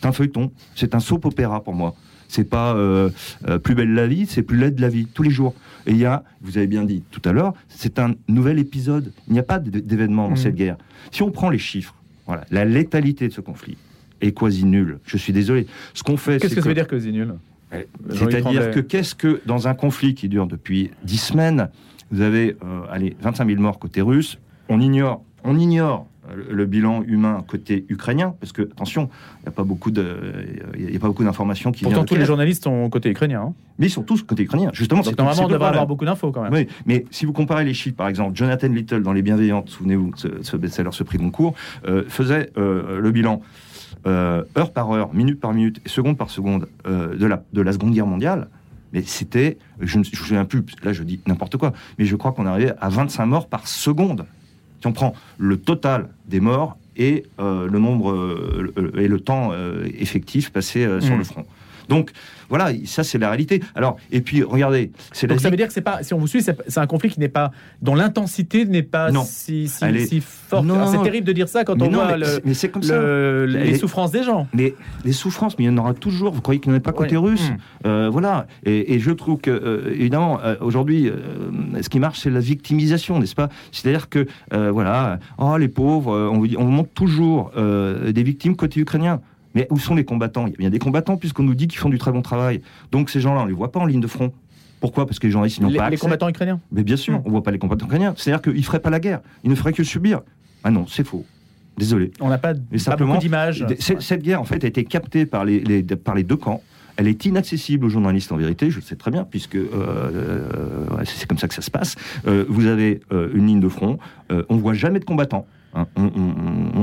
C'est 0.00 0.08
un 0.08 0.12
feuilleton. 0.12 0.50
C'est 0.74 0.94
un 0.94 1.00
soap 1.00 1.24
opéra 1.24 1.62
pour 1.62 1.74
moi. 1.74 1.94
C'est 2.28 2.44
pas 2.44 2.74
euh, 2.74 3.10
euh, 3.48 3.58
plus 3.58 3.74
belle 3.76 3.94
la 3.94 4.06
vie, 4.08 4.26
c'est 4.26 4.42
plus 4.42 4.58
laide 4.58 4.80
la 4.80 4.88
vie 4.88 5.06
tous 5.06 5.22
les 5.22 5.30
jours. 5.30 5.54
Et 5.86 5.92
il 5.92 5.98
y 5.98 6.04
a, 6.04 6.24
vous 6.42 6.58
avez 6.58 6.66
bien 6.66 6.82
dit 6.84 7.02
tout 7.10 7.22
à 7.24 7.32
l'heure, 7.32 7.54
c'est 7.68 7.98
un 7.98 8.14
nouvel 8.28 8.58
épisode. 8.58 9.12
Il 9.28 9.34
n'y 9.34 9.38
a 9.38 9.44
pas 9.44 9.58
d'événement 9.60 10.24
dans 10.24 10.30
Mhm. 10.30 10.36
cette 10.36 10.54
guerre. 10.56 10.76
Si 11.12 11.22
on 11.22 11.30
prend 11.30 11.48
les 11.48 11.58
chiffres, 11.58 11.94
voilà, 12.26 12.44
la 12.50 12.64
létalité 12.64 13.28
de 13.28 13.32
ce 13.32 13.40
conflit 13.40 13.76
est 14.20 14.32
quasi 14.32 14.64
nulle. 14.64 14.98
Je 15.06 15.16
suis 15.16 15.32
désolé. 15.32 15.66
Ce 15.94 16.02
qu'on 16.02 16.16
fait, 16.16 16.38
Qu'est-ce 16.38 16.54
que 16.54 16.60
ça 16.62 16.68
veut 16.68 16.74
dire 16.74 16.86
c'est 16.90 17.12
nul? 17.12 17.34
Eh, 17.72 17.86
C'est-à-dire 18.10 18.70
que 18.70 18.80
qu'est-ce 18.80 19.14
que 19.14 19.40
dans 19.46 19.68
un 19.68 19.74
conflit 19.74 20.14
qui 20.14 20.28
dure 20.28 20.46
depuis 20.46 20.90
dix 21.02 21.18
semaines, 21.18 21.68
vous 22.10 22.20
avez 22.20 22.56
euh, 22.64 22.82
allez 22.90 23.16
25 23.20 23.48
000 23.48 23.60
morts 23.60 23.78
côté 23.78 24.00
russe, 24.00 24.38
on 24.68 24.80
ignore, 24.80 25.22
on 25.42 25.58
ignore 25.58 26.06
euh, 26.30 26.36
le 26.50 26.66
bilan 26.66 27.02
humain 27.02 27.44
côté 27.46 27.84
ukrainien 27.88 28.34
parce 28.38 28.52
que 28.52 28.62
attention, 28.62 29.10
il 29.40 29.42
n'y 29.42 29.48
a 29.48 29.50
pas 29.50 29.64
beaucoup 29.64 29.90
de, 29.90 30.06
il 30.78 30.92
y 30.92 30.96
a 30.96 31.00
pas 31.00 31.08
beaucoup 31.08 31.24
d'informations 31.24 31.72
qui 31.72 31.82
Pourtant, 31.82 31.96
viennent 31.96 32.04
de 32.04 32.08
tous 32.08 32.14
les 32.14 32.24
journalistes 32.24 32.64
sont 32.64 32.88
côté 32.90 33.10
ukrainien. 33.10 33.42
hein. 33.48 33.54
mais 33.78 33.86
ils 33.86 33.90
sont 33.90 34.02
tous 34.02 34.22
côté 34.22 34.44
ukrainien. 34.44 34.70
Justement, 34.72 35.00
Donc, 35.02 35.18
normalement, 35.18 35.44
on 35.44 35.48
devrait 35.48 35.68
avoir 35.68 35.86
beaucoup 35.86 36.04
d'infos 36.04 36.30
quand 36.30 36.42
même. 36.42 36.52
Oui, 36.52 36.68
mais 36.86 37.04
si 37.10 37.26
vous 37.26 37.32
comparez 37.32 37.64
les 37.64 37.74
chiffres, 37.74 37.96
par 37.96 38.08
exemple, 38.08 38.36
Jonathan 38.36 38.68
Little 38.68 39.02
dans 39.02 39.12
Les 39.12 39.22
Bienveillantes, 39.22 39.68
souvenez-vous, 39.68 40.12
ce, 40.16 40.28
ce 40.42 40.56
best-seller, 40.56 40.90
ce 40.92 41.02
prix 41.02 41.18
Goncourt, 41.18 41.54
euh, 41.88 42.04
faisait 42.08 42.50
euh, 42.56 43.00
le 43.00 43.10
bilan 43.10 43.42
euh, 44.06 44.42
heure 44.56 44.72
par 44.72 44.90
heure, 44.92 45.12
minute 45.14 45.40
par 45.40 45.52
minute 45.52 45.80
et 45.84 45.88
seconde 45.88 46.16
par 46.16 46.30
seconde 46.30 46.68
euh, 46.86 47.16
de, 47.16 47.26
la, 47.26 47.42
de 47.52 47.60
la 47.62 47.72
Seconde 47.72 47.92
Guerre 47.94 48.06
mondiale. 48.06 48.48
Mais 48.92 49.02
c'était, 49.02 49.58
je 49.80 49.98
ne 49.98 50.04
je 50.04 50.10
me 50.10 50.14
souviens 50.14 50.44
plus, 50.44 50.62
là 50.82 50.92
je 50.92 51.02
dis 51.02 51.20
n'importe 51.26 51.56
quoi, 51.56 51.72
mais 51.98 52.04
je 52.04 52.14
crois 52.16 52.32
qu'on 52.32 52.46
arrivait 52.46 52.72
à 52.80 52.88
25 52.88 53.26
morts 53.26 53.48
par 53.48 53.66
seconde. 53.66 54.24
Si 54.80 54.86
on 54.86 54.92
prend 54.92 55.14
le 55.38 55.56
total 55.56 56.08
des 56.28 56.40
morts 56.40 56.76
et 56.96 57.24
euh, 57.40 57.68
le 57.68 57.78
nombre 57.80 58.14
et 58.96 59.08
le 59.08 59.18
temps 59.20 59.50
effectif 59.98 60.50
passé 60.52 60.86
sur 61.00 61.14
Mm. 61.14 61.18
le 61.18 61.24
front. 61.24 61.44
Donc 61.88 62.10
voilà, 62.48 62.70
ça 62.84 63.04
c'est 63.04 63.18
la 63.18 63.28
réalité. 63.28 63.62
Alors 63.74 63.96
et 64.12 64.20
puis 64.20 64.42
regardez, 64.42 64.90
c'est 65.12 65.26
la 65.26 65.34
Donc 65.34 65.40
ça 65.42 65.48
vie- 65.48 65.52
veut 65.52 65.56
dire 65.56 65.66
que 65.68 65.72
c'est 65.72 65.80
pas, 65.80 66.02
si 66.02 66.14
on 66.14 66.18
vous 66.18 66.26
suit, 66.26 66.42
c'est 66.42 66.78
un 66.78 66.86
conflit 66.86 67.10
qui 67.10 67.20
n'est 67.20 67.28
pas, 67.28 67.50
dont 67.82 67.94
l'intensité 67.94 68.64
n'est 68.64 68.82
pas 68.82 69.10
Non. 69.10 69.24
si, 69.26 69.68
si, 69.68 69.84
Elle 69.84 69.96
est- 69.96 70.06
si 70.06 70.20
forte. 70.20 70.64
Alors, 70.64 70.88
C'est 70.88 71.02
terrible 71.02 71.26
de 71.26 71.32
dire 71.32 71.48
ça 71.48 71.64
quand 71.64 71.76
Mais 71.76 71.84
on 71.88 71.90
non, 71.90 71.98
voit 71.98 72.12
mais 72.12 72.18
le- 72.18 72.24
c'est- 72.26 72.44
mais 72.44 72.54
c'est 72.54 72.68
comme 72.68 72.82
ça. 72.82 72.98
le- 73.00 73.46
les 73.46 73.76
souffrances 73.76 74.10
des 74.12 74.22
gens. 74.22 74.46
Mais 74.54 74.74
les 75.04 75.12
souffrances, 75.12 75.58
mais 75.58 75.64
il 75.64 75.68
y 75.68 75.70
en 75.70 75.78
aura 75.78 75.94
toujours. 75.94 76.32
Vous 76.32 76.40
croyez 76.40 76.60
qu'il 76.60 76.70
n'y 76.70 76.76
en 76.76 76.78
a 76.78 76.82
pas 76.82 76.92
côté 76.92 77.16
russe 77.16 77.50
Mm. 77.50 77.56
Euh, 77.86 78.08
Voilà. 78.10 78.46
Et, 78.64 78.94
et 78.94 78.98
je 78.98 79.10
trouve 79.10 79.38
que, 79.40 79.50
euh, 79.50 79.92
évidemment, 79.92 80.38
euh, 80.42 80.54
aujourd'hui, 80.60 81.10
ce 81.80 81.88
qui 81.88 81.98
marche, 81.98 82.20
c'est 82.20 82.30
la 82.30 82.40
victimisation, 82.40 83.18
n'est-ce 83.18 83.34
pas? 83.34 83.48
C'est-à-dire 83.72 84.08
que, 84.08 84.26
voilà, 84.52 85.18
oh, 85.38 85.56
les 85.56 85.68
pauvres, 85.68 86.12
on 86.32 86.38
vous, 86.38 86.46
on 86.56 86.64
vous 86.64 86.70
montre 86.70 86.90
toujours 86.94 87.50
des 87.54 88.22
victimes 88.22 88.56
côté 88.56 88.80
ukrainien. 88.80 89.20
Mais 89.54 89.66
où 89.70 89.78
sont 89.78 89.94
les 89.94 90.04
combattants? 90.04 90.46
Il 90.46 90.50
y 90.52 90.54
a 90.54 90.58
bien 90.58 90.70
des 90.70 90.78
combattants, 90.78 91.16
puisqu'on 91.16 91.42
nous 91.44 91.54
dit 91.54 91.68
qu'ils 91.68 91.78
font 91.78 91.88
du 91.90 91.98
très 91.98 92.12
bon 92.12 92.22
travail. 92.22 92.60
Donc 92.92 93.10
ces 93.10 93.20
gens-là, 93.20 93.42
on 93.42 93.46
les 93.46 93.52
voit 93.52 93.70
pas 93.72 93.80
en 93.80 93.86
ligne 93.86 94.00
de 94.00 94.06
front. 94.06 94.32
Pourquoi? 94.80 95.06
Parce 95.06 95.18
que 95.18 95.26
les 95.26 95.30
journalistes 95.32 95.60
n'ont 95.60 95.68
Les, 95.68 95.78
pas 95.78 95.88
les 95.88 95.94
accès. 95.94 96.04
combattants 96.04 96.28
ukrainiens? 96.28 96.60
Mais 96.72 96.82
bien 96.82 96.96
sûr, 96.96 97.14
Mm. 97.18 97.22
on 97.24 97.30
voit 97.30 97.42
pas 97.42 97.50
les 97.52 97.58
combattants 97.58 97.86
ukrainiens. 97.86 98.14
C'est-à-dire 98.16 98.42
qu'ils 98.42 98.54
ne 98.56 98.62
feraient 98.62 98.80
pas 98.80 98.90
la 98.90 99.00
guerre. 99.00 99.20
Ils 99.44 99.50
ne 99.50 99.54
feraient 99.54 99.72
que 99.72 99.84
subir. 99.84 100.20
Ah 100.62 100.70
non, 100.70 100.86
c'est 100.86 101.06
faux. 101.06 101.24
Désolé. 101.78 102.10
On 102.20 102.28
n'a 102.28 102.38
pas, 102.38 102.54
Mais 102.70 102.78
simplement, 102.78 103.16
d'images. 103.18 103.64
Cette 103.78 104.22
guerre, 104.22 104.40
en 104.40 104.44
fait, 104.44 104.62
a 104.64 104.66
été 104.66 104.84
captée 104.84 105.26
par 105.26 105.44
les, 105.44 105.60
les- 105.60 105.82
par 105.82 106.14
les 106.14 106.22
deux 106.22 106.36
camps. 106.36 106.62
Elle 106.96 107.08
est 107.08 107.24
inaccessible 107.24 107.86
aux 107.86 107.88
journalistes, 107.88 108.30
en 108.30 108.36
vérité, 108.36 108.70
je 108.70 108.76
le 108.76 108.82
sais 108.82 108.94
très 108.94 109.10
bien, 109.10 109.24
puisque 109.24 109.56
euh, 109.56 109.66
euh, 109.72 111.04
c'est 111.04 111.26
comme 111.26 111.38
ça 111.38 111.48
que 111.48 111.54
ça 111.54 111.62
se 111.62 111.70
passe. 111.70 111.96
Euh, 112.28 112.44
vous 112.48 112.66
avez 112.66 113.00
une 113.10 113.46
ligne 113.46 113.60
de 113.60 113.68
front, 113.68 113.98
on 114.30 114.54
ne 114.54 114.60
voit 114.60 114.74
jamais 114.74 115.00
de 115.00 115.04
combattants. 115.04 115.46
Hein. 115.74 115.86
On, 115.96 116.10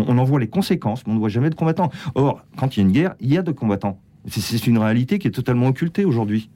on- 0.08 0.18
en 0.18 0.24
voit 0.24 0.39
les 0.39 0.48
conséquences, 0.48 1.06
mais 1.06 1.12
on 1.12 1.16
ne 1.16 1.20
voit 1.20 1.30
jamais 1.30 1.50
de 1.50 1.56
combattants. 1.56 1.89
Or, 2.16 2.42
quand 2.58 2.76
il 2.76 2.80
y 2.82 2.84
a 2.84 2.86
une 2.88 2.92
guerre, 2.94 3.16
il 3.20 3.32
y 3.34 3.38
a 3.38 3.42
de 3.42 3.52
combattants. 3.52 4.00
C'est 4.28 4.68
une 4.68 4.78
réalité 4.78 5.18
qui 5.20 5.28
est 5.28 5.32
totalement 5.32 5.68
occultée 5.68 6.06
aujourd'hui. 6.06 6.50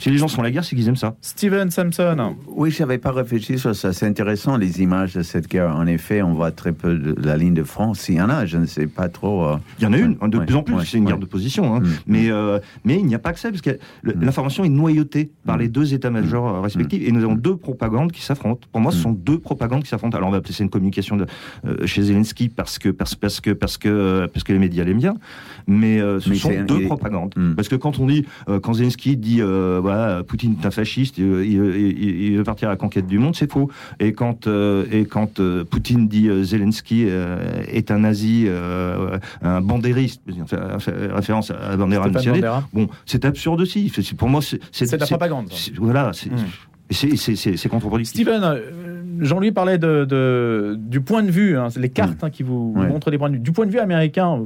Si 0.00 0.10
les 0.10 0.18
gens 0.18 0.28
sont 0.28 0.40
à 0.40 0.44
la 0.44 0.50
guerre, 0.50 0.64
c'est 0.64 0.76
qu'ils 0.76 0.88
aiment 0.88 0.96
ça. 0.96 1.16
Steven 1.20 1.70
Sampson. 1.70 2.36
Oui, 2.48 2.70
je 2.70 2.80
n'avais 2.82 2.98
pas 2.98 3.10
réfléchi 3.12 3.58
sur 3.58 3.74
ça. 3.74 3.92
C'est 3.92 4.06
intéressant, 4.06 4.56
les 4.56 4.80
images 4.82 5.14
de 5.14 5.22
cette 5.22 5.48
guerre. 5.48 5.74
En 5.74 5.86
effet, 5.86 6.22
on 6.22 6.32
voit 6.34 6.50
très 6.52 6.72
peu 6.72 6.96
de 6.96 7.14
la 7.26 7.36
ligne 7.36 7.54
de 7.54 7.62
front. 7.64 7.94
S'il 7.94 8.16
y 8.16 8.20
en 8.22 8.28
a, 8.28 8.46
je 8.46 8.58
ne 8.58 8.66
sais 8.66 8.86
pas 8.86 9.08
trop. 9.08 9.44
euh, 9.44 9.56
Il 9.80 9.84
y 9.84 9.86
en 9.86 9.92
a 9.92 9.98
une, 9.98 10.14
de 10.14 10.38
Ouais, 10.38 10.44
plus 10.46 10.54
en 10.54 10.62
plus, 10.62 10.74
ouais, 10.74 10.82
c'est 10.86 10.98
une 10.98 11.06
guerre 11.06 11.18
de 11.18 11.26
position. 11.26 11.74
hein. 11.74 11.80
Mm. 11.80 11.86
Mais, 12.06 12.30
euh, 12.30 12.58
mais 12.84 12.98
il 12.98 13.06
n'y 13.06 13.14
a 13.14 13.18
pas 13.18 13.32
que 13.32 13.40
ça, 13.40 13.50
parce 13.50 13.62
que 13.62 13.70
Mm. 13.70 14.12
l'information 14.20 14.64
est 14.64 14.68
noyautée 14.68 15.30
par 15.44 15.56
Mm. 15.56 15.60
les 15.60 15.68
deux 15.68 15.94
états-majors 15.94 16.46
euh, 16.56 16.60
respectifs. 16.60 17.02
Et 17.06 17.10
nous 17.10 17.24
avons 17.24 17.34
deux 17.34 17.56
propagandes 17.56 18.12
qui 18.12 18.22
s'affrontent. 18.22 18.68
Pour 18.70 18.80
moi, 18.80 18.92
ce 18.92 18.98
Mm. 18.98 19.02
sont 19.02 19.12
deux 19.12 19.38
propagandes 19.38 19.82
qui 19.82 19.88
s'affrontent. 19.88 20.16
Alors, 20.16 20.28
on 20.28 20.32
va 20.32 20.38
appeler 20.38 20.52
ça 20.54 20.62
une 20.62 20.70
communication 20.70 21.16
de, 21.16 21.26
euh, 21.66 21.86
chez 21.86 22.02
Zelensky 22.02 22.48
parce 22.48 22.78
que, 22.78 22.90
parce, 22.90 23.14
parce, 23.14 23.40
que, 23.40 23.50
parce, 23.50 23.78
que, 23.78 24.26
parce 24.32 24.44
que 24.44 24.52
les 24.52 24.58
médias 24.58 24.84
l'aiment 24.84 24.98
bien. 24.98 25.14
Mais 25.66 26.00
euh, 26.00 26.20
ce 26.20 26.30
Mais 26.30 26.36
sont 26.36 26.52
deux 26.66 26.82
propagandes. 26.84 27.32
Mm. 27.36 27.54
Parce 27.54 27.68
que 27.68 27.76
quand 27.76 27.98
on 27.98 28.06
dit, 28.06 28.24
euh, 28.48 28.60
quand 28.60 28.74
Zelensky 28.74 29.16
dit, 29.16 29.38
euh, 29.40 29.80
voilà, 29.86 30.22
Poutine 30.24 30.56
est 30.60 30.66
un 30.66 30.70
fasciste, 30.70 31.18
il, 31.18 31.24
il- 31.24 31.76
il- 32.04 32.20
il 32.32 32.36
veut 32.38 32.42
partir 32.44 32.68
à 32.68 32.72
la 32.72 32.76
conquête 32.76 33.06
du 33.06 33.18
monde, 33.18 33.36
c'est 33.36 33.50
faux. 33.50 33.70
Et 34.00 34.12
quand, 34.12 34.46
euh, 34.46 34.84
et 34.90 35.04
quand 35.04 35.38
euh, 35.38 35.64
Poutine 35.64 36.08
dit 36.08 36.28
euh, 36.28 36.42
Zelensky 36.42 37.06
est 37.78 37.90
un 37.90 37.98
nazi, 38.00 38.46
un 39.42 39.60
bandériste, 39.60 40.22
référence 41.14 41.50
à 41.50 41.70
la 41.70 41.76
bandera 41.76 42.08
nationale, 42.10 42.62
bon, 42.72 42.88
c'est 43.06 43.24
absurde 43.24 43.60
aussi. 43.60 43.92
Pour 44.18 44.28
moi, 44.28 44.40
c'est 44.42 44.60
C'est 44.72 44.90
de 44.90 44.96
la 44.96 45.06
propagande. 45.06 45.48
Voilà, 45.78 46.10
c'est 46.12 46.30
Mm. 46.30 47.56
c'est 47.56 47.68
contre-productif. 47.68 48.14
Steven, 48.14 48.42
Jean-Louis 49.20 49.52
parlait 49.52 49.78
de, 49.78 50.76
du 50.78 51.00
point 51.00 51.22
de 51.22 51.30
vue, 51.30 51.56
hein, 51.56 51.68
les 51.76 51.88
cartes 51.88 52.22
hein, 52.22 52.30
qui 52.30 52.42
vous 52.42 52.72
montrent 52.74 53.10
des 53.10 53.18
points 53.18 53.30
de 53.30 53.36
vue. 53.36 53.40
Du 53.40 53.52
point 53.52 53.66
de 53.66 53.70
vue 53.70 53.78
américain, 53.78 54.40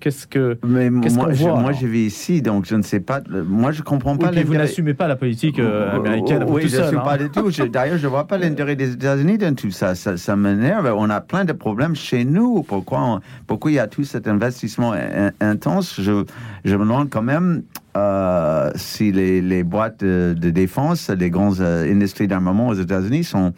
qu'est-ce 0.00 0.26
que 0.26 0.58
Mais 0.66 0.90
moi, 0.90 1.28
voit, 1.30 1.60
moi 1.60 1.72
je 1.72 1.86
vis 1.86 2.06
ici, 2.06 2.42
donc 2.42 2.66
je 2.66 2.74
ne 2.76 2.82
sais 2.82 3.00
pas. 3.00 3.20
Moi, 3.46 3.72
je 3.72 3.82
comprends 3.82 4.16
pas. 4.16 4.30
Oui, 4.30 4.42
vous 4.42 4.54
n'assumez 4.54 4.94
pas 4.94 5.08
la 5.08 5.16
politique 5.16 5.58
euh, 5.58 5.96
américaine. 5.96 6.44
Oui, 6.48 6.68
je 6.68 6.76
ne 6.76 6.96
pas 6.96 7.18
du 7.18 7.30
tout. 7.30 7.50
D'ailleurs, 7.68 7.98
je 7.98 8.04
ne 8.04 8.10
vois 8.10 8.26
pas 8.26 8.38
l'intérêt 8.38 8.76
des 8.76 8.92
États-Unis 8.92 9.38
dans 9.38 9.54
tout 9.54 9.70
ça. 9.70 9.94
Ça, 9.94 10.36
m'énerve. 10.36 10.92
On 10.96 11.10
a 11.10 11.20
plein 11.20 11.44
de 11.44 11.52
problèmes 11.52 11.96
chez 11.96 12.24
nous. 12.24 12.62
Pourquoi, 12.62 13.20
pourquoi 13.46 13.70
il 13.70 13.74
y 13.74 13.78
a 13.78 13.86
tout 13.86 14.04
cet 14.04 14.28
investissement 14.28 14.94
intense? 15.40 16.00
Je, 16.00 16.24
je 16.64 16.76
me 16.76 16.80
demande 16.80 17.10
quand 17.10 17.22
même 17.22 17.62
euh, 17.96 18.72
si 18.74 19.12
les, 19.12 19.40
les, 19.40 19.62
boîtes 19.62 20.02
de, 20.02 20.50
défense, 20.50 21.10
les 21.10 21.30
grandes 21.30 21.60
euh, 21.60 21.88
industries 21.90 22.26
d'armement 22.26 22.66
aux 22.66 22.74
États-Unis 22.74 23.22
sont, 23.22 23.52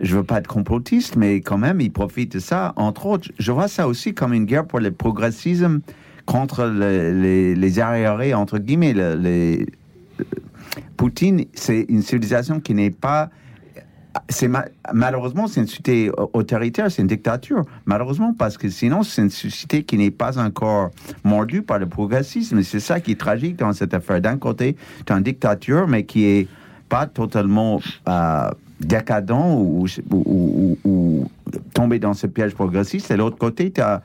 je 0.00 0.16
veux 0.16 0.24
pas 0.24 0.38
être 0.38 0.46
complotiste, 0.46 1.16
mais 1.16 1.40
quand 1.40 1.58
même, 1.58 1.80
ils 1.80 1.92
profitent 1.92 2.32
de 2.32 2.38
ça. 2.38 2.72
Entre 2.76 3.06
autres, 3.06 3.30
je 3.38 3.52
vois 3.52 3.68
ça 3.68 3.86
aussi 3.86 4.14
comme 4.14 4.32
une 4.32 4.46
guerre 4.46 4.66
pour 4.66 4.80
le 4.80 4.90
progressisme 4.90 5.80
contre 6.26 6.66
les, 6.66 7.78
arriérés, 7.80 8.34
entre 8.34 8.58
guillemets. 8.58 8.94
Les, 8.94 9.66
Poutine, 10.96 11.46
c'est 11.54 11.86
une 11.88 12.02
civilisation 12.02 12.60
qui 12.60 12.74
n'est 12.74 12.90
pas 12.90 13.30
c'est 14.28 14.50
malheureusement 14.92 15.46
c'est 15.46 15.60
une 15.60 15.68
société 15.68 16.10
autoritaire, 16.32 16.90
c'est 16.90 17.00
une 17.00 17.08
dictature. 17.08 17.64
Malheureusement 17.86 18.34
parce 18.36 18.58
que 18.58 18.68
sinon 18.68 19.02
c'est 19.02 19.22
une 19.22 19.30
société 19.30 19.84
qui 19.84 19.96
n'est 19.96 20.10
pas 20.10 20.38
encore 20.38 20.90
mordue 21.24 21.62
par 21.62 21.78
le 21.78 21.86
progressisme. 21.86 22.62
C'est 22.62 22.80
ça 22.80 23.00
qui 23.00 23.12
est 23.12 23.20
tragique 23.20 23.56
dans 23.56 23.72
cette 23.72 23.94
affaire. 23.94 24.20
D'un 24.20 24.36
côté, 24.36 24.76
tu 25.06 25.12
as 25.12 25.16
une 25.16 25.22
dictature, 25.22 25.86
mais 25.86 26.04
qui 26.04 26.24
est 26.24 26.48
pas 26.88 27.06
totalement 27.06 27.80
euh, 28.08 28.50
décadent 28.80 29.30
ou, 29.32 29.86
ou, 30.10 31.30
tombé 31.74 31.98
dans 31.98 32.14
ce 32.14 32.26
piège 32.26 32.54
progressiste. 32.54 33.10
Et 33.10 33.14
de 33.14 33.18
l'autre 33.18 33.38
côté, 33.38 33.70
tu 33.70 33.80
as 33.80 34.02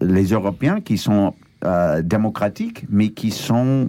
les 0.00 0.26
Européens 0.26 0.80
qui 0.80 0.98
sont 0.98 1.34
euh, 1.64 2.02
démocratiques, 2.02 2.84
mais 2.88 3.08
qui 3.08 3.30
sont 3.30 3.88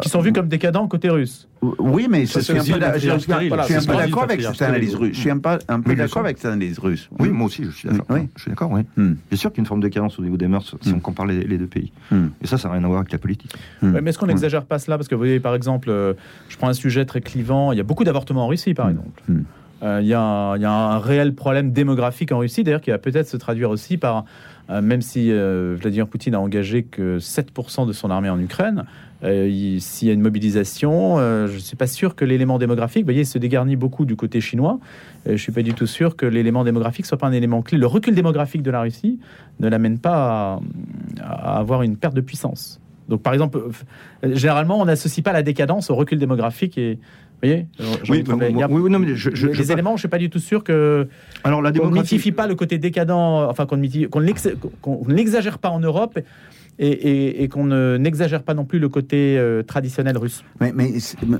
qui 0.00 0.08
sont 0.08 0.20
vus 0.20 0.32
comme 0.32 0.48
décadents 0.48 0.86
côté 0.88 1.08
russe. 1.08 1.48
Oui, 1.78 2.08
mais 2.10 2.26
je 2.26 2.38
suis 2.40 2.52
un 2.52 2.62
peu 2.64 3.96
d'accord 3.96 4.24
avec 4.24 4.42
cette 4.42 4.62
analyse 4.62 4.94
russe. 4.94 5.14
Je 5.14 5.20
suis 5.20 5.30
un 5.30 5.38
peu 5.38 5.94
d'accord 5.94 6.22
avec 6.22 6.38
cette 6.38 6.50
analyse 6.50 6.78
russe. 6.78 7.08
Oui, 7.18 7.28
moi 7.28 7.46
aussi, 7.46 7.64
je 7.64 7.70
suis 7.70 7.88
d'accord. 7.88 8.06
Oui. 8.10 8.28
Je 8.36 8.42
suis 8.42 8.50
d'accord, 8.50 8.70
oui. 8.72 8.82
Hmm. 8.96 9.14
Bien 9.30 9.38
sûr 9.38 9.50
qu'il 9.50 9.58
y 9.58 9.60
a 9.60 9.62
une 9.62 9.66
forme 9.66 9.80
de 9.80 9.88
carence 9.88 10.18
au 10.18 10.22
niveau 10.22 10.36
des 10.36 10.48
mœurs 10.48 10.74
si 10.80 10.90
hmm. 10.90 10.96
on 10.96 11.00
compare 11.00 11.26
les, 11.26 11.58
deux 11.58 11.66
pays. 11.66 11.92
Hmm. 12.10 12.28
Et 12.42 12.46
ça, 12.46 12.58
ça 12.58 12.68
n'a 12.68 12.74
rien 12.74 12.84
à 12.84 12.86
voir 12.86 13.00
avec 13.00 13.12
la 13.12 13.18
politique. 13.18 13.52
mais 13.82 14.10
est-ce 14.10 14.18
qu'on 14.18 14.26
n'exagère 14.26 14.64
pas 14.64 14.78
cela? 14.78 14.96
Parce 14.96 15.08
que 15.08 15.14
vous 15.14 15.20
voyez, 15.20 15.40
par 15.40 15.54
exemple, 15.54 15.90
euh, 15.90 16.14
je 16.48 16.56
prends 16.56 16.68
un 16.68 16.74
sujet 16.74 17.04
très 17.04 17.20
clivant. 17.20 17.72
Il 17.72 17.78
y 17.78 17.80
a 17.80 17.84
beaucoup 17.84 18.04
d'avortements 18.04 18.44
en 18.44 18.48
Russie, 18.48 18.74
par 18.74 18.88
exemple. 18.88 19.22
Euh, 19.82 20.00
il 20.00 20.06
y, 20.06 20.14
a 20.14 20.20
un 20.20 20.98
réel 20.98 21.34
problème 21.34 21.72
démographique 21.72 22.32
en 22.32 22.38
Russie, 22.38 22.64
d'ailleurs, 22.64 22.80
qui 22.80 22.90
va 22.90 22.98
peut-être 22.98 23.28
se 23.28 23.36
traduire 23.36 23.70
aussi 23.70 23.96
par, 23.96 24.24
euh, 24.70 24.80
même 24.80 25.02
si 25.02 25.30
Vladimir 25.32 26.06
Poutine 26.06 26.34
a 26.34 26.40
engagé 26.40 26.84
que 26.84 27.18
7% 27.18 27.86
de 27.86 27.92
son 27.92 28.10
armée 28.10 28.30
en 28.30 28.38
Ukraine, 28.38 28.84
euh, 29.24 29.78
s'il 29.78 30.08
y 30.08 30.10
a 30.10 30.14
une 30.14 30.20
mobilisation, 30.20 31.18
euh, 31.18 31.46
je 31.46 31.54
ne 31.54 31.58
suis 31.58 31.76
pas 31.76 31.86
sûr 31.86 32.14
que 32.14 32.24
l'élément 32.24 32.58
démographique, 32.58 33.02
vous 33.02 33.06
voyez, 33.06 33.24
se 33.24 33.38
dégarnit 33.38 33.76
beaucoup 33.76 34.04
du 34.04 34.16
côté 34.16 34.40
chinois. 34.40 34.78
Euh, 35.26 35.30
je 35.30 35.32
ne 35.32 35.36
suis 35.38 35.52
pas 35.52 35.62
du 35.62 35.72
tout 35.72 35.86
sûr 35.86 36.16
que 36.16 36.26
l'élément 36.26 36.64
démographique 36.64 37.06
soit 37.06 37.18
pas 37.18 37.26
un 37.26 37.32
élément 37.32 37.62
clé. 37.62 37.78
Le 37.78 37.86
recul 37.86 38.14
démographique 38.14 38.62
de 38.62 38.70
la 38.70 38.82
Russie 38.82 39.18
ne 39.60 39.68
l'amène 39.68 39.98
pas 39.98 40.60
à, 41.20 41.58
avoir 41.58 41.82
une 41.82 41.96
perte 41.96 42.14
de 42.14 42.20
puissance. 42.20 42.80
Donc, 43.08 43.22
par 43.22 43.32
exemple, 43.32 43.62
généralement, 44.22 44.80
on 44.80 44.84
n'associe 44.84 45.22
pas 45.22 45.32
la 45.32 45.42
décadence 45.42 45.90
au 45.90 45.94
recul 45.94 46.18
démographique 46.18 46.78
et, 46.78 46.98
vous 47.42 47.48
voyez 47.48 47.66
oui, 48.08 48.24
oui, 48.70 48.90
non, 48.90 48.98
mais 48.98 49.16
je, 49.16 49.46
les 49.48 49.70
éléments, 49.70 49.90
je 49.90 49.94
ne 49.94 49.98
suis 49.98 50.08
pas 50.08 50.18
du 50.18 50.30
tout 50.30 50.38
sûr 50.38 50.64
que. 50.64 51.08
Alors, 51.42 51.60
la 51.60 51.72
démographie. 51.72 52.16
ne 52.16 52.30
pas 52.30 52.46
le 52.46 52.54
côté 52.54 52.78
décadent, 52.78 53.10
enfin, 53.10 53.66
qu'on 53.66 53.76
n'exagère 55.08 55.58
pas 55.58 55.68
en 55.68 55.80
Europe 55.80 56.18
et, 56.78 57.48
qu'on 57.48 57.66
n'exagère 57.98 58.42
pas 58.42 58.54
non 58.54 58.64
plus 58.64 58.78
le 58.78 58.88
côté 58.88 59.38
euh, 59.38 59.62
traditionnel 59.62 60.16
russe. 60.18 60.44
Mais, 60.60 60.72
mais, 60.74 60.92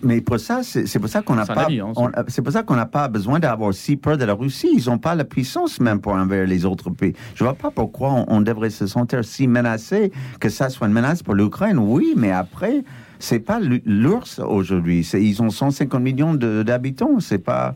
mais 0.02 0.20
pour 0.20 0.38
ça, 0.38 0.62
c'est 0.62 0.98
pour 0.98 1.08
ça 1.08 1.22
qu'on 1.22 1.34
n'a 1.34 1.46
pas, 1.46 1.66
hein, 1.70 2.12
c'est 2.28 2.42
pour 2.42 2.52
ça 2.52 2.62
qu'on 2.62 2.76
n'a 2.76 2.86
pas 2.86 3.08
besoin 3.08 3.40
d'avoir 3.40 3.74
si 3.74 3.96
peur 3.96 4.16
de 4.16 4.24
la 4.24 4.34
Russie. 4.34 4.70
Ils 4.76 4.88
n'ont 4.88 4.98
pas 4.98 5.14
la 5.14 5.24
puissance 5.24 5.80
même 5.80 6.00
pour 6.00 6.12
envers 6.12 6.46
les 6.46 6.64
autres 6.64 6.90
pays. 6.90 7.14
Je 7.34 7.44
vois 7.44 7.54
pas 7.54 7.70
pourquoi 7.70 8.24
on, 8.28 8.40
devrait 8.40 8.70
se 8.70 8.86
sentir 8.86 9.24
si 9.24 9.46
menacé 9.48 10.12
que 10.38 10.48
ça 10.48 10.68
soit 10.68 10.86
une 10.86 10.92
menace 10.92 11.22
pour 11.22 11.34
l'Ukraine. 11.34 11.78
Oui, 11.78 12.14
mais 12.16 12.30
après, 12.30 12.84
c'est 13.18 13.40
pas 13.40 13.58
l'URSS 13.58 14.40
aujourd'hui. 14.40 15.08
Ils 15.14 15.42
ont 15.42 15.50
150 15.50 16.02
millions 16.02 16.34
d'habitants. 16.34 17.20
C'est 17.20 17.38
pas 17.38 17.74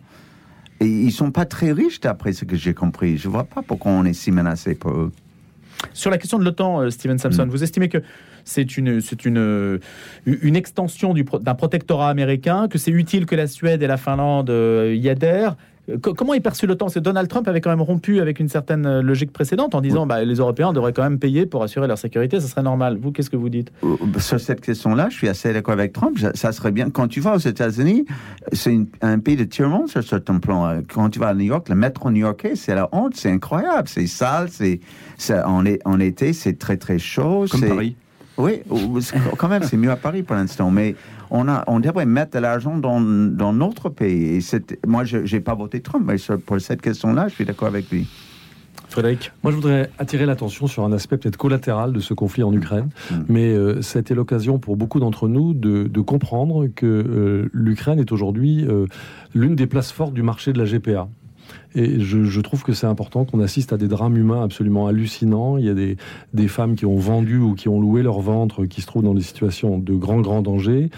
et 0.81 0.87
ils 0.87 1.13
sont 1.13 1.33
pas 1.33 1.45
très 1.45 1.73
riches 1.73 2.01
d'après 2.01 2.33
ce 2.33 2.45
que 2.45 2.57
j'ai 2.57 2.75
compris. 2.75 3.17
Je 3.17 3.29
vois 3.29 3.45
pas 3.45 3.63
pourquoi 3.63 3.93
on 3.93 4.05
est 4.05 4.13
si 4.13 4.31
menacé 4.31 4.75
pour 4.75 4.93
eux. 4.93 5.13
Sur 5.93 6.11
la 6.11 6.19
question 6.19 6.39
de 6.39 6.45
l'OTAN, 6.45 6.81
euh, 6.81 6.91
Steven 6.91 7.19
Samson, 7.19 7.47
mm. 7.47 7.51
vous 7.51 7.63
estimez 7.63 7.89
que 7.89 7.99
c'est 8.45 8.77
une, 8.77 9.01
c'est 9.01 9.25
une, 9.25 9.39
euh, 9.39 9.79
une 10.27 10.57
extension 10.57 11.15
d'un 11.15 11.55
protectorat 11.55 12.09
américain, 12.09 12.69
que 12.69 12.79
c'est 12.79 12.91
utile 12.91 13.27
que 13.27 13.35
la 13.35 13.47
Suède 13.47 13.83
et 13.83 13.87
la 13.87 13.97
Finlande 13.97 14.51
euh, 14.51 14.95
y 14.95 15.09
adhèrent? 15.09 15.57
Comment 16.03 16.35
est 16.35 16.41
perçu 16.41 16.67
l'OTAN 16.67 16.89
C'est 16.89 17.01
Donald 17.01 17.29
Trump 17.29 17.49
avait 17.49 17.61
quand 17.61 17.71
même 17.71 17.81
rompu 17.81 18.21
avec 18.21 18.41
une 18.41 18.49
certaine 18.49 18.85
euh, 18.85 19.03
logique 19.03 19.33
précédente 19.33 19.75
en 19.75 19.81
disant 19.81 20.07
bah, 20.07 20.23
les 20.23 20.35
Européens 20.35 20.73
devraient 20.73 20.93
quand 20.93 21.03
même 21.03 21.19
payer 21.19 21.47
pour 21.47 21.63
assurer 21.63 21.89
leur 21.89 21.97
sécurité, 21.97 22.41
ça 22.41 22.47
serait 22.47 22.63
normal. 22.63 22.99
Vous, 23.01 23.11
qu'est-ce 23.11 23.31
que 23.31 23.37
vous 23.37 23.49
dites? 23.49 23.73
Euh, 23.85 23.97
Sur 24.19 24.39
cette 24.39 24.61
question-là, 24.61 25.09
je 25.11 25.17
suis 25.17 25.29
assez 25.29 25.53
d'accord 25.53 25.73
avec 25.73 25.93
Trump. 25.93 26.19
Ça 26.35 26.53
serait 26.53 26.73
bien. 26.73 26.91
Quand 26.91 27.09
tu 27.09 27.21
vas 27.21 27.37
aux 27.37 27.39
États-Unis, 27.39 28.05
c'est 28.53 28.79
un 29.01 29.19
pays 29.19 29.37
de 29.37 29.45
tirement 29.45 29.87
sur 29.87 30.03
certains 30.03 30.39
plans. 30.39 30.83
Quand 30.93 31.09
tu 31.09 31.19
vas 31.19 31.29
à 31.29 31.35
New 31.35 31.45
York, 31.45 31.69
le 31.69 31.75
métro 31.75 32.11
new-yorkais, 32.11 32.55
c'est 32.57 32.75
la 32.75 32.89
honte, 32.93 33.15
c'est 33.17 33.31
incroyable, 33.31 33.89
c'est 33.89 34.07
sale, 34.07 34.49
c'est, 34.51 34.81
en, 35.31 35.65
en 35.85 36.01
été, 36.01 36.33
c'est 36.33 36.59
très 36.59 36.77
très 36.77 36.99
chaud. 36.99 37.47
Comme 37.51 37.67
Paris. 37.67 37.97
Oui, 38.39 38.63
quand 39.37 39.49
même, 39.49 39.65
c'est 39.65 39.77
mieux 39.77 39.91
à 39.91 39.97
Paris 39.97 40.23
pour 40.23 40.37
l'instant. 40.37 40.71
Mais 40.71 40.95
on, 41.31 41.49
a, 41.49 41.65
on 41.67 41.81
devrait 41.81 42.07
mettre 42.07 42.33
de 42.33 42.39
l'argent 42.39 42.77
dans, 42.79 43.01
dans, 43.01 43.53
notre 43.53 43.89
pays. 43.89 44.37
Et 44.37 44.41
moi, 44.87 45.05
je 45.05 45.19
n'ai 45.19 45.41
pas 45.41 45.55
voté 45.55 45.81
Trump, 45.81 46.05
mais 46.07 46.17
pour 46.39 46.61
cette 46.61 46.83
question-là, 46.83 47.29
je 47.29 47.35
suis 47.35 47.45
d'accord 47.45 47.69
avec 47.69 47.91
lui. 47.91 48.07
Frédéric 48.89 49.33
Moi, 49.43 49.53
je 49.53 49.57
voudrais 49.57 49.91
attirer 49.99 50.25
l'attention 50.25 50.67
sur 50.67 50.85
un 50.85 50.93
aspect 50.93 51.19
peut-être 51.19 51.37
collatéral 51.37 51.93
de 51.93 52.01
ce 52.01 52.15
conflit 52.15 52.43
en 52.43 52.53
Ukraine. 52.53 52.89
Mm. 53.11 53.15
Mais 53.29 53.53
euh, 53.53 53.83
ça 53.83 53.99
a 53.99 54.01
été 54.01 54.15
l'occasion 54.15 54.59
pour 54.59 54.77
beaucoup 54.77 54.99
d'entre 54.99 55.29
nous 55.29 55.53
de, 55.53 55.85
de, 55.85 56.01
comprendre 56.01 56.67
que 56.69 56.87
euh, 56.87 57.51
l'Ukraine 57.53 57.99
est 57.99 58.13
aujourd'hui 58.13 58.67
euh, 58.67 58.87
l'une 59.35 59.57
des 59.57 59.67
places 59.67 59.93
fortes 59.93 60.15
du 60.15 60.23
marché 60.23 60.53
de 60.53 60.59
la 60.59 60.65
GPA. 60.65 61.09
Et 61.75 62.01
je, 62.01 62.41
trouve 62.41 62.63
que 62.63 62.73
c'est 62.73 62.87
important 62.87 63.25
qu'on 63.25 63.41
assiste 63.41 63.73
à 63.73 63.77
des 63.77 63.89
drames 63.89 64.17
humains 64.17 64.43
absolument 64.43 64.87
hallucinants. 64.87 65.59
Il 65.59 65.67
y 65.67 65.69
a 65.69 65.75
des, 65.75 65.97
des, 66.33 66.49
femmes 66.49 66.77
qui 66.77 66.87
ont 66.87 66.97
vendu 66.97 67.39
ou 67.39 67.55
qui 67.55 67.69
ont 67.69 67.81
loué 67.81 68.03
leur 68.03 68.21
ventre, 68.21 68.65
qui 68.65 68.81
se 68.81 68.87
trouvent 68.87 69.03
dans 69.03 69.15
des 69.15 69.23
situations 69.23 69.79
de 69.79 69.95
grand, 69.95 70.21
grand 70.21 70.43
danger. 70.43 70.91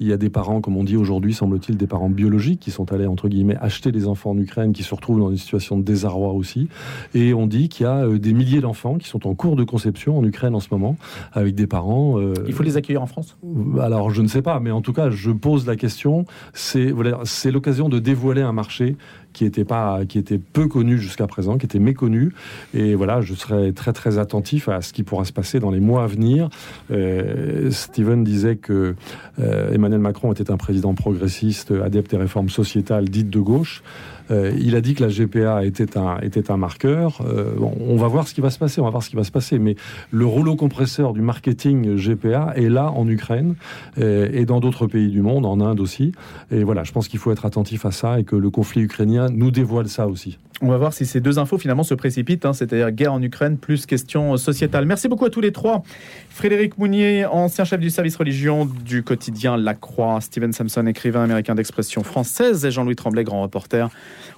Il 0.00 0.06
y 0.06 0.12
a 0.12 0.16
des 0.16 0.30
parents, 0.30 0.60
comme 0.60 0.76
on 0.76 0.84
dit 0.84 0.96
aujourd'hui, 0.96 1.34
semble-t-il, 1.34 1.76
des 1.76 1.86
parents 1.86 2.10
biologiques 2.10 2.60
qui 2.60 2.70
sont 2.70 2.92
allés, 2.92 3.06
entre 3.06 3.28
guillemets, 3.28 3.56
acheter 3.60 3.92
des 3.92 4.06
enfants 4.06 4.30
en 4.30 4.38
Ukraine, 4.38 4.72
qui 4.72 4.82
se 4.82 4.94
retrouvent 4.94 5.20
dans 5.20 5.30
des 5.30 5.36
situations 5.36 5.78
de 5.78 5.82
désarroi 5.82 6.32
aussi. 6.32 6.68
Et 7.14 7.34
on 7.34 7.46
dit 7.46 7.68
qu'il 7.68 7.84
y 7.84 7.88
a 7.88 8.04
euh, 8.04 8.18
des 8.18 8.32
milliers 8.32 8.60
d'enfants 8.60 8.98
qui 8.98 9.08
sont 9.08 9.26
en 9.26 9.34
cours 9.34 9.56
de 9.56 9.64
conception 9.64 10.18
en 10.18 10.24
Ukraine 10.24 10.54
en 10.54 10.60
ce 10.60 10.68
moment, 10.70 10.96
avec 11.32 11.54
des 11.54 11.66
parents. 11.66 12.18
Euh, 12.18 12.34
Il 12.46 12.52
faut 12.52 12.62
les 12.62 12.76
accueillir 12.76 13.02
en 13.02 13.06
France? 13.06 13.36
Alors, 13.80 14.10
je 14.10 14.22
ne 14.22 14.28
sais 14.28 14.42
pas, 14.42 14.60
mais 14.60 14.70
en 14.70 14.82
tout 14.82 14.92
cas, 14.92 15.10
je 15.10 15.30
pose 15.30 15.66
la 15.66 15.76
question. 15.76 16.24
C'est 16.52 16.90
voilà, 16.90 17.22
l'occasion 17.46 17.88
de 17.88 17.98
dévoiler 17.98 18.42
un 18.42 18.52
marché 18.52 18.96
qui 19.36 19.44
était 19.44 19.66
pas, 19.66 20.06
qui 20.06 20.18
était 20.18 20.38
peu 20.38 20.66
connu 20.66 20.96
jusqu'à 20.96 21.26
présent, 21.26 21.58
qui 21.58 21.66
était 21.66 21.78
méconnu. 21.78 22.32
Et 22.72 22.94
voilà, 22.94 23.20
je 23.20 23.34
serai 23.34 23.74
très 23.74 23.92
très 23.92 24.16
attentif 24.16 24.66
à 24.70 24.80
ce 24.80 24.94
qui 24.94 25.02
pourra 25.02 25.26
se 25.26 25.32
passer 25.32 25.60
dans 25.60 25.70
les 25.70 25.78
mois 25.78 26.04
à 26.04 26.06
venir. 26.06 26.48
Euh, 26.90 27.70
Steven 27.70 28.24
disait 28.24 28.56
que 28.56 28.94
euh, 29.38 29.72
Emmanuel 29.72 29.85
Macron 29.88 30.32
était 30.32 30.50
un 30.50 30.56
président 30.56 30.94
progressiste, 30.94 31.70
adepte 31.70 32.10
des 32.10 32.16
réformes 32.16 32.48
sociétales 32.48 33.08
dites 33.08 33.30
de 33.30 33.40
gauche. 33.40 33.82
Euh, 34.30 34.52
il 34.58 34.74
a 34.76 34.80
dit 34.80 34.94
que 34.94 35.04
la 35.04 35.10
GPA 35.10 35.64
était 35.64 35.96
un, 35.96 36.18
était 36.20 36.50
un 36.50 36.56
marqueur. 36.56 37.22
Euh, 37.26 37.54
on 37.60 37.96
va 37.96 38.08
voir 38.08 38.28
ce 38.28 38.34
qui 38.34 38.40
va 38.40 38.50
se 38.50 38.58
passer, 38.58 38.80
on 38.80 38.84
va 38.84 38.90
voir 38.90 39.02
ce 39.02 39.10
qui 39.10 39.16
va 39.16 39.24
se 39.24 39.30
passer. 39.30 39.58
Mais 39.58 39.76
le 40.10 40.26
rouleau 40.26 40.56
compresseur 40.56 41.12
du 41.12 41.20
marketing 41.20 41.96
GPA 41.96 42.52
est 42.56 42.68
là 42.68 42.90
en 42.90 43.08
Ukraine 43.08 43.54
et 43.98 44.44
dans 44.44 44.60
d'autres 44.60 44.86
pays 44.86 45.08
du 45.08 45.22
monde, 45.22 45.46
en 45.46 45.60
Inde 45.60 45.80
aussi. 45.80 46.12
Et 46.50 46.64
voilà, 46.64 46.84
je 46.84 46.92
pense 46.92 47.08
qu'il 47.08 47.18
faut 47.18 47.32
être 47.32 47.46
attentif 47.46 47.84
à 47.86 47.90
ça 47.90 48.18
et 48.18 48.24
que 48.24 48.36
le 48.36 48.50
conflit 48.50 48.82
ukrainien 48.82 49.28
nous 49.30 49.50
dévoile 49.50 49.88
ça 49.88 50.06
aussi. 50.06 50.38
On 50.62 50.68
va 50.68 50.78
voir 50.78 50.94
si 50.94 51.04
ces 51.04 51.20
deux 51.20 51.38
infos 51.38 51.58
finalement 51.58 51.82
se 51.82 51.92
précipitent, 51.92 52.46
hein, 52.46 52.54
c'est-à-dire 52.54 52.90
guerre 52.90 53.12
en 53.12 53.20
Ukraine 53.20 53.58
plus 53.58 53.84
question 53.84 54.38
sociétale. 54.38 54.86
Merci 54.86 55.06
beaucoup 55.06 55.26
à 55.26 55.30
tous 55.30 55.42
les 55.42 55.52
trois. 55.52 55.82
Frédéric 56.30 56.78
Mounier, 56.78 57.26
ancien 57.26 57.66
chef 57.66 57.78
du 57.78 57.90
service 57.90 58.16
religion 58.16 58.64
du 58.64 59.02
quotidien 59.02 59.58
La 59.58 59.74
Croix, 59.74 60.18
Steven 60.22 60.54
Samson, 60.54 60.86
écrivain 60.86 61.24
américain 61.24 61.54
d'expression 61.54 62.02
française, 62.02 62.64
et 62.64 62.70
Jean-Louis 62.70 62.96
Tremblay, 62.96 63.22
grand 63.22 63.42
reporter 63.42 63.90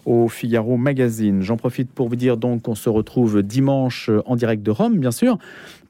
au 0.06 0.28
Figaro 0.28 0.76
Magazine. 0.76 1.42
J'en 1.42 1.56
profite 1.56 1.90
pour 1.90 2.08
vous 2.08 2.16
dire 2.16 2.36
donc 2.36 2.62
qu'on 2.62 2.74
se 2.74 2.88
retrouve 2.88 3.42
dimanche 3.42 4.10
en 4.26 4.36
direct 4.36 4.62
de 4.62 4.70
Rome, 4.70 4.98
bien 4.98 5.10
sûr, 5.10 5.38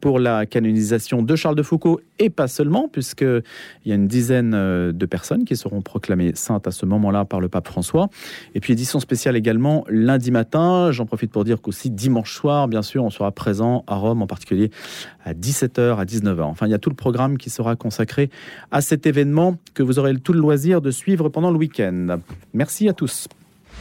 pour 0.01 0.19
la 0.19 0.47
canonisation 0.47 1.23
de 1.23 1.37
Charles 1.37 1.57
de 1.57 1.63
Foucault 1.63 2.01
et 2.19 2.31
pas 2.31 2.49
seulement, 2.49 2.89
puisqu'il 2.89 3.43
y 3.87 3.93
a 3.93 3.95
une 3.95 4.07
dizaine 4.07 4.53
euh, 4.55 4.93
de 4.93 5.07
personnes 5.07 5.45
qui 5.45 5.57
seront 5.57 5.83
proclamées 5.83 6.33
saintes 6.35 6.67
à 6.67 6.71
ce 6.71 6.87
moment-là 6.87 7.25
par 7.25 7.41
le 7.41 7.49
pape 7.49 7.67
François. 7.67 8.09
Et 8.55 8.61
puis 8.61 8.73
édition 8.73 9.01
spéciale 9.01 9.37
également 9.37 9.85
lundi 9.89 10.31
matin. 10.31 10.91
J'en 10.93 11.07
profite 11.07 11.31
pour 11.31 11.45
dire 11.45 11.61
qu'aussi 11.61 11.91
dimanche 11.91 12.35
soir, 12.35 12.69
bien 12.69 12.83
sûr, 12.83 13.05
on 13.05 13.11
sera 13.11 13.33
présent 13.33 13.85
à 13.87 13.97
Rome, 13.97 14.23
en 14.23 14.27
particulier 14.27 14.71
à 15.25 15.35
17h, 15.35 15.99
à 15.99 16.05
19h. 16.05 16.43
Enfin, 16.43 16.67
il 16.67 16.71
y 16.71 16.75
a 16.75 16.79
tout 16.79 16.91
le 16.91 16.97
programme 16.97 17.39
qui 17.39 17.51
sera 17.51 17.77
consacré 17.77 18.31
à 18.71 18.81
cet 18.81 19.07
événement 19.07 19.57
que 19.75 19.83
vous 19.83 19.99
aurez 19.99 20.15
tout 20.17 20.33
le 20.33 20.41
loisir 20.41 20.81
de 20.81 20.91
suivre 20.91 21.29
pendant 21.29 21.51
le 21.51 21.59
week-end. 21.59 22.19
Merci 22.55 22.89
à 22.89 22.93
tous. 22.93 23.29